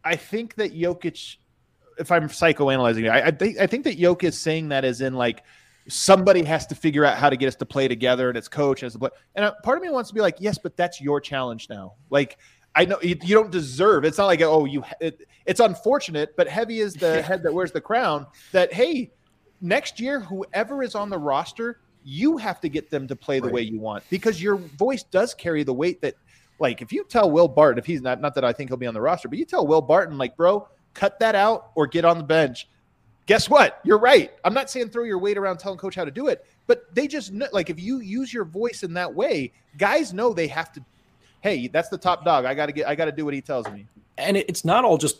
I 0.04 0.16
think 0.16 0.56
that 0.56 0.74
Jokic, 0.74 1.38
if 1.98 2.12
I'm 2.12 2.28
psychoanalyzing 2.28 3.06
it, 3.06 3.10
I, 3.10 3.28
I 3.28 3.32
think 3.32 3.60
I 3.60 3.68
think 3.68 3.86
that 3.86 3.98
Jokic 3.98 4.26
is 4.26 4.38
saying 4.38 4.70
that 4.70 4.84
as 4.84 5.02
in 5.02 5.14
like 5.14 5.44
somebody 5.88 6.44
has 6.44 6.66
to 6.68 6.76
figure 6.76 7.06
out 7.06 7.18
how 7.18 7.30
to 7.30 7.38
get 7.38 7.48
us 7.48 7.56
to 7.56 7.66
play 7.66 7.88
together, 7.88 8.30
and 8.30 8.38
it's 8.38 8.48
coach 8.48 8.82
and 8.82 8.88
it's 8.88 8.94
the 8.94 9.00
play. 9.00 9.10
And 9.36 9.46
uh, 9.46 9.54
part 9.64 9.78
of 9.78 9.84
me 9.84 9.90
wants 9.90 10.10
to 10.10 10.16
be 10.16 10.22
like, 10.22 10.38
yes, 10.40 10.58
but 10.58 10.76
that's 10.78 11.00
your 11.00 11.22
challenge 11.22 11.70
now. 11.70 11.94
Like 12.10 12.38
I 12.76 12.86
know 12.86 13.00
you, 13.02 13.18
you, 13.24 13.36
don't 13.36 13.52
deserve. 13.52 14.04
It's 14.04 14.18
not 14.18 14.26
like 14.26 14.42
oh 14.42 14.66
you. 14.66 14.84
It, 15.00 15.28
it's 15.46 15.60
unfortunate, 15.60 16.36
but 16.36 16.48
heavy 16.48 16.80
is 16.80 16.94
the 16.94 17.22
head 17.22 17.44
that 17.44 17.54
wears 17.54 17.72
the 17.72 17.82
crown. 17.82 18.28
That 18.52 18.74
hey, 18.74 19.12
next 19.62 20.00
year 20.00 20.20
whoever 20.20 20.84
is 20.84 20.96
on 20.96 21.10
the 21.10 21.18
roster, 21.18 21.80
you 22.04 22.38
have 22.38 22.60
to 22.62 22.70
get 22.70 22.90
them 22.90 23.08
to 23.08 23.16
play 23.16 23.40
the 23.40 23.46
right. 23.46 23.54
way 23.54 23.62
you 23.62 23.80
want 23.80 24.04
because 24.10 24.42
your 24.42 24.58
voice 24.58 25.04
does 25.04 25.34
carry 25.34 25.64
the 25.64 25.74
weight 25.74 26.02
that. 26.02 26.16
Like 26.58 26.82
if 26.82 26.94
you 26.94 27.04
tell 27.04 27.30
Will 27.30 27.50
Barton 27.50 27.78
if 27.78 27.86
he's 27.86 28.02
not 28.02 28.22
not 28.22 28.34
that 28.36 28.46
I 28.46 28.54
think 28.54 28.70
he'll 28.70 28.78
be 28.78 28.88
on 28.88 28.94
the 28.94 29.02
roster, 29.02 29.28
but 29.28 29.38
you 29.38 29.44
tell 29.44 29.68
Will 29.68 29.82
Barton 29.82 30.18
like 30.18 30.38
bro, 30.38 30.70
cut 30.94 31.20
that 31.20 31.36
out 31.36 31.72
or 31.76 31.86
get 31.86 32.06
on 32.06 32.18
the 32.18 32.24
bench. 32.24 32.70
Guess 33.26 33.50
what? 33.50 33.80
You're 33.84 33.98
right. 33.98 34.32
I'm 34.44 34.54
not 34.54 34.70
saying 34.70 34.90
throw 34.90 35.04
your 35.04 35.18
weight 35.18 35.38
around 35.38 35.58
telling 35.58 35.80
coach 35.80 35.96
how 35.96 36.06
to 36.06 36.12
do 36.12 36.28
it, 36.28 36.46
but 36.68 36.94
they 36.94 37.08
just 37.08 37.32
know, 37.32 37.48
like 37.52 37.70
if 37.70 37.80
you 37.80 38.00
use 38.00 38.32
your 38.32 38.46
voice 38.46 38.84
in 38.84 38.94
that 38.94 39.14
way, 39.14 39.52
guys 39.78 40.14
know 40.14 40.34
they 40.34 40.48
have 40.48 40.72
to 40.74 40.86
hey, 41.46 41.68
that's 41.68 41.90
the 41.90 41.98
top 41.98 42.26
dog. 42.26 42.44
I 42.44 42.56
got 42.56 42.66
to 42.66 42.72
get, 42.72 42.88
I 42.88 42.96
got 42.96 43.06
to 43.06 43.12
do 43.12 43.24
what 43.24 43.36
he 43.36 43.40
tells 43.40 43.70
me. 43.70 43.86
And 44.18 44.36
it's 44.36 44.66
not 44.66 44.84
all 44.84 44.98
just 44.98 45.20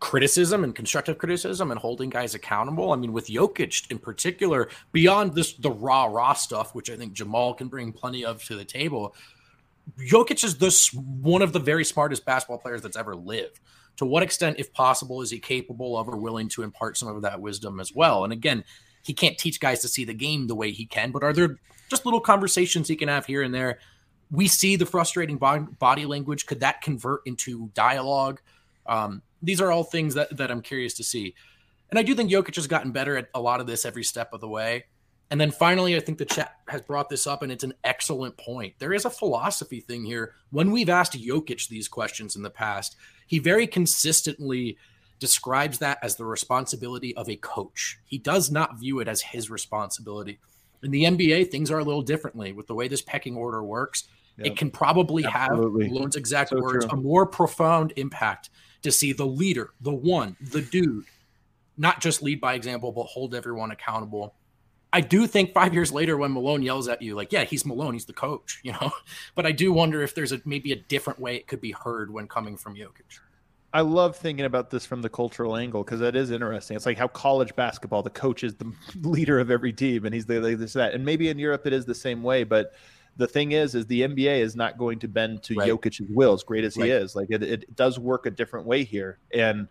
criticism 0.00 0.64
and 0.64 0.74
constructive 0.74 1.18
criticism 1.18 1.70
and 1.70 1.78
holding 1.78 2.08
guys 2.08 2.34
accountable. 2.34 2.90
I 2.90 2.96
mean, 2.96 3.12
with 3.12 3.26
Jokic 3.26 3.90
in 3.90 3.98
particular, 3.98 4.70
beyond 4.92 5.34
this 5.34 5.52
the 5.52 5.70
raw 5.70 6.06
raw 6.06 6.32
stuff, 6.32 6.74
which 6.74 6.88
I 6.88 6.96
think 6.96 7.12
Jamal 7.12 7.52
can 7.52 7.68
bring 7.68 7.92
plenty 7.92 8.24
of 8.24 8.42
to 8.44 8.56
the 8.56 8.64
table. 8.64 9.14
Jokic 9.98 10.42
is 10.42 10.56
this 10.56 10.94
one 10.94 11.42
of 11.42 11.52
the 11.52 11.58
very 11.58 11.84
smartest 11.84 12.24
basketball 12.24 12.58
players 12.58 12.80
that's 12.80 12.96
ever 12.96 13.14
lived. 13.14 13.60
To 13.98 14.06
what 14.06 14.22
extent, 14.22 14.58
if 14.58 14.72
possible, 14.72 15.22
is 15.22 15.30
he 15.30 15.38
capable 15.38 15.96
of 15.98 16.08
or 16.08 16.16
willing 16.16 16.48
to 16.50 16.62
impart 16.62 16.96
some 16.96 17.08
of 17.08 17.22
that 17.22 17.40
wisdom 17.40 17.80
as 17.80 17.94
well? 17.94 18.24
And 18.24 18.32
again, 18.32 18.64
he 19.04 19.12
can't 19.12 19.38
teach 19.38 19.60
guys 19.60 19.80
to 19.80 19.88
see 19.88 20.04
the 20.04 20.14
game 20.14 20.46
the 20.46 20.54
way 20.54 20.70
he 20.70 20.86
can, 20.86 21.10
but 21.10 21.22
are 21.22 21.32
there 21.32 21.58
just 21.88 22.04
little 22.04 22.20
conversations 22.20 22.88
he 22.88 22.96
can 22.96 23.08
have 23.08 23.26
here 23.26 23.42
and 23.42 23.54
there 23.54 23.78
we 24.30 24.48
see 24.48 24.76
the 24.76 24.86
frustrating 24.86 25.38
body 25.38 26.06
language. 26.06 26.46
Could 26.46 26.60
that 26.60 26.82
convert 26.82 27.22
into 27.26 27.70
dialogue? 27.74 28.40
Um, 28.86 29.22
these 29.42 29.60
are 29.60 29.70
all 29.70 29.84
things 29.84 30.14
that, 30.14 30.36
that 30.36 30.50
I'm 30.50 30.62
curious 30.62 30.94
to 30.94 31.04
see. 31.04 31.34
And 31.90 31.98
I 31.98 32.02
do 32.02 32.14
think 32.14 32.30
Jokic 32.30 32.56
has 32.56 32.66
gotten 32.66 32.92
better 32.92 33.16
at 33.16 33.28
a 33.34 33.40
lot 33.40 33.60
of 33.60 33.66
this 33.66 33.86
every 33.86 34.04
step 34.04 34.32
of 34.32 34.40
the 34.40 34.48
way. 34.48 34.84
And 35.30 35.40
then 35.40 35.50
finally, 35.50 35.96
I 35.96 36.00
think 36.00 36.18
the 36.18 36.24
chat 36.24 36.54
has 36.68 36.80
brought 36.80 37.10
this 37.10 37.26
up, 37.26 37.42
and 37.42 37.52
it's 37.52 37.64
an 37.64 37.74
excellent 37.84 38.36
point. 38.38 38.74
There 38.78 38.94
is 38.94 39.04
a 39.04 39.10
philosophy 39.10 39.80
thing 39.80 40.04
here. 40.04 40.34
When 40.50 40.70
we've 40.70 40.88
asked 40.88 41.12
Jokic 41.12 41.68
these 41.68 41.86
questions 41.86 42.34
in 42.34 42.42
the 42.42 42.50
past, 42.50 42.96
he 43.28 43.38
very 43.38 43.68
consistently 43.68 44.76
describes 45.20 45.78
that 45.78 45.98
as 46.02 46.16
the 46.16 46.24
responsibility 46.24 47.14
of 47.16 47.28
a 47.28 47.36
coach. 47.36 47.98
He 48.04 48.18
does 48.18 48.50
not 48.50 48.78
view 48.80 49.00
it 49.00 49.08
as 49.08 49.20
his 49.20 49.50
responsibility. 49.50 50.40
In 50.82 50.90
the 50.90 51.04
NBA, 51.04 51.50
things 51.50 51.70
are 51.70 51.78
a 51.78 51.84
little 51.84 52.02
differently 52.02 52.52
with 52.52 52.66
the 52.66 52.74
way 52.74 52.88
this 52.88 53.02
pecking 53.02 53.36
order 53.36 53.62
works. 53.62 54.04
It 54.38 54.56
can 54.56 54.70
probably 54.70 55.24
Absolutely. 55.24 55.84
have 55.86 55.92
Malone's 55.92 56.16
exact 56.16 56.50
so 56.50 56.60
words, 56.60 56.86
true. 56.86 56.96
a 56.96 57.00
more 57.00 57.26
profound 57.26 57.92
impact 57.96 58.50
to 58.82 58.92
see 58.92 59.12
the 59.12 59.26
leader, 59.26 59.70
the 59.80 59.92
one, 59.92 60.36
the 60.40 60.62
dude, 60.62 61.04
not 61.76 62.00
just 62.00 62.22
lead 62.22 62.40
by 62.40 62.54
example, 62.54 62.92
but 62.92 63.04
hold 63.04 63.34
everyone 63.34 63.72
accountable. 63.72 64.36
I 64.92 65.00
do 65.02 65.26
think 65.26 65.52
five 65.52 65.74
years 65.74 65.92
later, 65.92 66.16
when 66.16 66.32
Malone 66.32 66.62
yells 66.62 66.88
at 66.88 67.02
you, 67.02 67.14
like, 67.14 67.32
yeah, 67.32 67.44
he's 67.44 67.66
Malone, 67.66 67.92
he's 67.92 68.06
the 68.06 68.12
coach, 68.12 68.60
you 68.64 68.72
know. 68.72 68.90
But 69.34 69.46
I 69.46 69.52
do 69.52 69.72
wonder 69.72 70.02
if 70.02 70.14
there's 70.14 70.32
a 70.32 70.40
maybe 70.44 70.72
a 70.72 70.76
different 70.76 71.18
way 71.18 71.36
it 71.36 71.46
could 71.46 71.60
be 71.60 71.72
heard 71.72 72.12
when 72.12 72.26
coming 72.26 72.56
from 72.56 72.74
Jokic. 72.74 73.20
I 73.72 73.82
love 73.82 74.16
thinking 74.16 74.46
about 74.46 74.70
this 74.70 74.86
from 74.86 75.02
the 75.02 75.10
cultural 75.10 75.54
angle 75.54 75.84
because 75.84 76.00
that 76.00 76.16
is 76.16 76.30
interesting. 76.30 76.74
It's 76.74 76.86
like 76.86 76.96
how 76.96 77.08
college 77.08 77.54
basketball, 77.54 78.02
the 78.02 78.08
coach 78.08 78.42
is 78.42 78.54
the 78.54 78.72
leader 79.02 79.38
of 79.38 79.50
every 79.50 79.72
team, 79.72 80.06
and 80.06 80.14
he's 80.14 80.24
the 80.24 80.40
like 80.40 80.58
this 80.58 80.72
that. 80.72 80.94
And 80.94 81.04
maybe 81.04 81.28
in 81.28 81.38
Europe 81.38 81.66
it 81.66 81.74
is 81.74 81.84
the 81.84 81.94
same 81.94 82.22
way, 82.22 82.44
but 82.44 82.72
the 83.18 83.26
thing 83.26 83.52
is, 83.52 83.74
is 83.74 83.84
the 83.86 84.02
NBA 84.02 84.40
is 84.40 84.56
not 84.56 84.78
going 84.78 85.00
to 85.00 85.08
bend 85.08 85.42
to 85.42 85.56
right. 85.56 85.68
Jokic's 85.68 86.00
will, 86.00 86.32
as 86.32 86.44
great 86.44 86.64
as 86.64 86.76
right. 86.76 86.86
he 86.86 86.90
is. 86.92 87.14
Like 87.14 87.28
it, 87.30 87.42
it 87.42 87.76
does 87.76 87.98
work 87.98 88.26
a 88.26 88.30
different 88.30 88.64
way 88.64 88.84
here, 88.84 89.18
and 89.34 89.68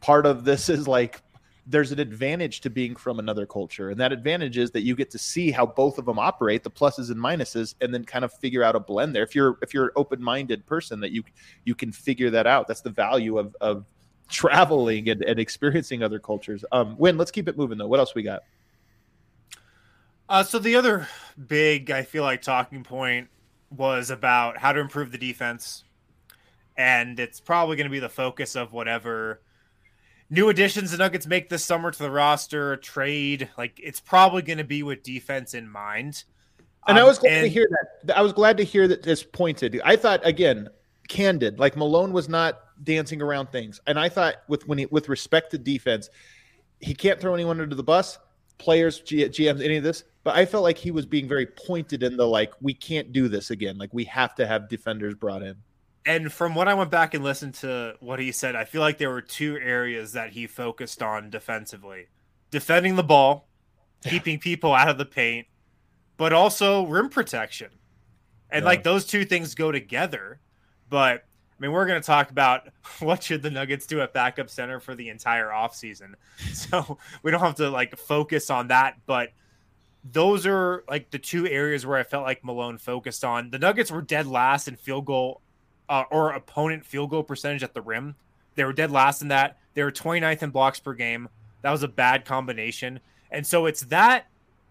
part 0.00 0.26
of 0.26 0.44
this 0.44 0.68
is 0.68 0.88
like 0.88 1.22
there's 1.66 1.90
an 1.90 1.98
advantage 1.98 2.60
to 2.60 2.70
being 2.70 2.94
from 2.94 3.18
another 3.18 3.44
culture. 3.44 3.90
And 3.90 3.98
that 3.98 4.12
advantage 4.12 4.56
is 4.56 4.70
that 4.70 4.82
you 4.82 4.94
get 4.94 5.10
to 5.10 5.18
see 5.18 5.50
how 5.50 5.66
both 5.66 5.98
of 5.98 6.04
them 6.04 6.18
operate 6.18 6.62
the 6.62 6.70
pluses 6.70 7.10
and 7.10 7.18
minuses 7.18 7.74
and 7.80 7.92
then 7.92 8.04
kind 8.04 8.24
of 8.24 8.32
figure 8.32 8.62
out 8.62 8.76
a 8.76 8.80
blend 8.80 9.16
there. 9.16 9.24
If 9.24 9.34
you're 9.34 9.58
if 9.62 9.74
you're 9.74 9.86
an 9.86 9.90
open-minded 9.96 10.64
person 10.66 11.00
that 11.00 11.10
you 11.10 11.24
you 11.64 11.74
can 11.74 11.90
figure 11.90 12.30
that 12.30 12.46
out. 12.46 12.68
That's 12.68 12.82
the 12.82 12.90
value 12.90 13.38
of 13.38 13.56
of 13.60 13.84
traveling 14.28 15.08
and, 15.08 15.22
and 15.22 15.40
experiencing 15.40 16.02
other 16.02 16.20
cultures. 16.20 16.64
Um 16.70 16.96
Wind, 16.98 17.18
let's 17.18 17.32
keep 17.32 17.48
it 17.48 17.56
moving 17.56 17.78
though. 17.78 17.88
What 17.88 17.98
else 17.98 18.14
we 18.14 18.22
got? 18.22 18.42
Uh, 20.28 20.42
so 20.42 20.58
the 20.58 20.74
other 20.74 21.06
big, 21.46 21.90
I 21.92 22.02
feel 22.02 22.24
like, 22.24 22.42
talking 22.42 22.82
point 22.82 23.28
was 23.70 24.10
about 24.10 24.58
how 24.58 24.72
to 24.72 24.80
improve 24.80 25.12
the 25.12 25.18
defense, 25.18 25.84
and 26.76 27.20
it's 27.20 27.38
probably 27.38 27.76
going 27.76 27.86
to 27.86 27.92
be 27.92 28.00
the 28.00 28.08
focus 28.08 28.56
of 28.56 28.72
whatever 28.72 29.40
new 30.30 30.48
additions 30.48 30.90
the 30.90 30.96
Nuggets 30.96 31.26
make 31.26 31.48
this 31.48 31.64
summer 31.64 31.90
to 31.90 31.98
the 31.98 32.10
roster, 32.10 32.76
trade. 32.76 33.48
Like 33.56 33.80
it's 33.82 34.00
probably 34.00 34.42
going 34.42 34.58
to 34.58 34.64
be 34.64 34.82
with 34.82 35.02
defense 35.02 35.54
in 35.54 35.68
mind. 35.68 36.24
And 36.86 36.98
um, 36.98 37.04
I 37.04 37.06
was 37.06 37.18
glad 37.18 37.32
and, 37.32 37.44
to 37.44 37.48
hear 37.48 37.68
that. 38.04 38.16
I 38.16 38.22
was 38.22 38.32
glad 38.32 38.56
to 38.58 38.64
hear 38.64 38.86
that 38.88 39.02
this 39.02 39.22
pointed. 39.22 39.80
I 39.84 39.96
thought 39.96 40.24
again, 40.26 40.68
candid. 41.08 41.58
Like 41.58 41.76
Malone 41.76 42.12
was 42.12 42.28
not 42.28 42.60
dancing 42.84 43.22
around 43.22 43.50
things, 43.50 43.80
and 43.86 43.98
I 43.98 44.08
thought 44.08 44.36
with 44.48 44.66
when 44.68 44.78
he, 44.78 44.86
with 44.86 45.08
respect 45.08 45.50
to 45.52 45.58
defense, 45.58 46.10
he 46.80 46.94
can't 46.94 47.20
throw 47.20 47.34
anyone 47.34 47.60
under 47.60 47.74
the 47.74 47.82
bus. 47.82 48.18
Players, 48.58 49.00
G, 49.00 49.24
GMs, 49.24 49.62
any 49.62 49.76
of 49.76 49.84
this. 49.84 50.04
But 50.24 50.34
I 50.34 50.46
felt 50.46 50.64
like 50.64 50.78
he 50.78 50.90
was 50.90 51.06
being 51.06 51.28
very 51.28 51.46
pointed 51.46 52.02
in 52.02 52.16
the 52.16 52.26
like, 52.26 52.52
we 52.60 52.74
can't 52.74 53.12
do 53.12 53.28
this 53.28 53.50
again. 53.50 53.78
Like 53.78 53.92
we 53.92 54.02
have 54.04 54.34
to 54.36 54.46
have 54.46 54.68
defenders 54.68 55.14
brought 55.14 55.42
in. 55.42 55.56
And 56.06 56.32
from 56.32 56.54
what 56.54 56.68
I 56.68 56.74
went 56.74 56.90
back 56.90 57.14
and 57.14 57.24
listened 57.24 57.54
to 57.54 57.96
what 57.98 58.20
he 58.20 58.30
said, 58.30 58.54
I 58.54 58.64
feel 58.64 58.80
like 58.80 58.96
there 58.96 59.10
were 59.10 59.20
two 59.20 59.58
areas 59.60 60.12
that 60.12 60.30
he 60.30 60.46
focused 60.46 61.02
on 61.02 61.30
defensively 61.30 62.06
defending 62.52 62.94
the 62.94 63.02
ball, 63.02 63.48
keeping 64.04 64.38
people 64.38 64.72
out 64.72 64.88
of 64.88 64.98
the 64.98 65.04
paint, 65.04 65.48
but 66.16 66.32
also 66.32 66.86
rim 66.86 67.08
protection. 67.08 67.70
And 68.50 68.62
yeah. 68.62 68.68
like 68.68 68.84
those 68.84 69.04
two 69.04 69.24
things 69.24 69.56
go 69.56 69.72
together. 69.72 70.40
But 70.88 71.24
I 71.24 71.56
mean, 71.58 71.72
we're 71.72 71.86
going 71.86 72.00
to 72.00 72.06
talk 72.06 72.30
about 72.30 72.68
what 73.00 73.24
should 73.24 73.42
the 73.42 73.50
Nuggets 73.50 73.86
do 73.86 74.00
at 74.00 74.12
backup 74.14 74.48
center 74.48 74.78
for 74.78 74.94
the 74.94 75.08
entire 75.08 75.48
offseason. 75.48 76.14
So 76.52 76.98
we 77.22 77.30
don't 77.30 77.40
have 77.40 77.56
to 77.56 77.68
like 77.68 77.96
focus 77.96 78.48
on 78.48 78.68
that. 78.68 78.98
But 79.06 79.30
those 80.04 80.46
are 80.46 80.84
like 80.88 81.10
the 81.10 81.18
two 81.18 81.48
areas 81.48 81.84
where 81.84 81.98
I 81.98 82.04
felt 82.04 82.24
like 82.24 82.44
Malone 82.44 82.78
focused 82.78 83.24
on. 83.24 83.50
The 83.50 83.58
Nuggets 83.58 83.90
were 83.90 84.02
dead 84.02 84.26
last 84.26 84.68
in 84.68 84.76
field 84.76 85.04
goal 85.04 85.42
uh, 85.88 86.04
or 86.10 86.32
opponent 86.32 86.84
field 86.84 87.10
goal 87.10 87.22
percentage 87.22 87.62
at 87.62 87.74
the 87.74 87.82
rim. 87.82 88.14
They 88.54 88.64
were 88.64 88.72
dead 88.72 88.90
last 88.90 89.22
in 89.22 89.28
that. 89.28 89.58
They 89.74 89.82
were 89.82 89.92
29th 89.92 90.42
in 90.42 90.50
blocks 90.50 90.80
per 90.80 90.94
game. 90.94 91.28
That 91.62 91.70
was 91.70 91.82
a 91.82 91.88
bad 91.88 92.24
combination. 92.24 93.00
And 93.30 93.46
so 93.46 93.66
it's 93.66 93.82
that, 93.82 94.26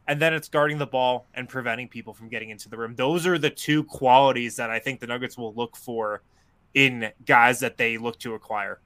and 0.08 0.22
then 0.22 0.34
it's 0.34 0.48
guarding 0.48 0.78
the 0.78 0.88
ball 0.88 1.28
and 1.34 1.48
preventing 1.48 1.88
people 1.88 2.14
from 2.14 2.30
getting 2.30 2.50
into 2.50 2.70
the 2.70 2.78
rim. 2.78 2.96
Those 2.96 3.28
are 3.28 3.38
the 3.38 3.50
two 3.50 3.84
qualities 3.84 4.56
that 4.56 4.70
I 4.70 4.80
think 4.80 5.00
the 5.00 5.08
Nuggets 5.08 5.38
will 5.38 5.54
look 5.54 5.76
for 5.76 6.22
in 6.74 7.12
guys 7.26 7.60
that 7.60 7.78
they 7.78 7.98
look 7.98 8.20
to 8.20 8.34
acquire. 8.34 8.80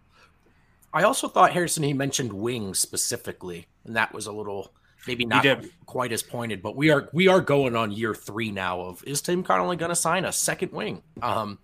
I 0.93 1.03
also 1.03 1.27
thought 1.27 1.53
Harrison 1.53 1.83
he 1.83 1.93
mentioned 1.93 2.33
wings 2.33 2.79
specifically, 2.79 3.67
and 3.85 3.95
that 3.95 4.13
was 4.13 4.25
a 4.27 4.31
little 4.31 4.71
maybe 5.07 5.25
not 5.25 5.45
quite 5.85 6.11
as 6.11 6.23
pointed, 6.23 6.61
but 6.61 6.75
we 6.75 6.89
are 6.89 7.09
we 7.13 7.27
are 7.27 7.41
going 7.41 7.75
on 7.75 7.91
year 7.91 8.15
three 8.15 8.51
now 8.51 8.81
of 8.81 9.03
is 9.05 9.21
Tim 9.21 9.43
Connolly 9.43 9.77
going 9.77 9.89
to 9.89 9.95
sign 9.95 10.25
a 10.25 10.31
second 10.31 10.71
wing? 10.71 11.01
Um, 11.21 11.59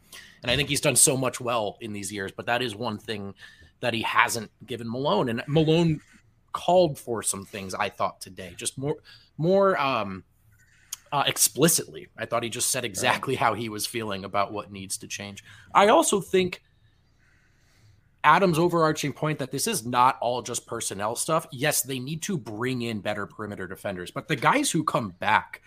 and 0.45 0.51
I 0.51 0.55
think 0.55 0.69
he's 0.69 0.81
done 0.81 0.95
so 0.95 1.17
much 1.17 1.41
well 1.41 1.75
in 1.81 1.91
these 1.91 2.13
years, 2.13 2.31
but 2.31 2.45
that 2.45 2.61
is 2.61 2.75
one 2.75 2.99
thing 2.99 3.33
that 3.79 3.95
he 3.95 4.03
hasn't 4.03 4.51
given 4.63 4.87
Malone. 4.87 5.29
And 5.29 5.41
Malone 5.47 6.01
called 6.51 6.99
for 6.99 7.23
some 7.23 7.45
things 7.45 7.73
I 7.73 7.89
thought 7.89 8.21
today, 8.21 8.53
just 8.55 8.77
more 8.77 8.97
more 9.39 9.75
um, 9.81 10.23
uh, 11.11 11.23
explicitly. 11.25 12.09
I 12.15 12.27
thought 12.27 12.43
he 12.43 12.49
just 12.49 12.69
said 12.69 12.85
exactly 12.85 13.33
how 13.33 13.55
he 13.55 13.69
was 13.69 13.87
feeling 13.87 14.23
about 14.23 14.53
what 14.53 14.71
needs 14.71 14.99
to 14.99 15.07
change. 15.07 15.43
I 15.73 15.87
also 15.87 16.21
think 16.21 16.61
Adam's 18.23 18.59
overarching 18.59 19.13
point 19.13 19.39
that 19.39 19.51
this 19.51 19.65
is 19.65 19.83
not 19.83 20.19
all 20.21 20.43
just 20.43 20.67
personnel 20.67 21.15
stuff. 21.15 21.47
Yes, 21.51 21.81
they 21.81 21.97
need 21.97 22.21
to 22.21 22.37
bring 22.37 22.83
in 22.83 22.99
better 22.99 23.25
perimeter 23.25 23.67
defenders, 23.67 24.11
but 24.11 24.27
the 24.27 24.35
guys 24.35 24.69
who 24.69 24.83
come 24.83 25.09
back, 25.17 25.63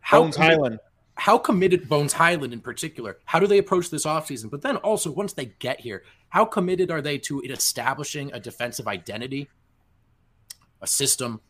how 0.00 0.22
Bones 0.22 0.36
Hyland. 0.36 0.78
How 1.18 1.36
committed 1.36 1.88
Bones 1.88 2.12
Hyland 2.12 2.52
in 2.52 2.60
particular, 2.60 3.18
how 3.24 3.40
do 3.40 3.48
they 3.48 3.58
approach 3.58 3.90
this 3.90 4.06
offseason? 4.06 4.50
But 4.50 4.62
then 4.62 4.76
also 4.76 5.10
once 5.10 5.32
they 5.32 5.46
get 5.58 5.80
here, 5.80 6.04
how 6.28 6.44
committed 6.44 6.92
are 6.92 7.02
they 7.02 7.18
to 7.18 7.40
establishing 7.40 8.32
a 8.32 8.38
defensive 8.38 8.86
identity, 8.86 9.48
a 10.80 10.86
system, 10.86 11.40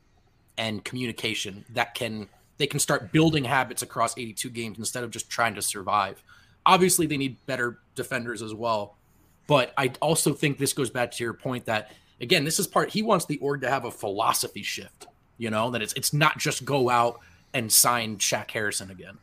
and 0.57 0.83
communication 0.85 1.67
that 1.71 1.95
can 1.95 2.29
they 2.57 2.67
can 2.67 2.81
start 2.81 3.13
building 3.13 3.45
habits 3.45 3.83
across 3.83 4.17
82 4.17 4.51
games 4.51 4.79
instead 4.79 5.05
of 5.05 5.11
just 5.11 5.31
trying 5.31 5.55
to 5.55 5.63
survive. 5.63 6.23
Obviously, 6.67 7.07
they 7.07 7.17
need 7.17 7.37
better 7.47 7.79
defenders 7.95 8.43
as 8.43 8.53
well. 8.53 8.97
But 9.47 9.73
I 9.79 9.93
also 10.01 10.33
think 10.33 10.59
this 10.59 10.73
goes 10.73 10.91
back 10.91 11.13
to 11.13 11.25
your 11.25 11.35
point 11.35 11.67
that 11.67 11.93
again, 12.21 12.45
this 12.45 12.59
is 12.59 12.67
part 12.67 12.89
he 12.91 13.03
wants 13.03 13.27
the 13.27 13.37
org 13.39 13.61
to 13.61 13.71
have 13.71 13.85
a 13.85 13.91
philosophy 13.91 14.63
shift, 14.63 15.07
you 15.37 15.51
know, 15.51 15.71
that 15.73 15.83
it's 15.83 15.93
it's 15.93 16.15
not 16.15 16.39
just 16.39 16.65
go 16.65 16.89
out 16.89 17.21
and 17.53 17.71
sign 17.71 18.17
Shaq 18.17 18.51
Harrison 18.51 18.91
again. 18.91 19.19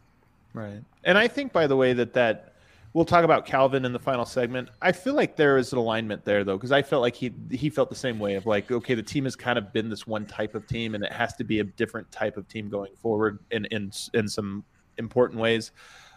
Right. 0.55 0.81
And 1.03 1.17
I 1.17 1.27
think, 1.27 1.51
by 1.51 1.67
the 1.67 1.75
way, 1.75 1.93
that 1.93 2.13
that 2.13 2.53
we'll 2.93 3.05
talk 3.05 3.25
about 3.25 3.45
Calvin 3.45 3.83
in 3.83 3.91
the 3.91 3.99
final 3.99 4.25
segment. 4.25 4.69
I 4.81 4.93
feel 4.93 5.13
like 5.13 5.35
there 5.35 5.57
is 5.57 5.73
an 5.73 5.77
alignment 5.77 6.23
there, 6.23 6.45
though, 6.45 6.55
because 6.55 6.71
I 6.71 6.81
felt 6.81 7.01
like 7.01 7.15
he 7.15 7.33
he 7.51 7.69
felt 7.69 7.89
the 7.89 7.95
same 7.95 8.17
way 8.19 8.35
of 8.35 8.45
like, 8.45 8.71
okay, 8.71 8.95
the 8.95 9.03
team 9.03 9.25
has 9.25 9.35
kind 9.35 9.59
of 9.59 9.73
been 9.73 9.89
this 9.89 10.07
one 10.07 10.25
type 10.25 10.55
of 10.55 10.65
team, 10.65 10.95
and 10.95 11.03
it 11.03 11.11
has 11.11 11.35
to 11.35 11.43
be 11.43 11.59
a 11.59 11.63
different 11.65 12.09
type 12.09 12.37
of 12.37 12.47
team 12.47 12.69
going 12.69 12.95
forward 12.95 13.39
in 13.51 13.65
in 13.65 13.91
in 14.13 14.29
some 14.29 14.63
important 14.97 15.41
ways. 15.41 15.71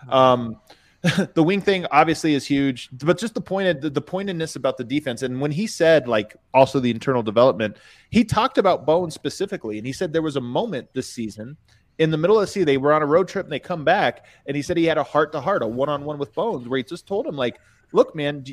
Um, 0.09 0.61
the 1.35 1.43
wing 1.43 1.61
thing 1.61 1.85
obviously 1.91 2.35
is 2.35 2.47
huge, 2.47 2.91
but 2.93 3.19
just 3.19 3.35
the 3.35 3.41
point 3.41 3.81
the, 3.81 3.91
the 3.91 4.01
pointedness 4.01 4.55
about 4.55 4.77
the 4.77 4.85
defense. 4.85 5.23
And 5.23 5.41
when 5.41 5.51
he 5.51 5.67
said 5.67 6.07
like 6.07 6.37
also 6.55 6.79
the 6.79 6.91
internal 6.93 7.25
development, 7.25 7.77
he 8.11 8.25
talked 8.25 8.57
about 8.57 8.87
Bones 8.87 9.15
specifically, 9.15 9.79
and 9.79 9.87
he 9.87 9.93
said 9.93 10.13
there 10.13 10.23
was 10.23 10.37
a 10.37 10.41
moment 10.41 10.89
this 10.95 11.13
season 11.13 11.57
in 11.99 12.11
the 12.11 12.17
middle 12.17 12.37
of 12.37 12.43
the 12.43 12.47
season 12.47 12.67
they 12.67 12.77
were 12.77 12.93
on 12.93 13.03
a 13.03 13.07
road 13.07 13.29
trip 13.29 13.45
and 13.45 13.53
they 13.53 13.59
come 13.59 13.85
back, 13.85 14.27
and 14.47 14.57
he 14.57 14.63
said 14.63 14.77
he 14.77 14.85
had 14.85 14.99
a 14.99 15.03
heart 15.03 15.33
to 15.33 15.41
heart, 15.41 15.63
a 15.63 15.67
one 15.67 15.89
on 15.89 16.05
one 16.05 16.19
with 16.19 16.35
Bones, 16.35 16.69
where 16.69 16.79
he 16.79 16.85
just 16.85 17.07
told 17.07 17.27
him 17.27 17.37
like, 17.37 17.59
look, 17.93 18.15
man, 18.15 18.45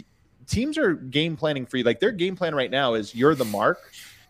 teams 0.48 0.78
are 0.78 0.94
game 0.94 1.38
planning 1.38 1.66
for 1.66 1.78
you. 1.78 1.84
Like 1.84 2.00
their 2.00 2.12
game 2.12 2.36
plan 2.36 2.56
right 2.56 2.72
now 2.72 2.94
is 2.94 3.14
you're 3.14 3.36
the 3.36 3.46
mark. 3.46 3.80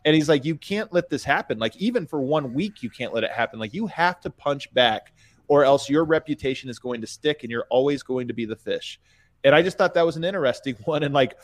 And 0.04 0.14
he's 0.14 0.30
like, 0.30 0.46
you 0.46 0.56
can't 0.56 0.94
let 0.94 1.10
this 1.10 1.24
happen. 1.24 1.58
Like, 1.58 1.76
even 1.78 2.06
for 2.06 2.22
one 2.22 2.54
week, 2.54 2.84
you 2.84 2.92
can't 2.92 3.12
let 3.12 3.24
it 3.24 3.32
happen. 3.32 3.58
Like, 3.58 3.74
you 3.74 3.88
have 3.88 4.22
to 4.22 4.30
punch 4.30 4.72
back 4.72 5.12
or 5.48 5.66
else 5.66 5.90
your 5.90 6.06
reputation 6.06 6.70
is 6.70 6.78
going 6.78 7.02
to 7.02 7.08
stick 7.08 7.42
and 7.42 7.52
you're 7.52 7.66
always 7.72 8.04
going 8.04 8.28
to 8.28 8.34
be 8.34 8.46
the 8.46 8.56
fish. 8.56 9.00
And 9.44 9.56
I 9.56 9.64
just 9.64 9.80
thought 9.80 9.96
that 9.96 10.06
was 10.06 10.16
an 10.16 10.24
interesting 10.24 10.76
one. 10.86 11.02
And 11.02 11.14
like, 11.14 11.36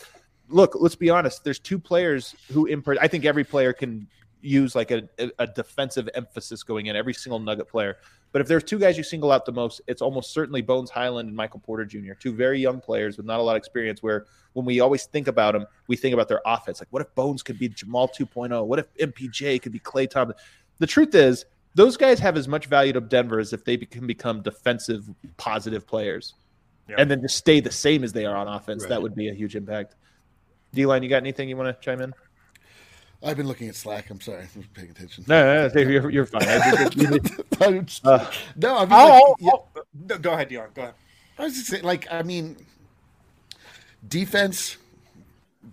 look, 0.47 0.75
let's 0.79 0.95
be 0.95 1.09
honest. 1.09 1.43
There's 1.43 1.59
two 1.59 1.79
players 1.79 2.35
who 2.51 2.67
impart. 2.67 2.99
I 3.01 3.07
think 3.07 3.25
every 3.25 3.43
player 3.43 3.73
can 3.73 4.07
use 4.41 4.75
like 4.75 4.91
a, 4.91 5.07
a 5.39 5.47
defensive 5.47 6.09
emphasis 6.13 6.63
going 6.63 6.87
in. 6.87 6.95
Every 6.95 7.13
single 7.13 7.39
Nugget 7.39 7.67
player. 7.67 7.97
But 8.31 8.41
if 8.41 8.47
there's 8.47 8.63
two 8.63 8.79
guys 8.79 8.97
you 8.97 9.03
single 9.03 9.31
out 9.31 9.45
the 9.45 9.51
most, 9.51 9.81
it's 9.87 10.01
almost 10.01 10.33
certainly 10.33 10.61
Bones 10.61 10.89
Hyland 10.89 11.27
and 11.27 11.35
Michael 11.35 11.59
Porter 11.59 11.85
Jr. 11.85 12.13
Two 12.13 12.33
very 12.33 12.59
young 12.59 12.79
players 12.79 13.17
with 13.17 13.25
not 13.25 13.39
a 13.39 13.43
lot 13.43 13.53
of 13.53 13.57
experience. 13.57 14.01
Where 14.01 14.25
when 14.53 14.65
we 14.65 14.79
always 14.79 15.05
think 15.05 15.27
about 15.27 15.53
them, 15.53 15.65
we 15.87 15.95
think 15.95 16.13
about 16.13 16.27
their 16.27 16.41
offense. 16.45 16.79
Like, 16.79 16.87
what 16.91 17.01
if 17.01 17.13
Bones 17.13 17.43
could 17.43 17.59
be 17.59 17.67
Jamal 17.69 18.07
2.0? 18.07 18.65
What 18.65 18.79
if 18.79 18.93
MPJ 18.95 19.61
could 19.61 19.71
be 19.71 19.79
Klay 19.79 20.09
Thompson? 20.09 20.37
The 20.79 20.87
truth 20.87 21.13
is, 21.13 21.45
those 21.75 21.97
guys 21.97 22.19
have 22.19 22.37
as 22.37 22.47
much 22.47 22.65
value 22.65 22.93
to 22.93 23.01
Denver 23.01 23.39
as 23.39 23.53
if 23.53 23.63
they 23.63 23.77
can 23.77 24.07
become 24.07 24.41
defensive, 24.41 25.09
positive 25.37 25.87
players, 25.87 26.33
Yeah. 26.89 26.95
and 26.97 27.09
then 27.09 27.21
just 27.21 27.37
stay 27.37 27.59
the 27.59 27.71
same 27.71 28.03
as 28.03 28.11
they 28.11 28.25
are 28.25 28.35
on 28.35 28.47
offense. 28.47 28.85
That 28.85 29.01
would 29.01 29.15
be 29.15 29.29
a 29.29 29.33
huge 29.33 29.55
impact. 29.55 29.95
D 30.73 30.85
line, 30.85 31.03
you 31.03 31.09
got 31.09 31.17
anything 31.17 31.49
you 31.49 31.57
want 31.57 31.75
to 31.75 31.85
chime 31.85 32.01
in? 32.01 32.13
I've 33.23 33.37
been 33.37 33.47
looking 33.47 33.67
at 33.69 33.75
Slack. 33.75 34.09
I'm 34.09 34.19
sorry, 34.21 34.37
I 34.39 34.41
wasn't 34.43 34.73
paying 34.73 34.89
attention. 34.89 35.25
No, 35.27 35.67
no, 35.67 35.71
no 35.73 35.81
you're, 35.81 36.09
you're 36.09 36.25
fine. 36.25 36.41
Just- 37.85 38.05
Uh, 38.05 38.29
no, 38.55 38.77
I 38.77 38.81
mean, 38.85 38.89
Oh, 38.93 38.95
like, 39.07 39.23
oh, 39.23 39.35
yeah, 39.39 39.51
oh, 39.53 39.83
no, 40.09 40.17
go 40.17 40.33
ahead, 40.33 40.49
Dion. 40.49 40.69
Go 40.73 40.81
ahead. 40.83 40.93
I 41.37 41.43
was 41.43 41.53
just 41.55 41.67
saying, 41.67 41.83
like, 41.83 42.07
I 42.11 42.23
mean, 42.23 42.57
defense, 44.07 44.77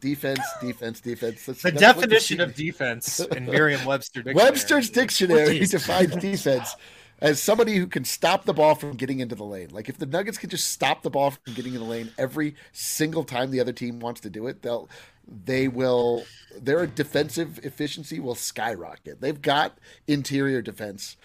defense, 0.01 0.41
defense, 0.61 1.01
defense. 1.01 1.47
That's, 1.47 1.63
The 1.63 1.71
that's 1.71 1.81
definition 1.81 2.39
team- 2.39 2.47
of 2.49 2.55
defense 2.55 3.21
in 3.37 3.47
Merriam-Webster 3.47 4.23
dictionary. 4.23 4.45
Webster's 4.51 4.91
dictionary 4.91 5.59
Please. 5.59 5.71
defines 5.71 6.17
defense 6.17 6.77
as 7.21 7.43
somebody 7.43 7.77
who 7.77 7.87
can 7.87 8.05
stop 8.05 8.45
the 8.45 8.55
ball 8.55 8.75
from 8.75 8.93
getting 8.93 9.21
into 9.21 9.35
the 9.35 9.45
lane. 9.45 9.69
Like 9.71 9.89
if 9.89 9.99
the 9.99 10.07
Nuggets 10.07 10.39
can 10.39 10.51
just 10.51 10.71
stop 10.71 11.03
the 11.03 11.11
ball 11.11 11.33
from 11.33 11.55
getting 11.55 11.75
in 11.75 11.81
the 11.81 11.87
lane 11.87 12.11
every 12.17 12.55
single 12.73 13.25
time 13.25 13.51
the 13.51 13.61
other 13.61 13.73
team 13.73 13.99
wants 13.99 14.21
to 14.21 14.31
do 14.31 14.47
it, 14.47 14.63
they'll 14.63 14.89
they 15.29 15.68
will 15.68 16.24
their 16.57 16.87
defensive 16.87 17.61
efficiency 17.62 18.18
will 18.18 18.35
skyrocket. 18.35 19.20
They've 19.20 19.41
got 19.41 19.79
interior 20.07 20.62
defense. 20.62 21.16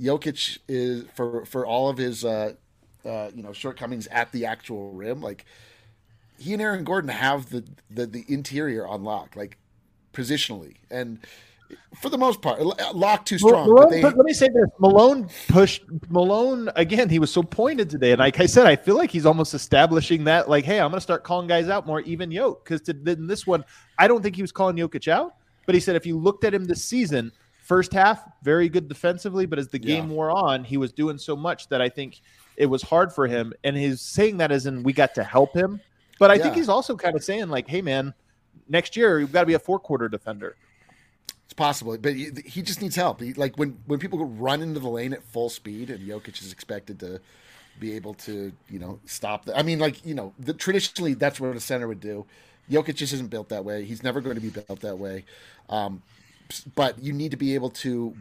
Jokic 0.00 0.58
is 0.68 1.04
for 1.14 1.44
for 1.44 1.66
all 1.66 1.88
of 1.88 1.98
his 1.98 2.24
uh, 2.24 2.54
uh, 3.04 3.30
you 3.34 3.42
know 3.42 3.52
shortcomings 3.52 4.06
at 4.08 4.32
the 4.32 4.46
actual 4.46 4.92
rim, 4.92 5.20
like 5.20 5.44
he 6.38 6.52
and 6.54 6.62
Aaron 6.62 6.84
Gordon 6.84 7.10
have 7.10 7.50
the 7.50 7.64
the, 7.90 8.06
the 8.06 8.24
interior 8.28 8.86
on 8.86 9.04
lock, 9.04 9.36
like 9.36 9.58
positionally, 10.12 10.76
and 10.90 11.18
for 12.00 12.08
the 12.08 12.18
most 12.18 12.40
part, 12.40 12.60
uh, 12.60 12.92
lock 12.92 13.24
too 13.24 13.38
strong. 13.38 13.68
Malone, 13.68 13.76
but 13.76 13.90
they, 13.90 14.02
let 14.02 14.16
me 14.16 14.32
say 14.32 14.48
this: 14.48 14.66
Malone 14.78 15.28
pushed 15.48 15.82
Malone 16.08 16.70
again. 16.76 17.08
He 17.08 17.18
was 17.18 17.32
so 17.32 17.42
pointed 17.42 17.90
today, 17.90 18.12
and 18.12 18.18
like 18.20 18.38
I 18.40 18.46
said, 18.46 18.66
I 18.66 18.76
feel 18.76 18.96
like 18.96 19.10
he's 19.10 19.26
almost 19.26 19.54
establishing 19.54 20.24
that. 20.24 20.48
Like, 20.48 20.64
hey, 20.64 20.80
I'm 20.80 20.90
going 20.90 20.98
to 20.98 21.00
start 21.00 21.24
calling 21.24 21.48
guys 21.48 21.68
out 21.68 21.86
more, 21.86 22.00
even 22.00 22.30
Yoke, 22.30 22.64
because 22.64 22.88
in 22.88 23.26
this 23.26 23.46
one, 23.46 23.64
I 23.98 24.08
don't 24.08 24.22
think 24.22 24.36
he 24.36 24.42
was 24.42 24.52
calling 24.52 24.76
Jokic 24.76 25.08
out, 25.08 25.34
but 25.66 25.74
he 25.74 25.80
said 25.80 25.96
if 25.96 26.06
you 26.06 26.16
looked 26.18 26.44
at 26.44 26.54
him 26.54 26.64
this 26.64 26.84
season, 26.84 27.32
first 27.62 27.92
half 27.92 28.24
very 28.42 28.68
good 28.68 28.88
defensively, 28.88 29.46
but 29.46 29.58
as 29.58 29.68
the 29.68 29.78
game 29.78 30.08
Yeah. 30.08 30.14
wore 30.14 30.30
on, 30.30 30.64
he 30.64 30.76
was 30.76 30.92
doing 30.92 31.18
so 31.18 31.36
much 31.36 31.68
that 31.68 31.80
I 31.80 31.88
think 31.88 32.20
it 32.56 32.66
was 32.66 32.82
hard 32.82 33.12
for 33.12 33.26
him. 33.26 33.52
And 33.64 33.76
he's 33.76 34.00
saying 34.00 34.38
that 34.38 34.50
as 34.50 34.66
in 34.66 34.82
we 34.82 34.92
got 34.92 35.14
to 35.14 35.24
help 35.24 35.54
him, 35.54 35.80
but 36.18 36.30
I 36.30 36.38
think 36.38 36.54
he's 36.54 36.68
also 36.68 36.96
kind 36.96 37.14
of 37.14 37.22
saying 37.22 37.48
like, 37.48 37.68
hey, 37.68 37.80
man, 37.80 38.12
next 38.68 38.96
year 38.96 39.20
you've 39.20 39.32
got 39.32 39.40
to 39.40 39.46
be 39.46 39.54
a 39.54 39.58
four 39.58 39.78
quarter 39.78 40.08
defender. 40.08 40.56
It's 41.50 41.54
possible, 41.56 41.98
but 41.98 42.14
he, 42.14 42.30
he 42.44 42.62
just 42.62 42.80
needs 42.80 42.94
help. 42.94 43.20
He, 43.20 43.32
like 43.32 43.56
when 43.56 43.76
when 43.86 43.98
people 43.98 44.24
run 44.24 44.62
into 44.62 44.78
the 44.78 44.88
lane 44.88 45.12
at 45.12 45.24
full 45.24 45.50
speed, 45.50 45.90
and 45.90 46.08
Jokic 46.08 46.40
is 46.40 46.52
expected 46.52 47.00
to 47.00 47.20
be 47.80 47.96
able 47.96 48.14
to, 48.14 48.52
you 48.68 48.78
know, 48.78 49.00
stop 49.04 49.46
that. 49.46 49.58
I 49.58 49.64
mean, 49.64 49.80
like 49.80 50.06
you 50.06 50.14
know, 50.14 50.32
the, 50.38 50.54
traditionally 50.54 51.14
that's 51.14 51.40
what 51.40 51.56
a 51.56 51.58
center 51.58 51.88
would 51.88 51.98
do. 51.98 52.24
Jokic 52.70 52.94
just 52.94 53.12
isn't 53.14 53.30
built 53.30 53.48
that 53.48 53.64
way. 53.64 53.84
He's 53.84 54.04
never 54.04 54.20
going 54.20 54.36
to 54.36 54.40
be 54.40 54.50
built 54.50 54.78
that 54.82 55.00
way. 55.00 55.24
Um, 55.68 56.02
but 56.76 57.02
you 57.02 57.12
need 57.12 57.32
to 57.32 57.36
be 57.36 57.56
able 57.56 57.70
to 57.70 58.14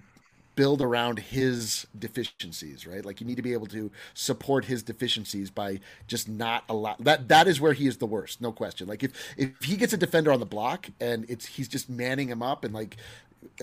build 0.60 0.82
around 0.82 1.20
his 1.20 1.88
deficiencies, 1.98 2.86
right? 2.86 3.06
Like 3.06 3.22
you 3.22 3.26
need 3.26 3.38
to 3.38 3.42
be 3.42 3.54
able 3.54 3.68
to 3.68 3.90
support 4.14 4.66
his 4.66 4.84
deficiencies 4.84 5.50
by 5.50 5.80
just 6.06 6.28
not 6.28 6.66
allow 6.68 6.98
that. 7.00 7.30
That 7.30 7.48
is 7.48 7.62
where 7.62 7.72
he 7.72 7.88
is 7.88 7.96
the 7.96 8.06
worst, 8.06 8.42
no 8.42 8.52
question. 8.52 8.86
Like 8.86 9.02
if 9.02 9.14
if 9.38 9.64
he 9.64 9.78
gets 9.78 9.94
a 9.94 9.98
defender 9.98 10.34
on 10.34 10.42
the 10.42 10.46
block 10.46 10.90
and 11.00 11.26
it's 11.30 11.46
he's 11.46 11.70
just 11.70 11.90
manning 11.90 12.28
him 12.28 12.44
up 12.44 12.66
and 12.66 12.74
like, 12.74 12.98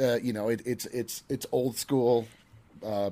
uh, 0.00 0.14
you 0.22 0.32
know, 0.32 0.48
it, 0.48 0.62
it's 0.64 0.86
it's 0.86 1.22
it's 1.28 1.44
old 1.52 1.76
school. 1.76 2.26
Uh, 2.82 3.10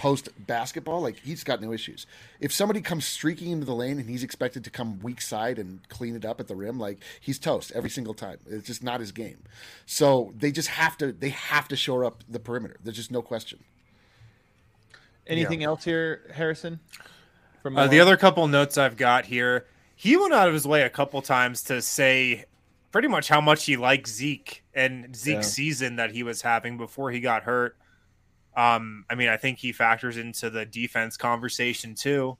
post 0.00 0.30
basketball, 0.46 1.02
like 1.02 1.18
he's 1.18 1.44
got 1.44 1.60
no 1.60 1.74
issues. 1.74 2.06
If 2.40 2.54
somebody 2.54 2.80
comes 2.80 3.04
streaking 3.04 3.50
into 3.50 3.66
the 3.66 3.74
lane 3.74 3.98
and 3.98 4.08
he's 4.08 4.22
expected 4.22 4.64
to 4.64 4.70
come 4.70 4.98
weak 5.00 5.20
side 5.20 5.58
and 5.58 5.86
clean 5.90 6.16
it 6.16 6.24
up 6.24 6.40
at 6.40 6.48
the 6.48 6.56
rim, 6.56 6.78
like 6.78 7.00
he's 7.20 7.38
toast 7.38 7.70
every 7.74 7.90
single 7.90 8.14
time. 8.14 8.38
It's 8.48 8.66
just 8.66 8.82
not 8.82 9.00
his 9.00 9.12
game. 9.12 9.42
So 9.84 10.32
they 10.34 10.52
just 10.52 10.68
have 10.68 10.96
to 10.98 11.12
they 11.12 11.28
have 11.28 11.68
to 11.68 11.76
shore 11.76 12.06
up 12.06 12.24
the 12.26 12.40
perimeter. 12.40 12.78
There's 12.82 12.96
just 12.96 13.10
no 13.10 13.20
question. 13.20 13.58
Anything 15.26 15.62
else 15.62 15.84
here, 15.84 16.22
Harrison? 16.34 16.80
From 17.62 17.76
Uh, 17.76 17.86
the 17.86 18.00
other 18.00 18.16
couple 18.16 18.48
notes 18.48 18.78
I've 18.78 18.96
got 18.96 19.26
here, 19.26 19.66
he 19.94 20.16
went 20.16 20.32
out 20.32 20.48
of 20.48 20.54
his 20.54 20.66
way 20.66 20.80
a 20.80 20.88
couple 20.88 21.20
times 21.20 21.62
to 21.64 21.82
say 21.82 22.46
pretty 22.90 23.06
much 23.06 23.28
how 23.28 23.42
much 23.42 23.66
he 23.66 23.76
liked 23.76 24.08
Zeke 24.08 24.64
and 24.74 25.14
Zeke's 25.14 25.46
Yeah. 25.46 25.52
season 25.52 25.96
that 25.96 26.12
he 26.12 26.22
was 26.22 26.40
having 26.40 26.78
before 26.78 27.10
he 27.10 27.20
got 27.20 27.42
hurt. 27.42 27.76
Um, 28.56 29.04
I 29.08 29.14
mean, 29.14 29.28
I 29.28 29.36
think 29.36 29.58
he 29.58 29.72
factors 29.72 30.16
into 30.16 30.50
the 30.50 30.66
defense 30.66 31.16
conversation 31.16 31.94
too. 31.94 32.36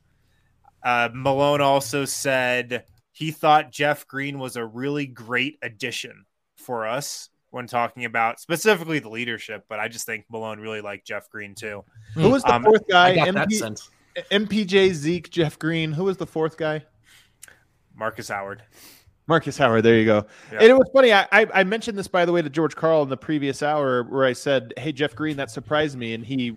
Uh, 0.83 1.09
Malone 1.13 1.61
also 1.61 2.05
said 2.05 2.85
he 3.13 3.31
thought 3.31 3.71
Jeff 3.71 4.07
Green 4.07 4.39
was 4.39 4.57
a 4.57 4.65
really 4.65 5.07
great 5.07 5.59
addition 5.63 6.25
for 6.57 6.87
us. 6.87 7.29
when 7.53 7.67
talking 7.67 8.05
about 8.05 8.39
specifically 8.39 9.01
the 9.01 9.09
leadership, 9.09 9.65
but 9.69 9.81
I 9.81 9.89
just 9.89 10.07
think 10.07 10.25
Malone 10.31 10.61
really 10.61 10.81
liked 10.81 11.05
Jeff 11.05 11.29
Green 11.31 11.53
too. 11.57 11.83
Who 12.15 12.31
was 12.31 12.45
the 12.45 12.55
Um, 12.55 12.63
fourth 12.63 12.87
guy? 12.89 13.09
I 13.09 13.15
got 13.17 13.35
that 13.35 13.49
MP 13.49 13.59
sense. 13.59 13.91
MPJ, 14.31 14.93
Zeke, 14.93 15.29
Jeff 15.31 15.59
Green. 15.59 15.91
Who 15.91 16.05
was 16.05 16.17
the 16.17 16.27
fourth 16.29 16.57
guy? 16.57 16.85
Markus 17.95 18.29
Howard. 18.29 18.63
Markus 19.31 19.57
Howard. 19.57 19.85
There 19.85 19.97
you 19.97 20.05
go. 20.05 20.27
Yeah. 20.53 20.59
And 20.59 20.69
it 20.71 20.75
was 20.77 20.91
funny. 20.93 21.13
I, 21.13 21.25
I 21.31 21.47
I 21.55 21.65
mentioned 21.65 21.97
this 21.97 22.09
by 22.09 22.25
the 22.25 22.33
way 22.33 22.43
to 22.43 22.51
George 22.51 22.75
Karl 22.75 23.05
in 23.05 23.09
the 23.09 23.17
previous 23.17 23.63
hour, 23.63 24.03
where 24.03 24.25
I 24.25 24.33
said, 24.33 24.75
"Hey, 24.77 24.91
Jeff 24.91 25.15
Green, 25.15 25.37
that 25.37 25.53
surprised 25.53 25.97
me," 25.97 26.15
and 26.15 26.27
he 26.27 26.57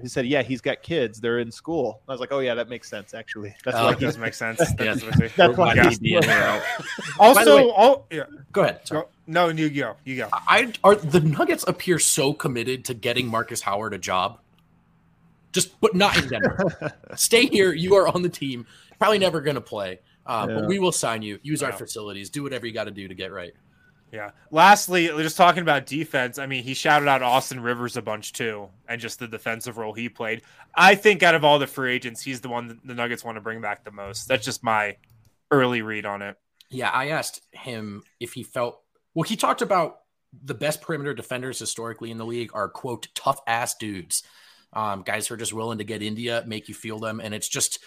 he 0.00 0.06
said, 0.06 0.24
"Yeah, 0.26 0.42
he's 0.42 0.60
got 0.60 0.82
kids. 0.84 1.20
They're 1.20 1.40
in 1.40 1.50
school." 1.50 2.00
I 2.08 2.12
was 2.12 2.20
like, 2.20 2.30
"Oh 2.30 2.38
yeah, 2.38 2.54
that 2.54 2.68
makes 2.68 2.88
sense. 2.88 3.12
Actually, 3.12 3.54
that's 3.64 3.76
Oh, 3.76 3.86
why 3.86 3.90
That 3.94 4.00
does 4.00 4.18
make 4.18 4.34
sense. 4.34 4.58
That 4.58 4.76
Yeah. 4.78 4.84
does 4.94 5.04
make 5.04 5.14
sense. 5.16 5.32
That's 5.34 5.56
why 5.58 5.74
Might 5.74 5.84
he's 5.86 5.98
be 5.98 6.14
in 6.14 6.24
or 6.24 6.30
out. 6.30 6.62
Also, 7.18 7.56
way- 7.56 7.74
oh, 7.76 8.04
yeah. 8.10 8.22
Go 8.52 8.62
ahead. 8.62 8.86
Sorry. 8.86 9.02
Go- 9.02 9.08
no, 9.26 9.48
you 9.48 9.68
go. 9.68 9.96
You 10.04 10.16
go. 10.16 10.28
I 10.32 10.72
are 10.84 10.94
the 10.94 11.20
Nuggets 11.20 11.64
appear 11.66 11.98
so 11.98 12.32
committed 12.32 12.84
to 12.84 12.94
getting 12.94 13.26
Markus 13.26 13.60
Howard 13.62 13.94
a 13.94 13.98
job. 13.98 14.38
Just 15.52 15.80
but 15.80 15.96
not 15.96 16.16
in 16.22 16.28
Denver. 16.28 16.92
Stay 17.16 17.46
here. 17.46 17.72
You 17.72 17.96
are 17.96 18.06
on 18.06 18.22
the 18.22 18.28
team. 18.28 18.64
Probably 18.98 19.18
never 19.18 19.40
going 19.40 19.56
to 19.56 19.60
play. 19.60 19.98
Uh, 20.26 20.46
Yeah. 20.48 20.54
But 20.56 20.66
we 20.68 20.78
will 20.78 20.92
sign 20.92 21.22
you. 21.22 21.38
Use 21.42 21.62
our 21.62 21.70
Yeah. 21.70 21.76
facilities. 21.76 22.30
Do 22.30 22.42
whatever 22.42 22.66
you 22.66 22.72
got 22.72 22.84
to 22.84 22.90
do 22.90 23.08
to 23.08 23.14
get 23.14 23.32
right. 23.32 23.52
Yeah. 24.12 24.32
Lastly, 24.50 25.06
just 25.06 25.38
talking 25.38 25.62
about 25.62 25.86
defense, 25.86 26.38
I 26.38 26.44
mean, 26.46 26.62
he 26.64 26.74
shouted 26.74 27.08
out 27.08 27.22
Austin 27.22 27.60
Rivers 27.60 27.96
a 27.96 28.02
bunch 28.02 28.34
too, 28.34 28.68
and 28.86 29.00
just 29.00 29.18
the 29.18 29.26
defensive 29.26 29.78
role 29.78 29.94
he 29.94 30.10
played. 30.10 30.42
I 30.74 30.94
think 30.96 31.22
out 31.22 31.34
of 31.34 31.44
all 31.44 31.58
the 31.58 31.66
free 31.66 31.94
agents, 31.94 32.20
he's 32.22 32.42
the 32.42 32.50
one 32.50 32.68
that 32.68 32.86
the 32.86 32.94
Nuggets 32.94 33.24
want 33.24 33.36
to 33.36 33.40
bring 33.40 33.62
back 33.62 33.84
the 33.84 33.90
most. 33.90 34.28
That's 34.28 34.44
just 34.44 34.62
my 34.62 34.96
early 35.50 35.80
read 35.80 36.04
on 36.04 36.20
it. 36.20 36.36
Yeah, 36.68 36.90
I 36.90 37.08
asked 37.08 37.40
him 37.52 38.02
if 38.20 38.34
he 38.34 38.42
felt 38.42 38.82
well. 39.14 39.22
He 39.24 39.34
talked 39.36 39.62
about 39.62 40.00
the 40.44 40.54
best 40.54 40.82
perimeter 40.82 41.14
defenders 41.14 41.58
historically 41.58 42.10
in 42.10 42.18
the 42.18 42.24
league 42.26 42.50
are 42.54 42.68
quote 42.68 43.08
tough 43.14 43.40
ass 43.46 43.74
dudes, 43.76 44.22
um, 44.74 45.02
guys 45.02 45.26
who 45.26 45.34
are 45.34 45.38
just 45.38 45.52
willing 45.54 45.78
to 45.78 45.84
get 45.84 46.02
India, 46.02 46.44
make 46.46 46.68
you 46.68 46.74
feel 46.74 46.98
them, 46.98 47.18
and 47.20 47.34
it's 47.34 47.48
just 47.48 47.78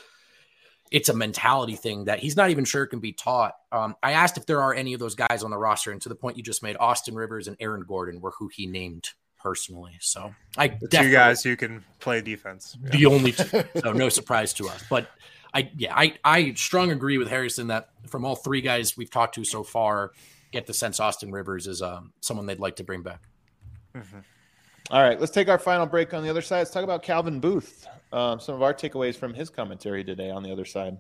it's 0.91 1.09
a 1.09 1.13
mentality 1.13 1.75
thing 1.75 2.05
that 2.05 2.19
he's 2.19 2.35
not 2.35 2.49
even 2.49 2.65
sure 2.65 2.85
can 2.85 2.99
be 2.99 3.11
taught. 3.11 3.53
Um, 3.71 3.95
I 4.03 4.11
asked 4.11 4.37
if 4.37 4.45
there 4.45 4.61
are 4.61 4.73
any 4.73 4.93
of 4.93 4.99
those 4.99 5.15
guys 5.15 5.43
on 5.43 5.51
the 5.51 5.57
roster, 5.57 5.91
and 5.91 6.01
to 6.03 6.09
the 6.09 6.15
point 6.15 6.37
you 6.37 6.43
just 6.43 6.61
made, 6.61 6.77
Austin 6.79 7.15
Rivers 7.15 7.47
and 7.47 7.57
Aaron 7.59 7.83
Gordon 7.87 8.21
were 8.21 8.31
who 8.37 8.47
he 8.47 8.67
named 8.67 9.09
personally. 9.41 9.97
So 9.99 10.33
I 10.57 10.69
The 10.69 10.87
two 10.87 11.11
guys 11.11 11.43
who 11.43 11.55
can 11.55 11.83
play 11.99 12.21
defense. 12.21 12.77
Yeah. 12.83 12.89
the 12.91 13.05
only 13.07 13.31
two. 13.31 13.63
so 13.81 13.93
no 13.93 14.09
surprise 14.09 14.53
to 14.53 14.67
us. 14.67 14.83
But 14.89 15.07
I 15.53 15.71
yeah, 15.77 15.95
I 15.95 16.15
I 16.23 16.53
strong 16.53 16.91
agree 16.91 17.17
with 17.17 17.29
Harrison 17.29 17.67
that 17.67 17.89
from 18.07 18.25
all 18.25 18.35
three 18.35 18.61
guys 18.61 18.97
we've 18.97 19.11
talked 19.11 19.35
to 19.35 19.43
so 19.43 19.63
far, 19.63 20.11
get 20.51 20.65
the 20.67 20.73
sense 20.73 20.99
Austin 20.99 21.31
Rivers 21.31 21.67
is 21.67 21.81
um, 21.81 22.13
someone 22.21 22.45
they'd 22.45 22.59
like 22.59 22.77
to 22.77 22.83
bring 22.83 23.03
back. 23.03 23.21
All 24.91 25.01
right, 25.01 25.19
let's 25.19 25.31
take 25.31 25.49
our 25.49 25.57
final 25.57 25.87
break 25.87 26.13
on 26.13 26.21
the 26.21 26.29
other 26.29 26.43
side. 26.43 26.59
Let's 26.59 26.71
talk 26.71 26.83
about 26.83 27.01
Calvin 27.01 27.39
Booth. 27.39 27.87
Um, 28.13 28.39
some 28.39 28.53
of 28.53 28.61
our 28.61 28.73
takeaways 28.73 29.15
from 29.15 29.33
his 29.33 29.49
commentary 29.49 30.03
today 30.03 30.29
on 30.29 30.43
the 30.43 30.51
other 30.51 30.65
side. 30.65 30.97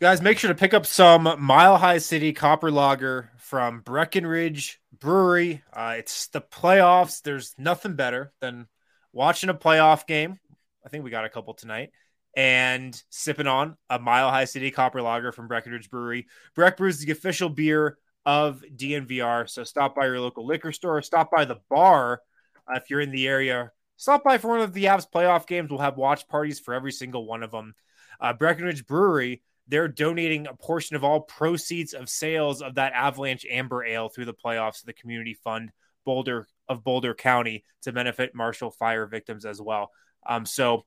Guys, 0.00 0.22
make 0.22 0.38
sure 0.38 0.48
to 0.48 0.54
pick 0.54 0.72
up 0.72 0.86
some 0.86 1.36
Mile 1.38 1.76
High 1.76 1.98
City 1.98 2.32
Copper 2.32 2.70
Lager 2.70 3.30
from 3.36 3.82
Breckenridge 3.82 4.80
Brewery. 4.98 5.62
Uh, 5.72 5.96
it's 5.98 6.28
the 6.28 6.40
playoffs. 6.40 7.22
There's 7.22 7.54
nothing 7.58 7.96
better 7.96 8.32
than 8.40 8.66
watching 9.12 9.50
a 9.50 9.54
playoff 9.54 10.06
game. 10.06 10.40
I 10.84 10.88
think 10.88 11.04
we 11.04 11.10
got 11.10 11.26
a 11.26 11.28
couple 11.28 11.52
tonight. 11.52 11.90
And 12.34 13.00
sipping 13.10 13.46
on 13.46 13.76
a 13.90 13.98
Mile 13.98 14.30
High 14.30 14.46
City 14.46 14.70
Copper 14.70 15.02
Lager 15.02 15.32
from 15.32 15.48
Breckenridge 15.48 15.90
Brewery. 15.90 16.26
Breck 16.54 16.78
Brew 16.78 16.88
is 16.88 16.98
the 16.98 17.12
official 17.12 17.50
beer 17.50 17.98
of 18.24 18.62
DNVR. 18.74 19.48
So 19.48 19.64
stop 19.64 19.94
by 19.94 20.06
your 20.06 20.20
local 20.20 20.46
liquor 20.46 20.72
store, 20.72 21.02
stop 21.02 21.30
by 21.30 21.44
the 21.44 21.60
bar 21.68 22.20
uh, 22.68 22.76
if 22.76 22.90
you're 22.90 23.00
in 23.00 23.10
the 23.10 23.28
area. 23.28 23.72
Stop 23.96 24.24
by 24.24 24.38
for 24.38 24.48
one 24.48 24.60
of 24.60 24.72
the 24.72 24.84
Avs 24.84 25.06
playoff 25.12 25.46
games. 25.46 25.70
We'll 25.70 25.80
have 25.80 25.96
watch 25.96 26.26
parties 26.28 26.58
for 26.58 26.74
every 26.74 26.92
single 26.92 27.26
one 27.26 27.42
of 27.42 27.50
them. 27.50 27.74
Uh, 28.20 28.32
Breckenridge 28.32 28.86
Brewery 28.86 29.42
they're 29.68 29.88
donating 29.88 30.46
a 30.46 30.54
portion 30.54 30.96
of 30.96 31.04
all 31.04 31.20
proceeds 31.20 31.94
of 31.94 32.08
sales 32.08 32.62
of 32.62 32.74
that 32.74 32.92
Avalanche 32.92 33.46
Amber 33.48 33.84
Ale 33.84 34.08
through 34.08 34.24
the 34.24 34.34
playoffs 34.34 34.80
to 34.80 34.86
the 34.86 34.92
Community 34.92 35.34
Fund 35.34 35.70
Boulder 36.04 36.46
of 36.68 36.82
Boulder 36.82 37.14
County 37.14 37.64
to 37.82 37.92
benefit 37.92 38.34
Marshall 38.34 38.70
fire 38.70 39.06
victims 39.06 39.44
as 39.44 39.60
well. 39.60 39.90
Um, 40.26 40.46
so 40.46 40.84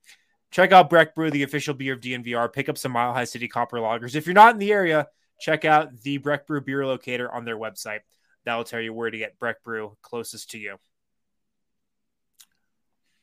check 0.51 0.71
out 0.71 0.89
Breck 0.89 1.15
Brew, 1.15 1.31
the 1.31 1.43
official 1.43 1.73
beer 1.73 1.93
of 1.93 2.01
DNVR. 2.01 2.51
Pick 2.51 2.69
up 2.69 2.77
some 2.77 2.91
Mile 2.91 3.13
High 3.13 3.25
City 3.25 3.47
Copper 3.47 3.77
Lagers. 3.77 4.15
If 4.15 4.25
you're 4.25 4.33
not 4.33 4.53
in 4.53 4.59
the 4.59 4.71
area, 4.71 5.07
check 5.39 5.65
out 5.65 6.01
the 6.01 6.17
Breck 6.17 6.47
Brew 6.47 6.61
beer 6.61 6.85
locator 6.85 7.31
on 7.31 7.45
their 7.45 7.57
website. 7.57 7.99
That 8.45 8.55
will 8.55 8.63
tell 8.63 8.79
you 8.79 8.93
where 8.93 9.09
to 9.09 9.17
get 9.17 9.39
Breck 9.39 9.63
Brew 9.63 9.97
closest 10.01 10.51
to 10.51 10.57
you. 10.57 10.77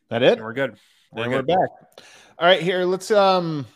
That 0.08 0.22
it? 0.22 0.34
And 0.34 0.42
we're 0.42 0.52
good. 0.52 0.76
We're 1.12 1.24
and 1.24 1.32
we're 1.32 1.42
back. 1.42 1.68
All 2.38 2.46
right, 2.46 2.62
here 2.62 2.84
let's 2.84 3.10
um 3.10 3.66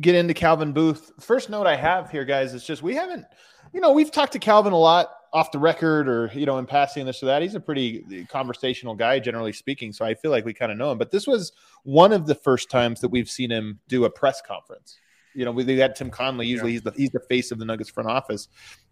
get 0.00 0.14
into 0.14 0.34
Calvin 0.34 0.72
Booth. 0.72 1.12
First 1.20 1.50
note 1.50 1.66
I 1.66 1.76
have 1.76 2.10
here, 2.10 2.24
guys, 2.24 2.54
is 2.54 2.64
just 2.64 2.82
we 2.82 2.94
haven't, 2.94 3.24
you 3.72 3.80
know, 3.80 3.92
we've 3.92 4.10
talked 4.10 4.32
to 4.32 4.38
Calvin 4.38 4.72
a 4.72 4.78
lot 4.78 5.10
off 5.32 5.50
the 5.50 5.58
record 5.58 6.08
or 6.08 6.30
you 6.32 6.46
know 6.46 6.58
in 6.58 6.66
passing 6.66 7.04
this 7.04 7.22
or 7.22 7.26
that. 7.26 7.42
He's 7.42 7.56
a 7.56 7.60
pretty 7.60 8.26
conversational 8.30 8.94
guy, 8.94 9.18
generally 9.18 9.52
speaking. 9.52 9.92
So 9.92 10.04
I 10.04 10.14
feel 10.14 10.30
like 10.30 10.44
we 10.44 10.54
kind 10.54 10.70
of 10.70 10.78
know 10.78 10.92
him. 10.92 10.98
But 10.98 11.10
this 11.10 11.26
was 11.26 11.52
one 11.82 12.12
of 12.12 12.26
the 12.26 12.34
first 12.34 12.70
times 12.70 13.00
that 13.00 13.08
we've 13.08 13.28
seen 13.28 13.50
him 13.50 13.80
do 13.88 14.04
a 14.04 14.10
press 14.10 14.40
conference. 14.40 14.98
You 15.34 15.44
know, 15.44 15.52
we 15.52 15.64
we 15.64 15.78
had 15.78 15.96
Tim 15.96 16.10
Connolly. 16.10 16.46
Usually, 16.46 16.72
he's 16.72 16.82
the 16.82 16.92
he's 16.92 17.10
the 17.10 17.20
face 17.20 17.50
of 17.50 17.58
the 17.58 17.64
Nuggets 17.64 17.90
front 17.90 18.08
office. 18.08 18.48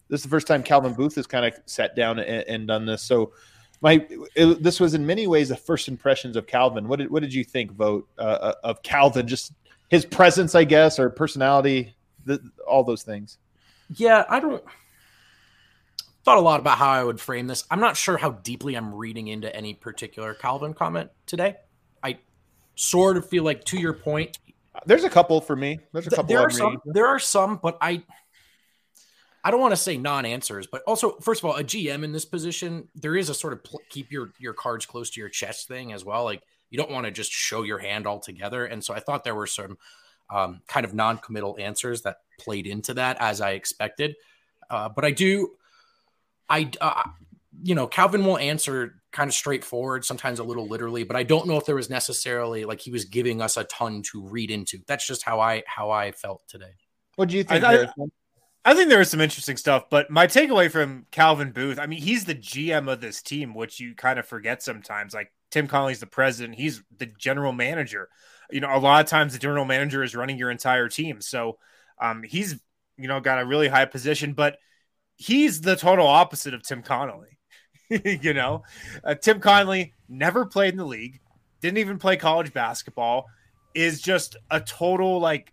This 0.08 0.20
is 0.20 0.24
the 0.24 0.30
first 0.30 0.46
time 0.46 0.62
Calvin 0.62 0.94
Booth 0.94 1.14
has 1.14 1.26
kind 1.26 1.46
of 1.46 1.54
sat 1.66 1.96
down 1.96 2.18
and, 2.18 2.44
and 2.48 2.68
done 2.68 2.86
this. 2.86 3.02
So 3.02 3.32
my 3.80 4.06
it, 4.34 4.62
this 4.62 4.80
was 4.80 4.94
in 4.94 5.06
many 5.06 5.26
ways 5.26 5.48
the 5.48 5.56
first 5.56 5.88
impressions 5.88 6.36
of 6.36 6.46
Calvin. 6.46 6.88
What 6.88 6.98
did 6.98 7.10
what 7.10 7.22
did 7.22 7.32
you 7.32 7.44
think, 7.44 7.72
Vogt 7.72 8.08
uh, 8.18 8.54
of 8.62 8.82
Calvin? 8.82 9.26
Just 9.26 9.52
his 9.88 10.04
presence, 10.04 10.54
I 10.54 10.64
guess, 10.64 10.98
or 10.98 11.10
personality, 11.10 11.94
the, 12.24 12.40
all 12.66 12.84
those 12.84 13.02
things. 13.02 13.38
Yeah, 13.94 14.24
I 14.28 14.40
don't 14.40 14.62
thought 16.24 16.38
a 16.38 16.40
lot 16.40 16.60
about 16.60 16.78
how 16.78 16.90
I 16.90 17.02
would 17.02 17.20
frame 17.20 17.46
this. 17.46 17.64
I'm 17.70 17.80
not 17.80 17.96
sure 17.96 18.16
how 18.16 18.30
deeply 18.30 18.74
I'm 18.74 18.94
reading 18.94 19.28
into 19.28 19.54
any 19.54 19.74
particular 19.74 20.34
Calvin 20.34 20.74
comment 20.74 21.10
today. 21.26 21.56
I 22.02 22.18
sort 22.74 23.16
of 23.16 23.28
feel 23.28 23.42
like 23.42 23.64
to 23.66 23.78
your 23.78 23.92
point, 23.92 24.38
There's 24.86 25.04
a 25.04 25.10
couple 25.10 25.40
for 25.40 25.54
me. 25.54 25.80
There's 25.92 26.06
a 26.06 26.10
couple. 26.10 26.24
there 26.24 26.40
are 26.40 26.50
some. 26.50 26.70
reading. 26.70 26.92
There 26.92 27.06
are 27.06 27.18
some, 27.18 27.60
but 27.62 27.76
I, 27.80 28.02
I 29.44 29.50
don't 29.50 29.60
want 29.60 29.72
to 29.72 29.76
say 29.76 29.96
non-answers. 29.96 30.66
But 30.66 30.82
also, 30.86 31.16
first 31.20 31.40
of 31.40 31.44
all, 31.44 31.56
a 31.56 31.64
GM 31.64 32.04
in 32.04 32.12
this 32.12 32.24
position, 32.24 32.88
there 32.94 33.16
is 33.16 33.28
a 33.28 33.34
sort 33.34 33.52
of 33.52 33.64
pl- 33.64 33.80
keep 33.90 34.10
your 34.10 34.32
your 34.38 34.54
cards 34.54 34.86
close 34.86 35.10
to 35.10 35.20
your 35.20 35.28
chest 35.28 35.68
thing 35.68 35.92
as 35.92 36.04
well. 36.04 36.24
Like 36.24 36.42
you 36.70 36.78
don't 36.78 36.90
want 36.90 37.04
to 37.04 37.12
just 37.12 37.30
show 37.30 37.62
your 37.62 37.78
hand 37.78 38.06
altogether. 38.06 38.64
And 38.64 38.82
so 38.82 38.94
I 38.94 39.00
thought 39.00 39.24
there 39.24 39.34
were 39.34 39.46
some 39.46 39.76
um, 40.30 40.62
kind 40.66 40.86
of 40.86 40.94
non-committal 40.94 41.56
answers 41.60 42.02
that 42.02 42.16
played 42.40 42.66
into 42.66 42.94
that 42.94 43.18
as 43.20 43.42
I 43.42 43.50
expected. 43.50 44.16
Uh, 44.70 44.88
but 44.88 45.04
I 45.04 45.10
do, 45.10 45.50
I, 46.48 46.70
uh, 46.80 47.02
you 47.62 47.74
know, 47.74 47.86
Calvin 47.86 48.24
will 48.24 48.38
answer 48.38 49.01
kind 49.12 49.28
of 49.28 49.34
straightforward, 49.34 50.04
sometimes 50.04 50.38
a 50.38 50.44
little 50.44 50.66
literally, 50.66 51.04
but 51.04 51.16
I 51.16 51.22
don't 51.22 51.46
know 51.46 51.56
if 51.56 51.66
there 51.66 51.74
was 51.74 51.90
necessarily 51.90 52.64
like 52.64 52.80
he 52.80 52.90
was 52.90 53.04
giving 53.04 53.40
us 53.42 53.56
a 53.56 53.64
ton 53.64 54.02
to 54.10 54.26
read 54.26 54.50
into. 54.50 54.78
That's 54.86 55.06
just 55.06 55.22
how 55.22 55.40
I 55.40 55.62
how 55.66 55.90
I 55.90 56.12
felt 56.12 56.42
today. 56.48 56.72
What 57.16 57.28
do 57.28 57.36
you 57.36 57.44
think? 57.44 57.64
I- 57.64 57.68
I- 57.68 57.72
Harrison? 57.72 58.12
I 58.64 58.74
think 58.74 58.90
there 58.90 59.00
is 59.00 59.10
some 59.10 59.20
interesting 59.20 59.56
stuff, 59.56 59.86
but 59.90 60.08
my 60.08 60.28
takeaway 60.28 60.70
from 60.70 61.06
Calvin 61.10 61.50
Booth, 61.50 61.80
I 61.80 61.86
mean, 61.86 62.00
he's 62.00 62.24
the 62.26 62.34
GM 62.34 62.88
of 62.88 63.00
this 63.00 63.20
team, 63.20 63.54
which 63.54 63.80
you 63.80 63.96
kind 63.96 64.20
of 64.20 64.26
forget 64.26 64.62
sometimes. 64.62 65.12
Like 65.12 65.32
Tim 65.50 65.66
Connolly's 65.66 65.98
the 65.98 66.06
president, 66.06 66.54
he's 66.54 66.80
the 66.96 67.06
general 67.06 67.52
manager. 67.52 68.08
You 68.52 68.60
know, 68.60 68.72
a 68.72 68.78
lot 68.78 69.02
of 69.04 69.10
times 69.10 69.32
the 69.32 69.40
general 69.40 69.64
manager 69.64 70.04
is 70.04 70.14
running 70.14 70.38
your 70.38 70.50
entire 70.50 70.88
team. 70.88 71.20
So 71.20 71.58
um, 72.00 72.22
he's, 72.22 72.60
you 72.96 73.08
know, 73.08 73.18
got 73.18 73.40
a 73.40 73.44
really 73.44 73.66
high 73.66 73.86
position, 73.86 74.32
but 74.32 74.58
he's 75.16 75.60
the 75.60 75.74
total 75.74 76.06
opposite 76.06 76.54
of 76.54 76.62
Tim 76.62 76.82
Connolly. 76.82 77.38
you 78.22 78.34
know, 78.34 78.62
uh, 79.04 79.14
Tim 79.14 79.40
Connolly 79.40 79.92
never 80.08 80.46
played 80.46 80.74
in 80.74 80.78
the 80.78 80.86
league, 80.86 81.20
didn't 81.60 81.78
even 81.78 81.98
play 81.98 82.16
college 82.16 82.52
basketball, 82.52 83.26
is 83.74 84.00
just 84.00 84.36
a 84.50 84.60
total, 84.60 85.18
like, 85.18 85.52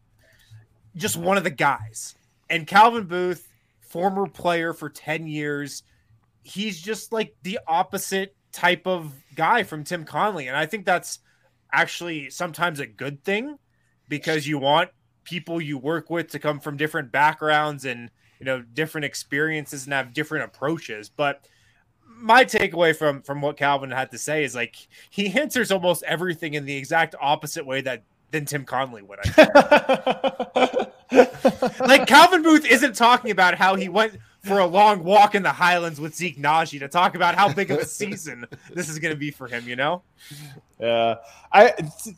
just 0.96 1.18
one 1.18 1.38
of 1.38 1.44
the 1.44 1.50
guys 1.50 2.16
and 2.50 2.66
Calvin 2.66 3.06
Booth, 3.06 3.48
former 3.80 4.28
player 4.28 4.74
for 4.74 4.90
10 4.90 5.28
years, 5.28 5.84
he's 6.44 6.82
just 6.82 7.14
like 7.14 7.36
the 7.44 7.60
opposite 7.68 8.36
type 8.52 8.88
of 8.88 9.14
guy 9.36 9.64
from 9.64 9.84
Tim 9.84 10.04
Connolly. 10.04 10.48
And 10.48 10.58
I 10.58 10.66
think 10.66 10.86
that's 10.86 11.20
actually 11.72 12.30
sometimes 12.30 12.80
a 12.80 12.88
good 12.88 13.24
thing 13.24 13.60
because 14.08 14.48
you 14.48 14.58
want 14.58 14.90
people 15.24 15.62
you 15.62 15.78
work 15.78 16.10
with 16.10 16.30
to 16.30 16.40
come 16.40 16.60
from 16.60 16.76
different 16.76 17.12
backgrounds 17.12 17.86
and 17.86 18.10
you 18.40 18.46
know 18.46 18.62
different 18.62 19.06
experiences 19.06 19.84
and 19.86 19.94
have 19.94 20.14
different 20.14 20.46
approaches. 20.46 21.10
But 21.10 21.46
my 22.20 22.46
takeaway 22.46 22.96
from 22.96 23.22
from 23.22 23.42
what 23.42 23.58
Calvin 23.58 23.92
had 23.92 24.12
to 24.12 24.18
say 24.18 24.44
is 24.44 24.56
like 24.56 24.76
he 25.10 25.28
answers 25.28 25.72
almost 25.72 26.04
everything 26.04 26.54
in 26.54 26.66
the 26.66 26.76
exact 26.76 27.16
opposite 27.20 27.66
way 27.66 27.82
that 27.82 28.04
than 28.32 28.46
Tim 28.46 28.66
Connolly 28.66 29.02
would. 29.02 29.20
I 29.24 30.88
like 31.80 32.08
Calvin 32.08 32.44
Booth 32.44 32.66
isn't 32.66 32.96
talking 32.96 33.32
about 33.32 33.56
how 33.56 33.76
he 33.76 33.90
went 33.90 34.18
for 34.42 34.60
a 34.60 34.66
long 34.66 35.04
walk 35.04 35.36
in 35.36 35.44
the 35.44 35.52
Highlands 35.52 36.00
with 36.00 36.16
Zeke 36.16 36.38
Nnaji 36.38 36.80
to 36.80 36.88
talk 36.88 37.16
about 37.16 37.36
how 37.36 37.52
big 37.52 37.72
of 37.72 37.80
a 37.80 37.86
season 37.86 38.46
this 38.74 38.90
is 38.90 39.00
going 39.00 39.14
to 39.14 39.20
be 39.20 39.32
for 39.32 39.48
him. 39.48 39.68
You 39.68 39.76
know, 39.76 40.02
Yeah, 40.80 41.16
I 41.52 41.74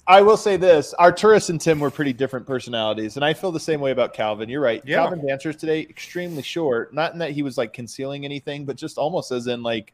I 0.07 0.21
will 0.21 0.37
say 0.37 0.57
this: 0.57 0.93
Arturas 0.99 1.49
and 1.49 1.59
Tim 1.59 1.79
were 1.79 1.91
pretty 1.91 2.13
different 2.13 2.45
personalities, 2.45 3.15
and 3.15 3.25
I 3.25 3.33
feel 3.33 3.51
the 3.51 3.59
same 3.59 3.81
way 3.81 3.91
about 3.91 4.13
Calvin. 4.13 4.49
You're 4.49 4.61
right. 4.61 4.81
Yeah. 4.85 4.97
Calvin's 4.97 5.29
answers 5.29 5.55
today 5.55 5.81
extremely 5.81 6.43
short. 6.43 6.93
Not 6.93 7.13
in 7.13 7.19
that 7.19 7.31
he 7.31 7.43
was 7.43 7.57
like 7.57 7.73
concealing 7.73 8.25
anything, 8.25 8.65
but 8.65 8.75
just 8.75 8.97
almost 8.97 9.31
as 9.31 9.47
in 9.47 9.63
like 9.63 9.93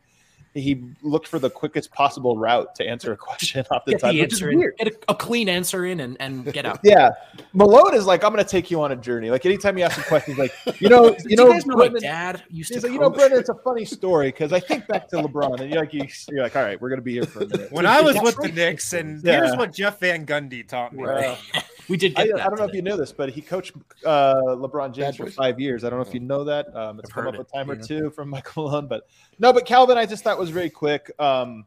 he 0.58 0.84
looked 1.02 1.28
for 1.28 1.40
the 1.40 1.50
quickest 1.50 1.92
possible 1.92 2.38
route 2.38 2.74
to 2.76 2.88
answer 2.88 3.12
a 3.12 3.18
question 3.18 3.66
off 3.72 3.86
the 3.86 3.92
Get 3.92 4.02
top. 4.02 4.12
the 4.12 4.22
which 4.22 4.34
is 4.34 4.42
answer 4.42 4.50
in, 4.52 4.60
weird. 4.60 4.78
get 4.78 4.88
a, 4.88 4.98
a 5.10 5.16
clean 5.16 5.50
answer 5.50 5.86
in, 5.86 6.00
and, 6.00 6.18
and 6.20 6.52
get 6.54 6.66
out. 6.66 6.80
Yeah, 6.84 7.12
Malone 7.54 7.94
is 7.96 8.06
like, 8.06 8.24
I'm 8.24 8.32
going 8.34 8.44
to 8.44 8.50
take 8.50 8.70
you 8.72 8.82
on 8.82 8.92
a 8.92 8.96
journey. 8.96 9.30
Like 9.30 9.46
anytime 9.46 9.78
you 9.78 9.84
ask 9.84 9.98
a 10.00 10.04
question, 10.04 10.36
he's 10.36 10.40
like, 10.66 10.82
you 10.82 10.90
know, 10.90 11.16
you 11.26 11.36
Do 11.36 11.36
know, 11.38 11.48
you 11.48 11.54
guys 11.54 11.66
know 11.66 11.76
my 11.76 11.90
Brendan- 11.90 12.02
dad 12.04 12.44
used 12.50 12.74
to 12.74 12.82
like, 12.82 12.92
you 12.92 13.00
know, 13.00 13.10
coach? 13.10 13.18
Brendan, 13.20 13.40
it's 13.40 13.50
a 13.50 13.56
funny 13.56 13.86
story 13.86 14.28
because 14.30 14.54
I 14.54 14.60
think 14.60 14.88
back 14.88 15.08
to 15.10 15.18
LeBron, 15.18 15.60
and 15.62 15.72
you're 15.72 15.82
like, 15.82 15.94
you- 15.94 16.08
you're 16.30 16.44
like, 16.44 16.56
all 16.56 16.64
right, 16.64 16.80
we're 16.82 16.90
going 16.90 17.00
to 17.00 17.04
be 17.06 17.14
here 17.14 17.24
for 17.26 17.44
a 17.44 17.48
minute. 17.48 17.72
when 17.72 17.86
I 17.86 18.02
was 18.02 18.16
with 18.22 18.36
the 18.36 18.42
right. 18.44 18.54
Knicks, 18.56 18.94
and 18.94 19.24
Yeah. 19.24 19.34
here's 19.44 19.56
what 19.58 19.74
Jeff 19.74 20.00
Van 20.00 20.26
Gundy 20.26 20.68
taught 20.68 20.94
me. 20.94 21.04
Right. 21.04 21.38
we 21.90 21.98
did 21.98 22.18
I, 22.18 22.26
get 22.26 22.36
I 22.36 22.38
that 22.38 22.50
don't 22.50 22.60
know 22.60 22.66
if 22.66 22.74
you 22.74 22.82
know 22.82 22.98
this, 22.98 23.12
but 23.12 23.30
he 23.30 23.42
coached 23.42 23.74
uh, 24.06 24.36
LeBron 24.36 24.94
James 24.94 24.98
Bad 24.98 25.18
for 25.18 25.24
boys? 25.26 25.36
five 25.36 25.60
years. 25.60 25.84
I 25.84 25.90
don't 25.90 26.00
know 26.00 26.06
if 26.06 26.14
you 26.14 26.20
know 26.20 26.44
that. 26.44 26.76
Um, 26.76 27.00
it's 27.00 27.10
I've 27.10 27.14
come 27.14 27.24
heard 27.26 27.36
up 27.36 27.40
a 27.40 27.42
it, 27.42 27.54
time 27.54 27.72
or 27.72 27.76
two 27.76 28.10
from 28.10 28.30
Michael 28.32 28.66
Malone, 28.66 28.88
but 28.88 29.08
no. 29.40 29.54
But 29.54 29.66
Calvin, 29.66 29.98
I 29.98 30.06
just 30.06 30.24
thought 30.24 30.38
was 30.38 30.50
very 30.50 30.70
quick. 30.70 31.12
Um, 31.20 31.66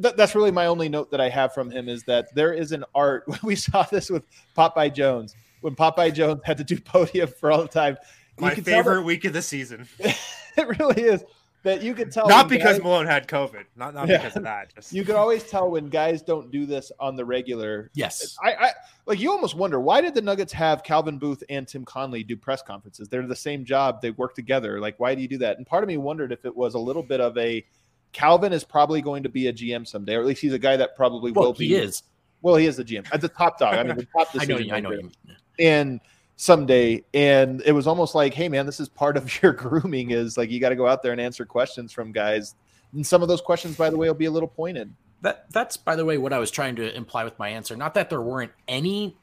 th- 0.00 0.14
that's 0.16 0.34
really 0.34 0.50
my 0.50 0.66
only 0.66 0.88
note 0.88 1.10
that 1.10 1.20
I 1.20 1.28
have 1.28 1.54
from 1.54 1.70
him 1.70 1.88
is 1.88 2.04
that 2.04 2.34
there 2.34 2.52
is 2.52 2.72
an 2.72 2.84
art. 2.94 3.24
We 3.42 3.56
saw 3.56 3.82
this 3.82 4.10
with 4.10 4.24
Popeye 4.56 4.94
Jones 4.94 5.34
when 5.60 5.74
Popeye 5.74 6.14
Jones 6.14 6.40
had 6.44 6.58
to 6.58 6.64
do 6.64 6.78
podium 6.80 7.28
for 7.28 7.50
all 7.50 7.62
the 7.62 7.68
time. 7.68 7.96
You 8.38 8.46
My 8.46 8.54
could 8.54 8.64
tell 8.64 8.82
favorite 8.82 9.02
week 9.02 9.24
of 9.24 9.32
the 9.32 9.42
season. 9.42 9.88
it 9.98 10.78
really 10.78 11.02
is 11.02 11.24
that 11.64 11.82
you 11.82 11.92
could 11.94 12.12
tell. 12.12 12.28
Not 12.28 12.48
because 12.48 12.76
guys- 12.76 12.82
Malone 12.82 13.06
had 13.06 13.26
COVID. 13.28 13.64
Not 13.76 13.94
not 13.94 14.08
Yeah. 14.08 14.18
because 14.18 14.36
of 14.36 14.42
that. 14.44 14.74
Just 14.74 14.92
you 14.92 15.04
could 15.04 15.16
always 15.16 15.42
tell 15.44 15.70
when 15.70 15.88
guys 15.88 16.22
don't 16.22 16.50
do 16.50 16.66
this 16.66 16.92
on 17.00 17.16
the 17.16 17.24
regular. 17.24 17.90
Yes. 17.94 18.36
I, 18.42 18.52
I 18.54 18.70
like 19.06 19.18
you 19.20 19.30
almost 19.32 19.54
wonder 19.56 19.80
why 19.80 20.00
did 20.00 20.14
the 20.14 20.22
Nuggets 20.22 20.52
have 20.52 20.82
Calvin 20.82 21.18
Booth 21.18 21.42
and 21.48 21.66
Tim 21.66 21.84
Connolly 21.84 22.22
do 22.22 22.36
press 22.36 22.62
conferences? 22.62 23.08
They're 23.08 23.26
the 23.26 23.34
same 23.36 23.64
job, 23.64 24.00
they 24.02 24.10
work 24.12 24.34
together. 24.34 24.80
Like, 24.80 24.98
why 25.00 25.14
do 25.14 25.22
you 25.22 25.28
do 25.28 25.38
that? 25.38 25.56
And 25.58 25.66
part 25.66 25.82
of 25.82 25.88
me 25.88 25.96
wondered 25.96 26.32
if 26.32 26.44
it 26.44 26.56
was 26.56 26.74
a 26.74 26.78
little 26.78 27.02
bit 27.02 27.20
of 27.20 27.36
a 27.38 27.64
Calvin 28.12 28.52
is 28.52 28.64
probably 28.64 29.02
going 29.02 29.22
to 29.24 29.28
be 29.28 29.48
a 29.48 29.52
GM 29.52 29.86
someday, 29.86 30.14
or 30.14 30.20
at 30.20 30.26
least 30.26 30.40
he's 30.40 30.54
a 30.54 30.58
guy 30.58 30.76
that 30.76 30.96
probably 30.96 31.30
Well, 31.32 31.46
will 31.46 31.52
be. 31.52 31.68
he 31.68 31.74
is. 31.74 32.02
Well, 32.40 32.54
he 32.56 32.66
is 32.66 32.76
the 32.76 32.84
GM 32.84 33.06
at 33.12 33.20
the 33.20 33.28
top 33.28 33.58
dog. 33.58 33.74
I 33.74 33.82
mean, 33.82 33.96
the 33.96 34.06
top 34.06 34.28
I 34.34 34.44
know. 34.46 34.56
decision 34.58 34.66
you- 34.68 34.74
I 34.74 34.80
know. 34.80 34.90
maker. 34.90 35.02
you. 35.26 35.34
And 35.58 36.00
someday, 36.38 37.04
and 37.12 37.60
it 37.66 37.72
was 37.72 37.86
almost 37.86 38.14
like, 38.14 38.32
hey 38.32 38.48
man, 38.48 38.64
this 38.64 38.80
is 38.80 38.88
part 38.88 39.16
of 39.18 39.42
your 39.42 39.52
grooming. 39.52 40.12
Is 40.12 40.38
like 40.38 40.50
you 40.50 40.58
got 40.58 40.70
to 40.70 40.76
go 40.76 40.86
out 40.86 41.02
there 41.02 41.12
and 41.12 41.20
answer 41.20 41.44
questions 41.44 41.92
from 41.92 42.12
guys. 42.12 42.54
And 42.94 43.06
some 43.06 43.20
of 43.20 43.28
those 43.28 43.42
questions, 43.42 43.76
by 43.76 43.90
the 43.90 43.98
way, 43.98 44.08
will 44.08 44.14
be 44.14 44.24
a 44.24 44.30
little 44.30 44.48
pointed. 44.48 44.90
That 45.20 45.50
that's 45.50 45.76
by 45.76 45.96
the 45.96 46.06
way 46.06 46.16
what 46.16 46.32
I 46.32 46.38
was 46.38 46.50
trying 46.50 46.76
to 46.76 46.96
imply 46.96 47.24
with 47.24 47.38
my 47.38 47.50
answer. 47.50 47.76
Not 47.76 47.94
that 47.94 48.08
there 48.08 48.22
weren't 48.22 48.52
any 48.66 49.16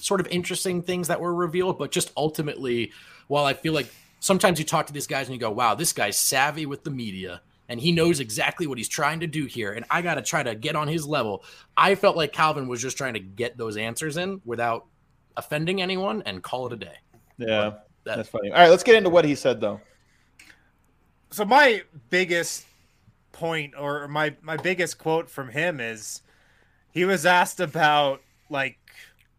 sort 0.00 0.20
of 0.20 0.26
interesting 0.28 0.82
things 0.82 1.08
that 1.08 1.20
were 1.20 1.32
revealed, 1.32 1.78
but 1.78 1.92
just 1.92 2.10
ultimately, 2.16 2.92
while 3.28 3.44
I 3.44 3.54
feel 3.54 3.72
like 3.72 3.88
sometimes 4.18 4.58
you 4.58 4.64
talk 4.64 4.86
to 4.86 4.92
these 4.92 5.06
guys 5.06 5.28
and 5.28 5.34
you 5.34 5.40
go, 5.40 5.50
"Wow, 5.50 5.74
this 5.74 5.92
guy's 5.92 6.18
savvy 6.18 6.66
with 6.66 6.82
the 6.82 6.90
media." 6.90 7.42
And 7.68 7.80
he 7.80 7.90
knows 7.90 8.20
exactly 8.20 8.68
what 8.68 8.78
he's 8.78 8.88
trying 8.88 9.20
to 9.20 9.26
do 9.26 9.46
here. 9.46 9.72
And 9.72 9.84
I 9.90 10.00
got 10.00 10.14
to 10.14 10.22
try 10.22 10.40
to 10.40 10.54
get 10.54 10.76
on 10.76 10.86
his 10.86 11.04
level. 11.04 11.42
I 11.76 11.96
felt 11.96 12.16
like 12.16 12.32
Calvin 12.32 12.68
was 12.68 12.80
just 12.80 12.96
trying 12.96 13.14
to 13.14 13.20
get 13.20 13.58
those 13.58 13.76
answers 13.76 14.16
in 14.16 14.40
without 14.44 14.86
offending 15.36 15.82
anyone 15.82 16.22
and 16.26 16.42
call 16.42 16.66
it 16.66 16.72
a 16.72 16.76
day. 16.76 16.96
Yeah, 17.38 17.72
That- 18.04 18.16
that's 18.16 18.28
funny. 18.28 18.50
All 18.50 18.58
right, 18.58 18.68
let's 18.70 18.82
get 18.82 18.94
into 18.94 19.10
what 19.10 19.24
he 19.24 19.34
said 19.34 19.60
though. 19.60 19.80
so 21.30 21.44
my 21.44 21.82
biggest 22.10 22.64
point 23.32 23.74
or 23.78 24.08
my 24.08 24.34
my 24.42 24.56
biggest 24.56 24.96
quote 24.98 25.28
from 25.28 25.48
him 25.50 25.78
is 25.80 26.22
he 26.92 27.04
was 27.04 27.26
asked 27.26 27.60
about 27.60 28.22
like 28.48 28.78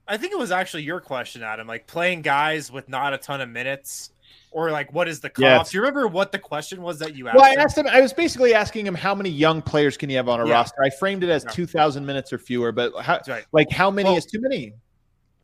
I 0.08 0.18
think 0.18 0.32
it 0.32 0.38
was 0.40 0.52
actually 0.52 0.84
your 0.84 1.02
question, 1.02 1.44
Adam, 1.44 1.68
like 1.68 1.88
playing 1.88 2.22
guys 2.22 2.72
with 2.72 2.88
not 2.88 3.14
a 3.14 3.18
ton 3.18 3.42
of 3.42 3.50
minutes 3.50 4.12
or 4.52 4.70
like 4.72 4.94
what 4.94 5.08
is 5.08 5.20
the 5.20 5.30
cutoff? 5.30 5.50
Yes. 5.66 5.72
Do 5.72 5.78
you 5.78 5.82
remember 5.82 6.08
what 6.08 6.32
the 6.32 6.40
question 6.40 6.82
was 6.82 7.00
that 7.00 7.16
you 7.16 7.28
asked? 7.28 7.38
Well, 7.38 7.46
I 7.46 7.56
asked 7.62 7.78
him. 7.78 7.88
I 7.88 8.00
was 8.02 8.14
basically 8.14 8.54
asking 8.54 8.86
him 8.86 8.96
how 8.96 9.16
many 9.16 9.30
young 9.30 9.62
players 9.62 9.98
can 9.98 10.10
you 10.10 10.18
have 10.18 10.30
on 10.30 10.40
a 10.40 10.46
Yeah. 10.48 10.54
roster. 10.54 10.82
I 10.84 10.90
framed 10.92 11.24
it 11.24 11.30
as 11.30 11.44
Yeah. 11.44 11.52
two 11.52 11.66
thousand 11.66 12.06
minutes 12.06 12.32
or 12.32 12.38
fewer, 12.38 12.72
but 12.72 12.94
how, 13.02 13.20
right. 13.28 13.46
like 13.52 13.70
how 13.72 13.90
many 13.90 14.10
Well- 14.10 14.18
is 14.18 14.26
too 14.26 14.40
many? 14.42 14.74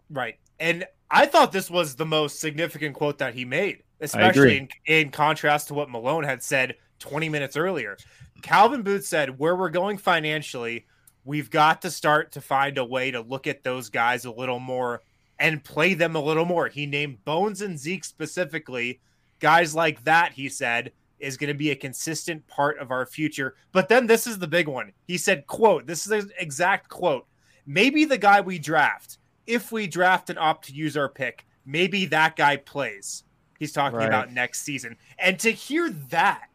Right. 0.10 0.36
And 0.64 0.86
I 1.12 1.26
thought 1.26 1.52
this 1.52 1.70
was 1.70 1.96
the 1.96 2.06
most 2.06 2.40
significant 2.40 2.96
quote 2.96 3.18
that 3.18 3.34
he 3.34 3.44
made, 3.44 3.84
especially 4.00 4.60
in, 4.60 4.70
in 4.86 5.12
contrast 5.12 5.68
to 5.68 5.74
what 5.74 5.90
Malone 5.90 6.24
had 6.24 6.42
said 6.42 6.76
20 7.00 7.28
minutes 7.28 7.58
earlier. 7.58 7.98
Calvin 8.44 8.82
Booth 8.82 9.06
said, 9.06 9.38
Where 9.38 9.58
we're 9.58 9.68
going 9.68 9.98
financially, 9.98 10.86
we've 11.26 11.50
got 11.50 11.82
to 11.82 11.92
start 11.92 12.32
to 12.32 12.40
find 12.40 12.78
a 12.78 12.86
way 12.86 13.12
to 13.12 13.20
look 13.20 13.46
at 13.46 13.64
those 13.64 13.90
guys 13.90 14.24
a 14.24 14.32
little 14.32 14.62
more 14.62 15.02
and 15.38 15.66
play 15.66 15.96
them 15.96 16.16
a 16.16 16.24
little 16.24 16.46
more. 16.46 16.70
He 16.70 16.86
named 16.86 17.26
Bones 17.26 17.62
and 17.62 17.78
Zeke 17.78 18.06
specifically. 18.06 19.02
Guys 19.42 19.76
like 19.76 20.02
that, 20.06 20.32
he 20.32 20.48
said, 20.48 20.94
is 21.20 21.36
going 21.36 21.50
to 21.50 21.54
be 21.54 21.72
a 21.72 21.76
consistent 21.76 22.48
part 22.48 22.80
of 22.80 22.90
our 22.90 23.06
future. 23.06 23.56
But 23.74 23.90
then 23.90 24.08
this 24.08 24.28
is 24.28 24.40
the 24.40 24.48
big 24.48 24.70
one. 24.70 24.94
He 25.08 25.18
said, 25.18 25.46
quote, 25.46 25.88
this 25.88 26.06
is 26.06 26.12
an 26.24 26.32
exact 26.40 26.88
quote. 26.88 27.28
Maybe 27.66 28.06
the 28.06 28.18
guy 28.18 28.40
we 28.40 28.60
draft, 28.60 29.18
if 29.48 29.72
we 29.72 29.88
draft 29.88 30.30
and 30.30 30.40
opt 30.40 30.68
to 30.68 30.74
use 30.74 30.96
our 30.98 31.10
pick, 31.10 31.46
maybe 31.66 32.06
that 32.08 32.36
guy 32.36 32.58
plays. 32.58 33.24
He's 33.60 33.72
talking 33.72 33.98
Right. 33.98 34.08
about 34.08 34.32
next 34.32 34.62
season. 34.64 34.98
And 35.18 35.40
to 35.40 35.52
hear 35.52 35.90
that 36.10 36.50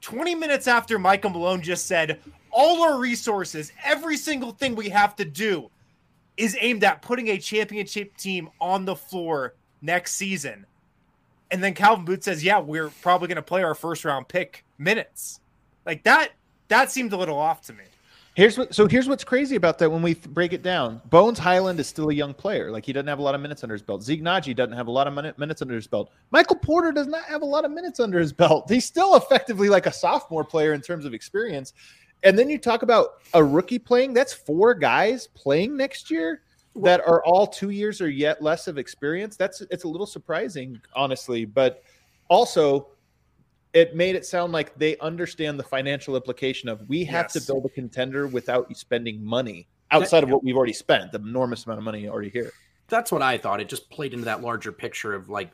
20 0.00 0.34
minutes 0.34 0.66
after 0.66 0.98
Michael 0.98 1.30
Malone 1.30 1.62
just 1.62 1.86
said, 1.86 2.20
all 2.50 2.82
our 2.82 2.98
resources, 2.98 3.72
every 3.84 4.16
single 4.16 4.52
thing 4.52 4.74
we 4.74 4.88
have 4.90 5.16
to 5.16 5.24
do 5.24 5.70
is 6.36 6.56
aimed 6.60 6.82
at 6.84 7.02
putting 7.02 7.28
a 7.28 7.38
championship 7.38 8.16
team 8.16 8.50
on 8.60 8.84
the 8.84 8.96
floor 8.96 9.54
next 9.80 10.14
season. 10.14 10.66
And 11.50 11.62
then 11.62 11.74
Calvin 11.74 12.04
Booth 12.04 12.24
says, 12.24 12.42
"Yeah, 12.42 12.58
we're 12.58 12.88
probably 13.02 13.28
going 13.28 13.36
to 13.36 13.42
play 13.42 13.62
our 13.62 13.74
first 13.74 14.04
round 14.04 14.26
pick 14.28 14.64
minutes." 14.78 15.40
Like 15.86 16.02
that 16.04 16.32
that 16.68 16.90
seemed 16.90 17.12
a 17.12 17.16
little 17.16 17.38
off 17.38 17.62
to 17.66 17.72
me. 17.72 17.84
Here's 18.34 18.58
what. 18.58 18.74
So 18.74 18.88
here's 18.88 19.08
what's 19.08 19.22
crazy 19.22 19.54
about 19.54 19.78
that 19.78 19.90
when 19.90 20.02
we 20.02 20.14
th- 20.14 20.28
break 20.28 20.52
it 20.52 20.62
down. 20.62 21.00
Bones 21.08 21.38
Hyland 21.38 21.78
is 21.78 21.86
still 21.86 22.10
a 22.10 22.14
young 22.14 22.34
player. 22.34 22.72
Like 22.72 22.84
he 22.84 22.92
doesn't 22.92 23.06
have 23.06 23.20
a 23.20 23.22
lot 23.22 23.36
of 23.36 23.40
minutes 23.40 23.62
under 23.62 23.74
his 23.74 23.82
belt. 23.82 24.02
Zeke 24.02 24.22
Nnaji 24.22 24.56
doesn't 24.56 24.76
have 24.76 24.88
a 24.88 24.90
lot 24.90 25.06
of 25.06 25.14
min- 25.14 25.32
minutes 25.36 25.62
under 25.62 25.74
his 25.74 25.86
belt. 25.86 26.10
Michael 26.32 26.56
Porter 26.56 26.90
does 26.90 27.06
not 27.06 27.24
have 27.24 27.42
a 27.42 27.46
lot 27.46 27.64
of 27.64 27.70
minutes 27.70 28.00
under 28.00 28.18
his 28.18 28.32
belt. 28.32 28.64
He's 28.68 28.84
still 28.84 29.14
effectively 29.14 29.68
like 29.68 29.86
a 29.86 29.92
sophomore 29.92 30.42
player 30.42 30.72
in 30.72 30.80
terms 30.80 31.04
of 31.04 31.14
experience. 31.14 31.74
And 32.24 32.36
then 32.36 32.50
you 32.50 32.58
talk 32.58 32.82
about 32.82 33.20
a 33.34 33.44
rookie 33.44 33.78
playing. 33.78 34.14
That's 34.14 34.32
four 34.32 34.74
guys 34.74 35.28
playing 35.28 35.76
next 35.76 36.10
year 36.10 36.40
that 36.76 37.06
are 37.06 37.24
all 37.24 37.46
two 37.46 37.70
years 37.70 38.00
or 38.00 38.08
yet 38.08 38.42
less 38.42 38.66
of 38.66 38.78
experience. 38.78 39.36
That's 39.36 39.60
it's 39.70 39.84
a 39.84 39.88
little 39.88 40.06
surprising, 40.06 40.80
honestly. 40.96 41.44
But 41.44 41.84
also, 42.28 42.88
it 43.74 43.94
made 43.96 44.14
it 44.14 44.24
sound 44.24 44.52
like 44.52 44.74
they 44.78 44.96
understand 44.98 45.58
the 45.58 45.64
financial 45.64 46.16
implication 46.16 46.68
of 46.68 46.88
we 46.88 47.04
have 47.04 47.24
Yes. 47.24 47.32
to 47.34 47.52
build 47.52 47.66
a 47.66 47.68
contender 47.68 48.26
without 48.26 48.66
you 48.68 48.74
spending 48.74 49.22
money 49.22 49.66
outside 49.90 50.22
of 50.22 50.30
what 50.30 50.42
we've 50.42 50.56
already 50.56 50.72
spent, 50.72 51.12
the 51.12 51.18
enormous 51.18 51.66
amount 51.66 51.78
of 51.78 51.84
money 51.84 52.08
already 52.08 52.30
here. 52.30 52.52
that's 52.88 53.10
what 53.10 53.22
I 53.22 53.38
thought. 53.38 53.60
It 53.60 53.68
just 53.68 53.88
played 53.90 54.12
into 54.12 54.26
that 54.26 54.42
larger 54.42 54.70
picture 54.70 55.14
of 55.14 55.28
like, 55.28 55.50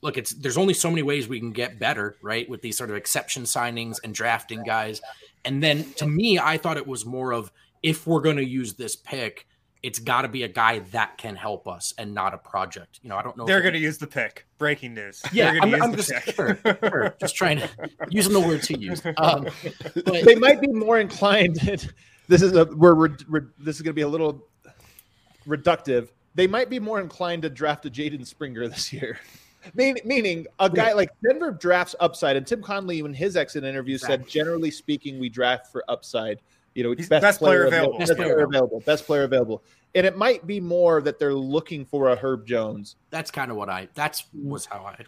look, 0.00 0.16
it's 0.16 0.32
there's 0.32 0.56
only 0.56 0.74
so 0.74 0.90
many 0.90 1.02
ways 1.02 1.28
we 1.28 1.38
can 1.38 1.52
get 1.52 1.78
better, 1.78 2.16
right? 2.22 2.48
With 2.48 2.62
these 2.62 2.76
sort 2.76 2.90
of 2.90 2.96
exception 2.96 3.42
signings 3.44 3.98
and 4.02 4.14
drafting 4.14 4.62
guys. 4.64 5.00
And 5.44 5.62
then 5.62 5.84
to 5.94 6.06
me, 6.06 6.38
I 6.38 6.56
thought 6.58 6.76
it 6.78 6.86
was 6.86 7.04
more 7.04 7.32
of 7.32 7.52
if 7.82 8.06
we're 8.06 8.20
going 8.22 8.36
to 8.36 8.44
use 8.44 8.74
this 8.74 8.96
pick, 8.96 9.46
it's 9.82 9.98
got 9.98 10.22
to 10.22 10.28
be 10.28 10.44
a 10.44 10.48
guy 10.48 10.78
that 10.92 11.18
can 11.18 11.34
help 11.34 11.66
us 11.66 11.92
and 11.98 12.14
not 12.14 12.34
a 12.34 12.38
project. 12.38 13.00
You 13.02 13.08
know, 13.08 13.16
I 13.16 13.22
don't 13.22 13.36
know. 13.36 13.44
They're 13.44 13.60
going 13.60 13.74
to 13.74 13.80
use 13.80 13.98
the 13.98 14.06
pick. 14.06 14.46
Breaking 14.58 14.94
news. 14.94 15.22
Yeah, 15.32 15.52
They're 15.52 15.62
I'm, 15.62 15.82
I'm 15.82 15.96
just 15.96 16.12
sure, 16.34 16.56
sure, 16.64 17.16
just 17.20 17.34
trying 17.34 17.58
to 17.58 17.68
using 18.10 18.32
the 18.32 18.40
words 18.40 18.68
he 18.68 18.78
used. 18.78 19.04
Um, 19.16 19.48
but 19.94 20.24
They 20.24 20.36
might 20.36 20.60
be 20.60 20.68
more 20.68 21.00
inclined. 21.00 21.56
this 22.28 22.42
is 22.42 22.52
a 22.52 22.64
we're, 22.66 22.94
re 22.94 23.10
re- 23.28 23.40
this 23.58 23.76
is 23.76 23.82
going 23.82 23.90
to 23.90 23.94
be 23.94 24.02
a 24.02 24.08
little 24.08 24.46
reductive. 25.46 26.08
They 26.34 26.46
might 26.46 26.70
be 26.70 26.78
more 26.78 27.00
inclined 27.00 27.42
to 27.42 27.50
draft 27.50 27.84
a 27.86 27.90
Jaden 27.90 28.26
Springer 28.26 28.68
this 28.68 28.92
year. 28.92 29.18
Mean, 29.74 29.96
meaning 30.04 30.46
a 30.58 30.68
guy 30.68 30.92
like 30.92 31.10
Denver 31.24 31.52
drafts 31.52 31.94
upside, 32.00 32.36
and 32.36 32.44
Tim 32.44 32.62
Connolly 32.62 32.98
in 32.98 33.14
his 33.14 33.36
exit 33.36 33.62
interview 33.62 33.96
said, 33.96 34.26
generally 34.26 34.72
speaking, 34.72 35.20
we 35.20 35.28
draft 35.28 35.70
for 35.70 35.84
upside. 35.88 36.40
You 36.74 36.84
know, 36.84 36.94
He's 36.96 37.08
best 37.08 37.38
player 37.38 37.66
available. 37.66 37.98
best 37.98 38.10
Best 38.10 38.18
player 38.18 38.34
player 38.34 38.44
available, 38.46 38.80
best 38.80 39.06
player 39.06 39.22
available. 39.24 39.62
And 39.94 40.06
it 40.06 40.16
might 40.16 40.46
be 40.46 40.58
more 40.60 41.02
that 41.02 41.18
they're 41.18 41.34
looking 41.34 41.84
for 41.84 42.08
a 42.08 42.16
Herb 42.16 42.46
Jones, 42.46 42.96
that's 43.10 43.30
kind 43.30 43.50
of 43.50 43.56
what 43.56 43.68
I. 43.68 43.88
That's 43.94 44.24
was 44.32 44.64
how 44.64 44.84
I. 44.86 45.04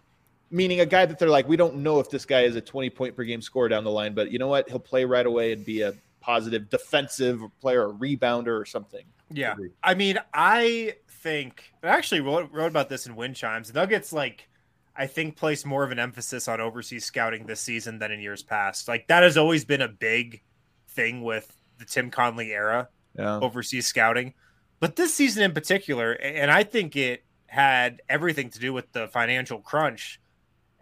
meaning 0.50 0.80
a 0.80 0.86
guy 0.86 1.04
that 1.04 1.18
they're 1.18 1.28
like, 1.30 1.48
we 1.48 1.56
don't 1.56 1.76
know 1.76 2.00
if 2.00 2.10
this 2.10 2.24
guy 2.24 2.42
is 2.42 2.56
a 2.56 2.60
20 2.60 2.90
point 2.90 3.16
per 3.16 3.24
game 3.24 3.42
scorer 3.42 3.68
down 3.68 3.84
the 3.84 3.90
line, 3.90 4.14
but 4.14 4.30
you 4.30 4.38
know 4.38 4.48
what? 4.48 4.68
He'll 4.68 4.78
play 4.78 5.04
right 5.04 5.26
away 5.26 5.52
and 5.52 5.64
be 5.64 5.82
a 5.82 5.94
positive 6.20 6.70
defensive 6.70 7.40
player, 7.60 7.90
a 7.90 7.92
rebounder 7.92 8.58
or 8.58 8.64
something. 8.64 9.04
Yeah. 9.30 9.56
I 9.82 9.94
mean, 9.94 10.18
I 10.32 10.94
think 11.08 11.72
I 11.82 11.88
actually 11.88 12.20
wrote, 12.20 12.50
wrote 12.52 12.68
about 12.68 12.88
this 12.88 13.06
in 13.06 13.16
Wind 13.16 13.36
Chimes. 13.36 13.74
Nuggets, 13.74 14.12
like, 14.12 14.48
I 14.96 15.06
think 15.06 15.36
placed 15.36 15.66
more 15.66 15.82
of 15.82 15.90
an 15.90 15.98
emphasis 15.98 16.46
on 16.46 16.60
overseas 16.60 17.04
scouting 17.04 17.46
this 17.46 17.60
season 17.60 17.98
than 17.98 18.12
in 18.12 18.20
years 18.20 18.42
past. 18.42 18.86
Like 18.86 19.08
that 19.08 19.22
has 19.22 19.36
always 19.36 19.64
been 19.64 19.82
a 19.82 19.88
big 19.88 20.40
thing 20.88 21.22
with 21.22 21.53
the 21.78 21.84
Tim 21.84 22.10
Connolly 22.10 22.52
era, 22.52 22.88
Yeah. 23.18 23.38
overseas 23.40 23.86
scouting. 23.86 24.34
But 24.80 24.96
this 24.96 25.14
season 25.14 25.42
in 25.42 25.52
particular, 25.52 26.12
and 26.12 26.50
I 26.50 26.62
think 26.64 26.96
it 26.96 27.24
had 27.46 28.02
everything 28.08 28.50
to 28.50 28.58
do 28.58 28.72
with 28.72 28.92
the 28.92 29.08
financial 29.08 29.60
crunch. 29.60 30.20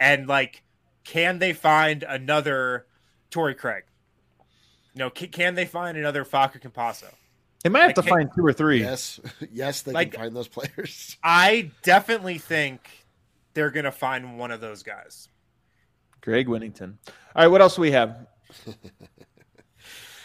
And 0.00 0.26
like, 0.26 0.62
can 1.04 1.38
they 1.38 1.52
find 1.52 2.02
another 2.02 2.86
Torrey 3.30 3.54
Craig? 3.54 3.84
You 4.94 4.98
know, 5.00 5.10
can, 5.10 5.28
can 5.28 5.54
they 5.54 5.64
find 5.66 5.96
another 5.96 6.24
Facu 6.24 6.60
Campazzo? 6.60 7.12
They 7.62 7.70
might 7.70 7.80
have 7.80 7.88
Like, 7.90 7.94
to 7.96 8.02
hey- 8.02 8.08
find 8.10 8.30
two 8.34 8.44
or 8.44 8.52
three. 8.52 8.80
Yes, 8.80 9.20
yes, 9.52 9.82
they 9.82 9.92
Like- 9.92 10.12
can 10.12 10.20
find 10.22 10.36
those 10.36 10.48
players. 10.48 11.16
I 11.24 11.70
definitely 11.82 12.38
think 12.38 12.88
they're 13.54 13.70
going 13.70 13.84
to 13.84 13.92
find 13.92 14.38
one 14.38 14.50
of 14.50 14.60
those 14.60 14.82
guys. 14.82 15.28
Greg 16.22 16.48
Whittington. 16.48 16.98
All 17.06 17.42
right, 17.42 17.46
what 17.48 17.60
else 17.60 17.76
do 17.76 17.82
we 17.82 17.92
have? 17.92 18.26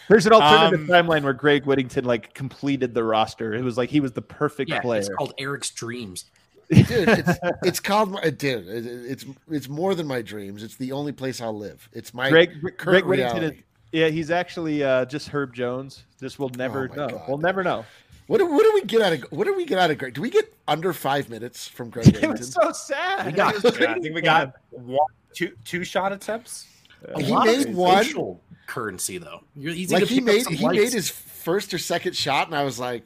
There's 0.09 0.25
an 0.25 0.33
alternative 0.33 0.81
Um, 0.81 0.87
timeline 0.87 1.23
where 1.23 1.33
Greg 1.33 1.65
Whittington 1.65 2.05
like 2.05 2.33
completed 2.33 2.93
the 2.93 3.03
roster. 3.03 3.53
It 3.53 3.63
was 3.63 3.77
like 3.77 3.89
he 3.89 3.99
was 3.99 4.13
the 4.13 4.21
perfect 4.21 4.69
Yeah, 4.69 4.79
player. 4.81 4.99
it's 5.01 5.09
called 5.09 5.33
Eric's 5.37 5.69
Dreams. 5.71 6.25
Dude, 6.69 6.85
it's, 6.89 7.39
it's 7.63 7.79
called 7.79 8.11
my 8.11 8.29
dude. 8.29 8.65
It's 8.67 9.25
it's 9.49 9.69
more 9.69 9.95
than 9.95 10.07
my 10.07 10.21
dreams. 10.21 10.63
It's 10.63 10.75
the 10.75 10.91
only 10.91 11.11
place 11.11 11.39
I'll 11.41 11.57
live. 11.57 11.87
It's 11.93 12.13
my 12.13 12.29
Greg 12.29 12.59
Greg 12.61 12.77
current 12.77 13.07
Whittington. 13.07 13.43
Is, 13.43 13.53
yeah, 13.93 14.07
he's 14.09 14.31
actually 14.31 14.83
uh, 14.83 15.05
just 15.05 15.29
Herb 15.29 15.53
Jones. 15.53 16.03
Just 16.19 16.39
we'll 16.39 16.49
never 16.49 16.89
Oh 16.91 16.95
know. 16.95 17.07
God. 17.09 17.23
We'll 17.27 17.37
never 17.37 17.63
know. 17.63 17.85
What 18.27 18.39
do, 18.39 18.45
what 18.45 18.63
do 18.63 18.71
we 18.73 18.81
get 18.83 19.01
out 19.01 19.13
of 19.13 19.21
what 19.31 19.45
do 19.45 19.55
we 19.55 19.65
get 19.65 19.79
out 19.79 19.89
of 19.91 19.97
Greg? 19.97 20.13
Do 20.13 20.21
we 20.21 20.29
get 20.29 20.53
under 20.67 20.91
five 20.91 21.29
minutes 21.29 21.67
from 21.69 21.89
Greg 21.89 22.07
It 22.09 22.13
Whittington? 22.15 22.37
was 22.37 22.51
so 22.53 22.71
sad. 22.73 23.25
We 23.27 23.31
got- 23.31 23.55
It 23.63 23.79
Yeah, 23.79 23.91
I 23.93 23.99
think 23.99 24.13
we 24.15 24.21
got 24.21 24.53
one, 24.71 24.99
two, 25.33 25.53
two 25.63 25.85
shot 25.85 26.11
attempts. 26.11 26.67
A 27.13 27.21
He 27.21 27.33
made 27.33 27.73
one- 27.73 28.03
social 28.03 28.41
currency 28.67 29.17
though. 29.17 29.43
You're 29.55 29.73
easy 29.73 29.95
like 29.95 30.03
to 30.05 30.09
he 30.13 30.21
made 30.21 30.45
he 30.47 30.63
likes. 30.63 30.77
made 30.77 30.93
his 30.93 31.09
first 31.09 31.73
or 31.73 31.77
second 31.79 32.15
shot, 32.15 32.47
and 32.47 32.55
I 32.55 32.63
was 32.63 32.79
like, 32.79 33.03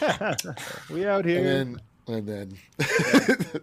we 0.90 1.06
out 1.06 1.24
here. 1.24 1.38
and 1.38 1.46
then 1.46 1.80
and 2.08 2.26
then 2.26 2.58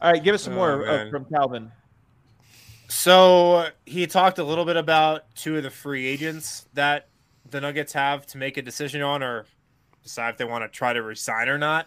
All 0.00 0.12
right, 0.12 0.22
give 0.22 0.34
us 0.34 0.42
some 0.42 0.54
Oh, 0.54 0.56
more 0.56 0.88
uh, 0.88 1.10
from 1.10 1.24
Calvin. 1.26 1.70
So 2.88 3.68
he 3.84 4.06
talked 4.06 4.38
a 4.38 4.44
little 4.44 4.64
bit 4.64 4.76
about 4.76 5.34
two 5.34 5.56
of 5.56 5.62
the 5.62 5.70
free 5.70 6.06
agents 6.06 6.66
that 6.74 7.08
the 7.50 7.60
Nuggets 7.60 7.92
have 7.92 8.26
to 8.26 8.38
make 8.38 8.56
a 8.56 8.62
decision 8.62 9.02
on 9.02 9.22
or 9.22 9.46
decide 10.02 10.30
if 10.30 10.36
they 10.36 10.44
want 10.44 10.64
to 10.64 10.68
try 10.68 10.92
to 10.92 11.02
resign 11.02 11.48
or 11.48 11.58
not. 11.58 11.86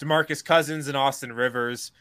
Demarcus 0.00 0.44
Cousins 0.44 0.88
and 0.88 0.96
Austin 0.96 1.32
Rivers. 1.32 1.92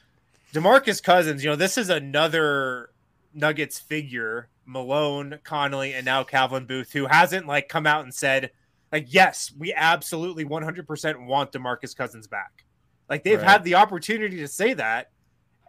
Demarcus 0.54 1.02
Cousins, 1.02 1.44
you 1.44 1.50
know, 1.50 1.56
this 1.56 1.78
is 1.78 1.90
another 1.90 2.90
Nuggets 3.34 3.80
figure, 3.80 4.48
Malone, 4.66 5.40
Connolly, 5.44 5.94
and 5.94 6.06
now 6.06 6.24
Calvin 6.24 6.66
Booth, 6.66 6.92
who 6.94 7.06
hasn't 7.06 7.48
like 7.48 7.70
come 7.70 7.86
out 7.86 8.04
and 8.04 8.14
said, 8.14 8.52
like, 8.92 9.06
yes, 9.14 9.52
we 9.58 9.74
absolutely 9.74 10.46
100% 10.46 11.26
want 11.26 11.52
Demarcus 11.52 11.96
Cousins 11.96 12.28
back. 12.28 12.66
Like 13.10 13.24
they've 13.24 13.40
Right. 13.40 13.50
had 13.50 13.64
the 13.64 13.76
opportunity 13.76 14.38
to 14.38 14.48
say 14.48 14.74
that, 14.74 15.12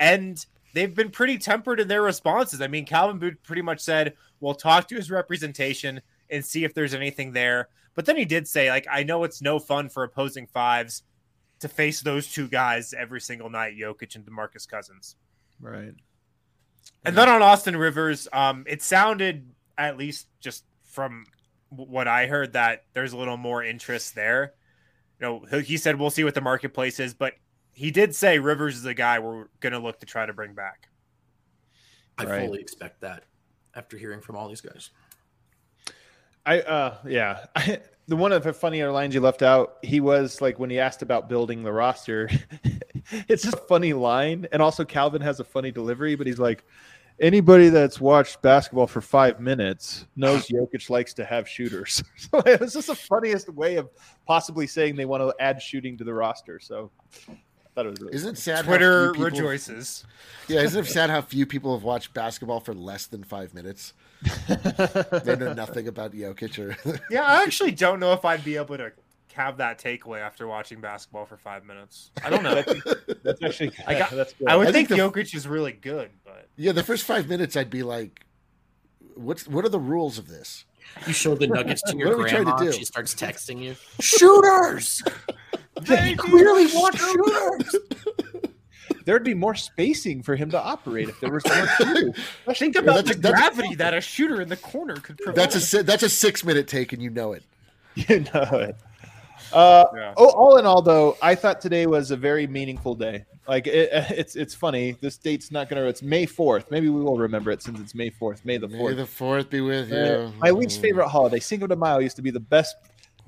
and 0.00 0.44
they've 0.74 0.94
been 0.94 1.10
pretty 1.10 1.38
tempered 1.38 1.80
in 1.80 1.88
their 1.88 2.02
responses. 2.02 2.60
I 2.60 2.66
mean, 2.66 2.86
Calvin 2.86 3.18
Booth 3.18 3.42
pretty 3.42 3.62
much 3.62 3.80
said, 3.80 4.16
"We'll 4.40 4.54
talk 4.54 4.88
to 4.88 4.94
his 4.96 5.10
representation 5.10 6.00
and 6.30 6.44
see 6.44 6.64
if 6.64 6.72
there's 6.72 6.94
anything 6.94 7.32
there." 7.32 7.68
But 7.94 8.06
then 8.06 8.16
he 8.16 8.24
did 8.24 8.46
say, 8.48 8.70
"Like 8.70 8.86
I 8.90 9.02
know 9.02 9.24
it's 9.24 9.42
no 9.42 9.58
fun 9.58 9.88
for 9.88 10.02
opposing 10.04 10.46
fives 10.46 11.02
to 11.60 11.68
face 11.68 12.00
those 12.00 12.30
two 12.32 12.48
guys 12.48 12.92
every 12.94 13.20
single 13.20 13.50
night, 13.50 13.74
Jokic 13.76 14.14
and 14.14 14.24
Demarcus 14.24 14.68
Cousins." 14.68 15.16
Right. 15.60 15.94
And 17.04 17.16
then 17.16 17.28
on 17.28 17.40
Austin 17.42 17.76
Rivers, 17.76 18.26
um, 18.32 18.64
it 18.66 18.82
sounded 18.82 19.48
at 19.78 19.96
least 19.96 20.26
just 20.40 20.64
from 20.84 21.26
what 21.68 22.08
I 22.08 22.26
heard 22.26 22.54
that 22.54 22.84
there's 22.94 23.12
a 23.12 23.16
little 23.16 23.36
more 23.36 23.62
interest 23.62 24.14
there. 24.14 24.54
You 25.20 25.26
know, 25.26 25.44
he- 25.50 25.62
he 25.62 25.76
said 25.76 25.98
we'll 25.98 26.10
see 26.10 26.24
what 26.24 26.34
the 26.34 26.40
marketplace 26.40 26.98
is, 27.00 27.14
but 27.14 27.34
he 27.72 27.90
did 27.90 28.14
say 28.14 28.38
Rivers 28.38 28.76
is 28.76 28.84
a 28.86 28.94
guy 28.94 29.18
we're 29.18 29.46
going 29.60 29.72
to 29.72 29.78
look 29.78 30.00
to 30.00 30.06
try 30.06 30.26
to 30.26 30.32
bring 30.32 30.54
back. 30.54 30.88
I 32.18 32.24
Right. 32.24 32.46
fully 32.46 32.60
expect 32.60 33.02
that 33.02 33.24
after 33.74 33.96
hearing 33.98 34.20
from 34.22 34.36
all 34.36 34.48
these 34.48 34.60
guys. 34.62 34.90
I 36.46 36.60
uh 36.60 36.96
yeah. 37.06 37.44
the 38.08 38.16
one 38.16 38.32
of 38.32 38.42
the 38.44 38.52
funnier 38.52 38.90
lines 38.90 39.14
you 39.14 39.20
left 39.20 39.42
out, 39.42 39.76
he 39.82 40.00
was 40.00 40.40
like 40.40 40.58
when 40.58 40.70
he 40.70 40.78
asked 40.78 41.02
about 41.02 41.28
building 41.28 41.62
the 41.62 41.72
roster. 41.72 42.30
it's 43.28 43.42
just 43.42 43.54
a 43.54 43.60
funny 43.68 43.92
line, 43.92 44.46
and 44.52 44.62
also 44.62 44.84
Calvin 44.84 45.22
has 45.22 45.40
a 45.40 45.44
funny 45.44 45.70
delivery, 45.70 46.14
but 46.14 46.26
he's 46.26 46.38
like, 46.38 46.64
anybody 47.20 47.68
that's 47.68 48.00
watched 48.00 48.42
basketball 48.42 48.86
for 48.86 49.00
five 49.00 49.40
minutes 49.40 50.06
knows 50.16 50.48
Jokic 50.48 50.90
likes 50.90 51.14
to 51.14 51.24
have 51.24 51.48
shooters. 51.48 52.02
so 52.16 52.38
it 52.40 52.60
was 52.60 52.72
just 52.74 52.88
the 52.88 52.94
funniest 52.94 53.48
way 53.50 53.76
of 53.76 53.88
possibly 54.26 54.66
saying 54.66 54.96
they 54.96 55.04
want 55.04 55.22
to 55.22 55.34
add 55.42 55.60
shooting 55.60 55.96
to 55.98 56.04
the 56.04 56.14
roster. 56.14 56.60
So 56.60 56.90
I 57.28 57.34
thought 57.74 57.86
it 57.86 57.90
was 57.90 58.00
really. 58.00 58.14
isn't 58.14 58.34
it 58.34 58.38
sad? 58.38 58.64
Twitter 58.64 59.06
few 59.06 59.12
people- 59.12 59.24
rejoices. 59.24 60.04
Yeah, 60.48 60.60
isn't 60.60 60.84
it 60.86 60.88
sad 60.88 61.10
how 61.10 61.22
few 61.22 61.46
people 61.46 61.76
have 61.76 61.84
watched 61.84 62.14
basketball 62.14 62.60
for 62.60 62.74
less 62.74 63.06
than 63.06 63.24
five 63.24 63.54
minutes? 63.54 63.94
they 64.48 65.36
know 65.36 65.52
nothing 65.52 65.88
about 65.88 66.12
Jokic 66.12 66.58
or 66.58 67.00
Yeah, 67.10 67.22
I 67.22 67.42
actually 67.42 67.72
don't 67.72 68.00
know 68.00 68.12
if 68.12 68.24
I'd 68.24 68.44
be 68.44 68.56
able 68.56 68.76
to 68.78 68.92
have 69.36 69.58
that 69.58 69.78
takeaway 69.78 70.20
after 70.20 70.46
watching 70.46 70.80
basketball 70.80 71.26
for 71.26 71.36
five 71.36 71.64
minutes. 71.64 72.10
I 72.24 72.30
don't 72.30 72.42
know. 72.42 72.62
That's 73.22 73.42
actually. 73.42 73.72
I 73.86 73.98
got- 73.98 74.10
that's 74.10 74.32
good. 74.32 74.48
I 74.48 74.56
would 74.56 74.68
I 74.68 74.72
think, 74.72 74.88
think 74.88 75.00
the- 75.00 75.08
Jokic 75.20 75.34
is 75.34 75.46
really 75.46 75.72
good, 75.72 76.10
but 76.24 76.48
yeah. 76.56 76.72
The 76.72 76.82
first 76.82 77.04
five 77.04 77.28
minutes, 77.28 77.56
I'd 77.56 77.70
be 77.70 77.82
like, 77.82 78.24
"What's 79.14 79.46
what 79.46 79.64
are 79.64 79.68
the 79.68 79.78
rules 79.78 80.18
of 80.18 80.28
this?" 80.28 80.64
You 81.06 81.12
show 81.12 81.34
the 81.34 81.46
nuggets 81.46 81.82
to 81.82 81.96
your 81.98 82.14
are 82.14 82.16
we 82.18 82.24
to 82.24 82.30
grandma. 82.30 82.56
do? 82.56 82.72
She 82.72 82.84
starts 82.84 83.14
texting 83.14 83.62
you. 83.62 83.76
Shooters. 84.00 85.02
they 85.82 86.14
clearly 86.14 86.66
want 86.66 86.96
shooters. 86.98 87.76
There'd 89.04 89.22
be 89.24 89.34
more 89.34 89.54
spacing 89.54 90.22
for 90.22 90.34
him 90.34 90.50
to 90.50 90.60
operate 90.60 91.08
if 91.08 91.20
there 91.20 91.30
was 91.32 91.44
more 91.46 91.66
shooting. 91.76 92.14
think 92.54 92.76
about 92.76 92.96
that's- 93.04 93.16
the 93.16 93.22
that's- 93.22 93.40
gravity 93.56 93.74
that 93.76 93.94
a 93.94 94.00
shooter 94.00 94.40
in 94.40 94.48
the 94.48 94.56
corner 94.56 94.96
could 94.96 95.18
provide. 95.18 95.36
That's 95.36 95.74
a 95.74 95.82
that's 95.82 96.02
a 96.02 96.08
six 96.08 96.42
minute 96.44 96.66
take, 96.68 96.92
and 96.92 97.02
you 97.02 97.10
know 97.10 97.32
it. 97.32 97.42
you 97.94 98.20
know 98.34 98.42
it. 98.52 98.76
Uh, 99.52 99.84
Yeah. 99.94 100.14
oh, 100.16 100.30
all 100.30 100.56
in 100.58 100.66
all, 100.66 100.82
though, 100.82 101.16
I 101.22 101.34
thought 101.34 101.60
today 101.60 101.86
was 101.86 102.10
a 102.10 102.16
very 102.16 102.46
meaningful 102.46 102.94
day. 102.94 103.24
Like 103.48 103.66
it, 103.66 103.90
it's 104.10 104.36
it's 104.36 104.54
funny. 104.54 104.96
This 105.00 105.16
date's 105.16 105.50
not 105.50 105.68
gonna. 105.68 105.84
It's 105.86 106.02
May 106.02 106.26
fourth. 106.26 106.70
Maybe 106.70 106.88
we 106.88 107.00
will 107.00 107.16
remember 107.18 107.50
it 107.50 107.62
since 107.62 107.78
it's 107.80 107.94
May 107.94 108.10
fourth. 108.10 108.44
May 108.44 108.58
the 108.58 108.68
fourth. 108.68 108.72
May 108.72 108.78
fourth. 108.78 108.96
the 108.96 109.06
fourth 109.06 109.50
be 109.50 109.60
with 109.60 109.90
you. 109.90 109.96
Uh, 109.96 110.30
my 110.38 110.50
least 110.50 110.80
favorite 110.80 111.08
holiday, 111.08 111.38
Cinco 111.38 111.66
de 111.66 111.76
Mayo, 111.76 111.98
used 111.98 112.16
to 112.16 112.22
be 112.22 112.30
the 112.30 112.40
best. 112.40 112.74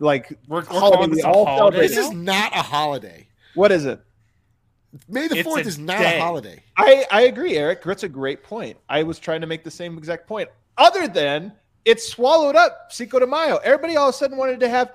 Like 0.01 0.31
We're, 0.47 0.61
we're 0.61 0.65
holiday 0.65 0.97
calling 0.97 1.11
we 1.11 1.17
this 1.17 1.25
all 1.25 1.45
holiday. 1.47 1.79
This 1.79 1.97
is 1.97 2.11
not 2.13 2.53
a 2.53 2.63
holiday. 2.63 3.27
what 3.55 3.73
is 3.73 3.85
it? 3.85 4.01
May 5.09 5.29
the 5.29 5.43
fourth 5.43 5.67
is 5.67 5.79
not 5.79 5.99
day. 5.99 6.19
a 6.19 6.21
holiday. 6.23 6.63
I 6.77 7.05
I 7.11 7.23
agree, 7.23 7.57
Eric. 7.57 7.83
That's 7.83 8.05
a 8.05 8.09
great 8.09 8.43
point. 8.43 8.77
I 8.89 9.03
was 9.03 9.19
trying 9.19 9.41
to 9.43 9.47
make 9.47 9.63
the 9.65 9.71
same 9.71 9.99
exact 9.99 10.27
point. 10.27 10.49
Other 10.79 11.07
than 11.09 11.53
it 11.85 12.01
swallowed 12.01 12.57
up 12.57 12.89
Cinco 12.91 13.19
de 13.19 13.27
Mayo. 13.27 13.57
Everybody 13.59 13.97
all 13.97 14.09
of 14.09 14.15
a 14.15 14.19
sudden 14.19 14.37
wanted 14.37 14.61
to 14.61 14.69
have 14.69 14.93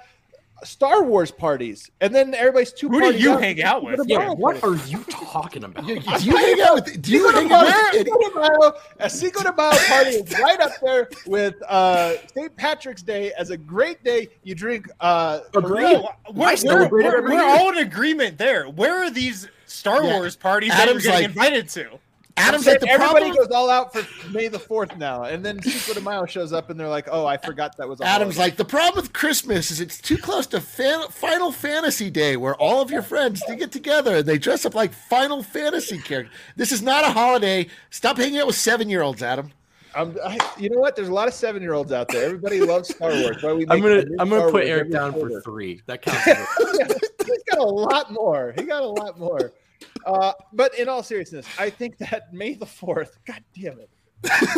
Star 0.63 1.03
Wars 1.03 1.31
parties, 1.31 1.89
and 2.01 2.13
then 2.13 2.33
everybody's 2.33 2.73
two. 2.73 2.89
Who 2.89 2.99
do 2.99 3.17
you 3.17 3.33
out. 3.33 3.41
hang 3.41 3.61
out 3.63 3.83
with? 3.83 3.99
Yeah, 4.07 4.29
what 4.31 4.63
are 4.63 4.75
you 4.87 5.03
talking 5.09 5.63
about? 5.63 5.85
You- 5.87 5.99
do 5.99 6.23
you 6.25 6.35
hang 6.37 6.61
out 6.61 6.75
with? 6.75 7.01
Do 7.01 7.11
you 7.11 7.29
hang 7.31 7.51
out 7.51 7.65
with? 7.65 7.93
Cinco 7.93 8.17
de 8.19 8.35
Mayo, 8.35 8.73
a 8.99 9.09
Cinco 9.09 9.43
de 9.43 9.53
Mayo 9.53 9.71
party 9.87 10.09
is 10.11 10.39
right 10.39 10.59
up 10.61 10.71
there 10.81 11.09
with 11.25 11.55
uh, 11.67 12.13
St. 12.35 12.55
Patrick's 12.55 13.01
Day 13.03 13.31
as 13.37 13.49
a 13.49 13.57
great 13.57 14.03
day. 14.03 14.29
You 14.43 14.55
drink. 14.55 14.87
Uh, 14.99 15.41
Agreed. 15.55 15.83
Korea- 15.85 16.03
We're, 16.33 16.55
we're, 16.63 16.89
we're, 16.89 17.21
we're 17.23 17.43
all 17.43 17.69
in 17.71 17.77
agreement 17.79 18.37
there. 18.37 18.65
Where 18.69 19.03
are 19.03 19.09
these 19.09 19.47
Star 19.65 20.03
Yeah. 20.03 20.15
Wars 20.17 20.35
parties 20.35 20.71
Adam's 20.71 21.03
that 21.03 21.09
you're 21.21 21.21
getting 21.29 21.35
like- 21.37 21.47
invited 21.51 21.69
to? 21.69 21.99
Adam's 22.35 22.65
Saying 22.65 22.75
like 22.75 22.81
the 22.81 22.89
everybody 22.89 23.25
problem. 23.25 23.45
goes 23.45 23.51
all 23.55 23.69
out 23.69 23.93
for 23.93 24.29
May 24.31 24.47
the 24.47 24.57
Fourth 24.57 24.97
now, 24.97 25.23
and 25.23 25.45
then 25.45 25.61
Cinco 25.61 25.93
de 25.99 26.03
Mayo 26.03 26.25
shows 26.25 26.51
up, 26.51 26.69
and 26.71 26.79
they're 26.79 26.87
like, 26.89 27.07
"Oh, 27.11 27.25
I 27.27 27.37
forgot 27.37 27.77
that 27.77 27.87
was." 27.87 28.01
A 28.01 28.05
Adam's 28.05 28.35
holiday." 28.35 28.39
like 28.51 28.57
the 28.57 28.65
problem 28.65 29.01
with 29.01 29.13
Christmas 29.13 29.69
is 29.69 29.79
it's 29.79 29.99
too 30.01 30.17
close 30.17 30.47
to 30.47 30.59
fan- 30.59 31.09
Final 31.09 31.51
Fantasy 31.51 32.09
Day, 32.09 32.35
where 32.35 32.55
all 32.55 32.81
of 32.81 32.89
your 32.89 33.03
friends 33.03 33.43
they 33.47 33.55
get 33.55 33.71
together 33.71 34.17
and 34.17 34.25
they 34.25 34.37
dress 34.39 34.65
up 34.65 34.73
like 34.73 34.93
Final 34.93 35.43
Fantasy 35.43 35.99
characters. 35.99 36.33
This 36.55 36.71
is 36.71 36.81
not 36.81 37.03
a 37.05 37.09
holiday. 37.09 37.67
Stop 37.91 38.17
hanging 38.17 38.39
out 38.39 38.47
with 38.47 38.55
seven 38.55 38.89
year 38.89 39.03
olds, 39.03 39.21
Adam. 39.21 39.51
I'm, 39.95 40.17
I, 40.25 40.39
you 40.57 40.71
know 40.71 40.79
what? 40.79 40.95
There's 40.95 41.09
a 41.09 41.13
lot 41.13 41.27
of 41.27 41.35
seven 41.35 41.61
year 41.61 41.73
olds 41.73 41.91
out 41.91 42.07
there. 42.07 42.25
Everybody 42.25 42.61
loves 42.65 42.89
Star 42.95 43.11
Wars. 43.11 43.43
Why 43.43 43.53
we 43.53 43.67
I'm 43.69 43.79
gonna 43.79 44.03
I'm 44.17 44.27
gonna 44.27 44.37
Star 44.41 44.45
put 44.45 44.53
Wars 44.53 44.69
Eric 44.69 44.91
down 44.91 45.13
quarter. 45.13 45.35
for 45.35 45.41
three. 45.41 45.81
That 45.85 46.01
counts. 46.01 46.27
as 46.27 46.37
a- 46.91 46.99
He's 47.25 47.43
got 47.49 47.59
a 47.59 47.63
lot 47.63 48.11
more. 48.11 48.53
He 48.57 48.63
got 48.63 48.81
a 48.81 48.87
lot 48.87 49.19
more. 49.19 49.51
Uh, 50.05 50.33
but 50.51 50.77
in 50.77 50.89
all 50.89 51.03
seriousness, 51.03 51.45
I 51.57 51.69
think 51.69 51.97
that 51.97 52.33
May 52.33 52.53
the 52.55 52.65
fourth. 52.65 53.17
God 53.25 53.43
damn 53.55 53.79
it, 53.79 53.89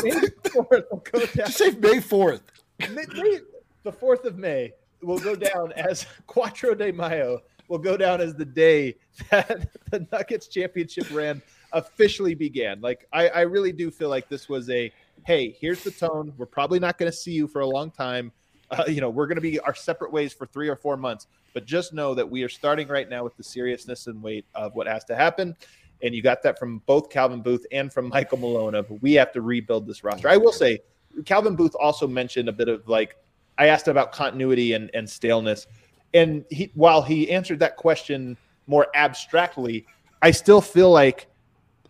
May 0.04 0.12
the 0.12 0.34
fourth 0.54 0.86
will 0.91 1.04
go 1.12 1.20
down. 1.20 1.48
Just 1.48 1.58
say 1.58 1.72
May 1.72 2.00
fourth. 2.00 2.41
May, 2.80 3.06
May- 3.14 3.39
the 3.84 3.91
fourth 3.91 4.26
of 4.26 4.38
May 4.38 4.74
will 5.02 5.20
go 5.20 5.36
down 5.36 5.72
as 5.74 6.06
Quattro 6.28 6.74
de 6.74 6.91
Mayo 6.91 7.41
will 7.68 7.78
go 7.80 7.98
down 7.98 8.22
as 8.22 8.36
the 8.36 8.46
day 8.46 8.96
that 9.32 9.70
the 9.91 10.08
Nuggets 10.12 10.48
championship 10.48 11.10
ran 11.12 11.41
officially 11.74 12.36
began. 12.36 12.82
Like 12.82 13.08
I, 13.14 13.28
I 13.30 13.41
really 13.41 13.72
do 13.72 13.91
feel 13.91 14.10
like 14.10 14.30
this 14.30 14.50
was 14.50 14.70
a 14.70 14.91
hey, 15.26 15.56
here's 15.60 15.84
the 15.84 15.91
tone. 15.91 16.34
We're 16.38 16.46
probably 16.46 16.80
not 16.80 16.98
going 16.98 17.12
to 17.12 17.18
see 17.18 17.32
you 17.32 17.48
for 17.48 17.62
a 17.62 17.68
long 17.68 17.89
time. 17.89 18.32
Uh, 18.70 18.84
you 18.88 19.02
know, 19.02 19.10
we're 19.10 19.28
going 19.28 19.38
to 19.38 19.41
be 19.41 19.60
our 19.60 19.74
separate 19.74 20.12
ways 20.12 20.34
for 20.34 20.46
three 20.46 20.70
or 20.70 20.76
four 20.76 20.98
months. 20.98 21.28
But 21.56 21.66
just 21.66 21.93
know 21.93 22.14
that 22.14 22.30
we 22.30 22.43
are 22.43 22.49
starting 22.49 22.89
right 22.89 23.10
now 23.10 23.24
with 23.24 23.38
the 23.38 23.43
seriousness 23.43 24.08
and 24.08 24.22
weight 24.22 24.45
of 24.56 24.76
what 24.76 24.88
has 24.88 25.06
to 25.06 25.16
happen. 25.16 25.56
And 26.03 26.14
you 26.14 26.22
got 26.22 26.43
that 26.43 26.60
from 26.60 26.80
both 26.80 27.10
Calvin 27.10 27.41
Booth 27.41 27.66
and 27.72 27.91
from 27.91 28.10
Michael 28.10 28.39
Malone 28.39 28.76
of 28.76 28.91
we 29.01 29.14
have 29.14 29.32
to 29.32 29.41
rebuild 29.41 29.88
this 29.88 30.03
roster. 30.03 30.28
I 30.28 30.36
will 30.36 30.51
say, 30.51 30.80
Calvin 31.24 31.56
Booth 31.56 31.74
also 31.80 32.10
mentioned 32.10 32.49
a 32.49 32.51
bit 32.51 32.68
of 32.68 32.86
like 32.89 33.16
I 33.58 33.68
asked 33.68 33.88
about 33.88 34.12
continuity 34.12 34.74
and, 34.74 34.91
and 34.93 35.10
staleness. 35.10 35.66
And 36.14 36.43
he 36.49 36.72
while 36.76 37.01
he 37.01 37.32
answered 37.32 37.60
that 37.60 37.78
question 37.78 38.36
more 38.68 38.88
abstractly, 38.93 39.86
I 40.22 40.32
still 40.32 40.60
feel 40.60 40.91
like 40.91 41.28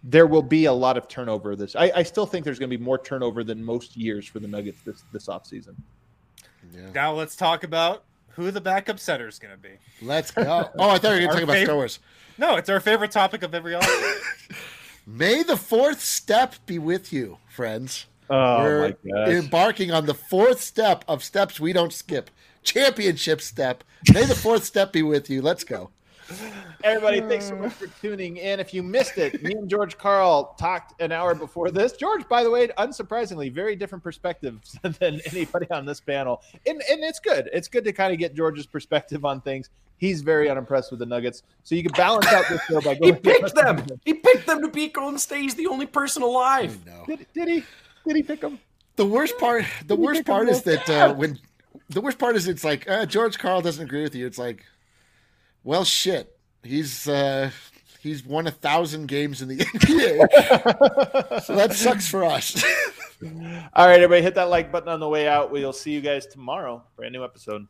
there 0.03 0.27
will 0.27 0.43
be 0.43 0.65
a 0.65 0.73
lot 0.73 0.95
of 0.95 1.07
turnover 1.07 1.55
this. 1.55 1.75
I, 1.75 1.91
I 1.95 2.03
still 2.03 2.27
think 2.27 2.45
there's 2.45 2.59
going 2.59 2.69
to 2.69 2.77
be 2.77 2.83
more 2.83 2.99
turnover 2.99 3.43
than 3.43 3.65
most 3.65 3.97
years 3.97 4.27
for 4.27 4.39
the 4.39 4.47
Nuggets 4.47 4.81
this 4.85 5.03
this 5.11 5.25
offseason. 5.25 5.73
Yeah. 6.71 6.91
Now 6.93 7.13
let's 7.13 7.35
talk 7.35 7.63
about 7.63 8.03
who 8.35 8.51
the 8.51 8.61
backup 8.61 8.99
center 8.99 9.27
is 9.27 9.39
going 9.39 9.53
to 9.53 9.59
be. 9.59 9.69
Let's 10.01 10.31
go. 10.31 10.69
Oh, 10.77 10.89
I 10.89 10.97
thought 10.97 11.03
you 11.03 11.09
were 11.09 11.19
going 11.19 11.21
to 11.21 11.27
Our 11.27 11.33
talk 11.33 11.43
about 11.43 11.53
favorite- 11.53 11.65
Star 11.65 11.75
Wars. 11.75 11.99
No, 12.37 12.55
it's 12.57 12.69
our 12.69 12.79
favorite 12.79 13.11
topic 13.11 13.43
of 13.43 13.53
every 13.55 13.73
offseason. 13.73 14.55
May 15.07 15.43
the 15.43 15.55
fourth 15.57 16.01
step 16.01 16.55
be 16.65 16.79
with 16.79 17.13
you, 17.13 17.37
friends. 17.47 18.07
Oh 18.29 18.63
We're 18.63 18.81
my 18.81 18.95
gosh. 19.11 19.29
embarking 19.29 19.91
on 19.91 20.05
the 20.07 20.15
fourth 20.15 20.59
step 20.61 21.05
of 21.07 21.23
steps 21.23 21.59
we 21.59 21.71
don't 21.73 21.93
skip. 21.93 22.31
Championship 22.63 23.39
step. 23.41 23.83
May 24.11 24.25
the 24.25 24.33
fourth 24.35 24.63
step 24.63 24.91
be 24.91 25.03
with 25.03 25.29
you. 25.29 25.41
Let's 25.43 25.63
go. 25.63 25.91
Everybody, 26.83 27.21
thanks 27.21 27.47
so 27.47 27.55
much 27.55 27.73
for 27.73 27.87
tuning 28.01 28.37
in. 28.37 28.59
If 28.59 28.73
you 28.73 28.83
missed 28.83 29.17
it, 29.17 29.41
me 29.43 29.53
and 29.53 29.69
George 29.69 29.97
Karl 29.97 30.55
talked 30.57 30.99
an 31.01 31.11
hour 31.11 31.35
before 31.35 31.71
this. 31.71 31.93
George, 31.93 32.27
by 32.27 32.43
the 32.43 32.49
way, 32.49 32.67
unsurprisingly, 32.67 33.51
very 33.51 33.75
different 33.75 34.03
perspectives 34.03 34.77
than 34.99 35.21
anybody 35.31 35.69
on 35.71 35.85
this 35.85 35.99
panel. 35.99 36.41
And, 36.65 36.81
and 36.89 37.03
it's 37.03 37.19
good. 37.19 37.49
It's 37.53 37.67
good 37.67 37.83
to 37.85 37.93
kind 37.93 38.11
of 38.13 38.19
get 38.19 38.35
George's 38.35 38.65
perspective 38.65 39.25
on 39.25 39.41
things. 39.41 39.69
He's 39.97 40.21
very 40.21 40.49
unimpressed 40.49 40.91
with 40.91 40.99
the 40.99 41.05
Nuggets. 41.05 41.43
So 41.63 41.75
you 41.75 41.83
can 41.83 41.93
balance 41.93 42.27
out 42.27 42.45
this 42.49 42.61
show 42.65 42.81
by 42.81 42.95
going. 42.95 43.15
He 43.15 43.21
going. 43.21 43.41
picked 43.41 43.55
them. 43.55 43.85
He 44.03 44.13
picked 44.13 44.45
them 44.45 44.61
to 44.61 44.67
beat 44.67 44.93
Golden 44.93 45.19
State. 45.19 45.41
He's 45.41 45.55
the 45.55 45.67
only 45.67 45.85
person 45.85 46.21
alive. 46.21 46.77
No. 46.85 47.03
Did, 47.07 47.25
did 47.33 47.47
he? 47.47 47.63
Did 48.05 48.15
he 48.17 48.23
pick 48.23 48.41
them? 48.41 48.59
The 48.97 49.05
worst 49.05 49.37
part. 49.37 49.65
The 49.85 49.95
worst 49.95 50.25
part 50.25 50.49
is 50.49 50.63
that 50.63 50.89
uh, 50.89 51.13
when 51.13 51.39
the 51.89 52.01
worst 52.01 52.17
part 52.17 52.35
is 52.35 52.47
it's 52.47 52.63
like 52.63 52.89
uh, 52.89 53.05
George 53.05 53.37
Karl 53.37 53.61
doesn't 53.61 53.83
agree 53.83 54.03
with 54.03 54.15
you. 54.15 54.25
It's 54.25 54.37
like, 54.37 54.65
well, 55.65 55.83
shit. 55.83 56.31
He's 56.63 57.09
uh, 57.09 57.51
he's 57.99 58.25
won 58.25 58.47
a 58.47 58.51
thousand 58.51 59.07
games 59.07 59.41
in 59.41 59.49
the 59.49 59.57
NBA, 59.65 61.43
so 61.43 61.55
that 61.55 61.73
sucks 61.73 62.07
for 62.07 62.23
us. 62.23 62.63
All 63.73 63.87
right, 63.87 63.95
everybody, 63.99 64.21
hit 64.21 64.35
that 64.35 64.49
like 64.49 64.71
button 64.71 64.89
on 64.89 64.99
the 64.99 65.09
way 65.09 65.27
out. 65.27 65.51
We'll 65.51 65.73
see 65.73 65.91
you 65.91 66.01
guys 66.01 66.25
tomorrow 66.25 66.83
Brand 66.95 67.13
new 67.13 67.23
episode. 67.23 67.67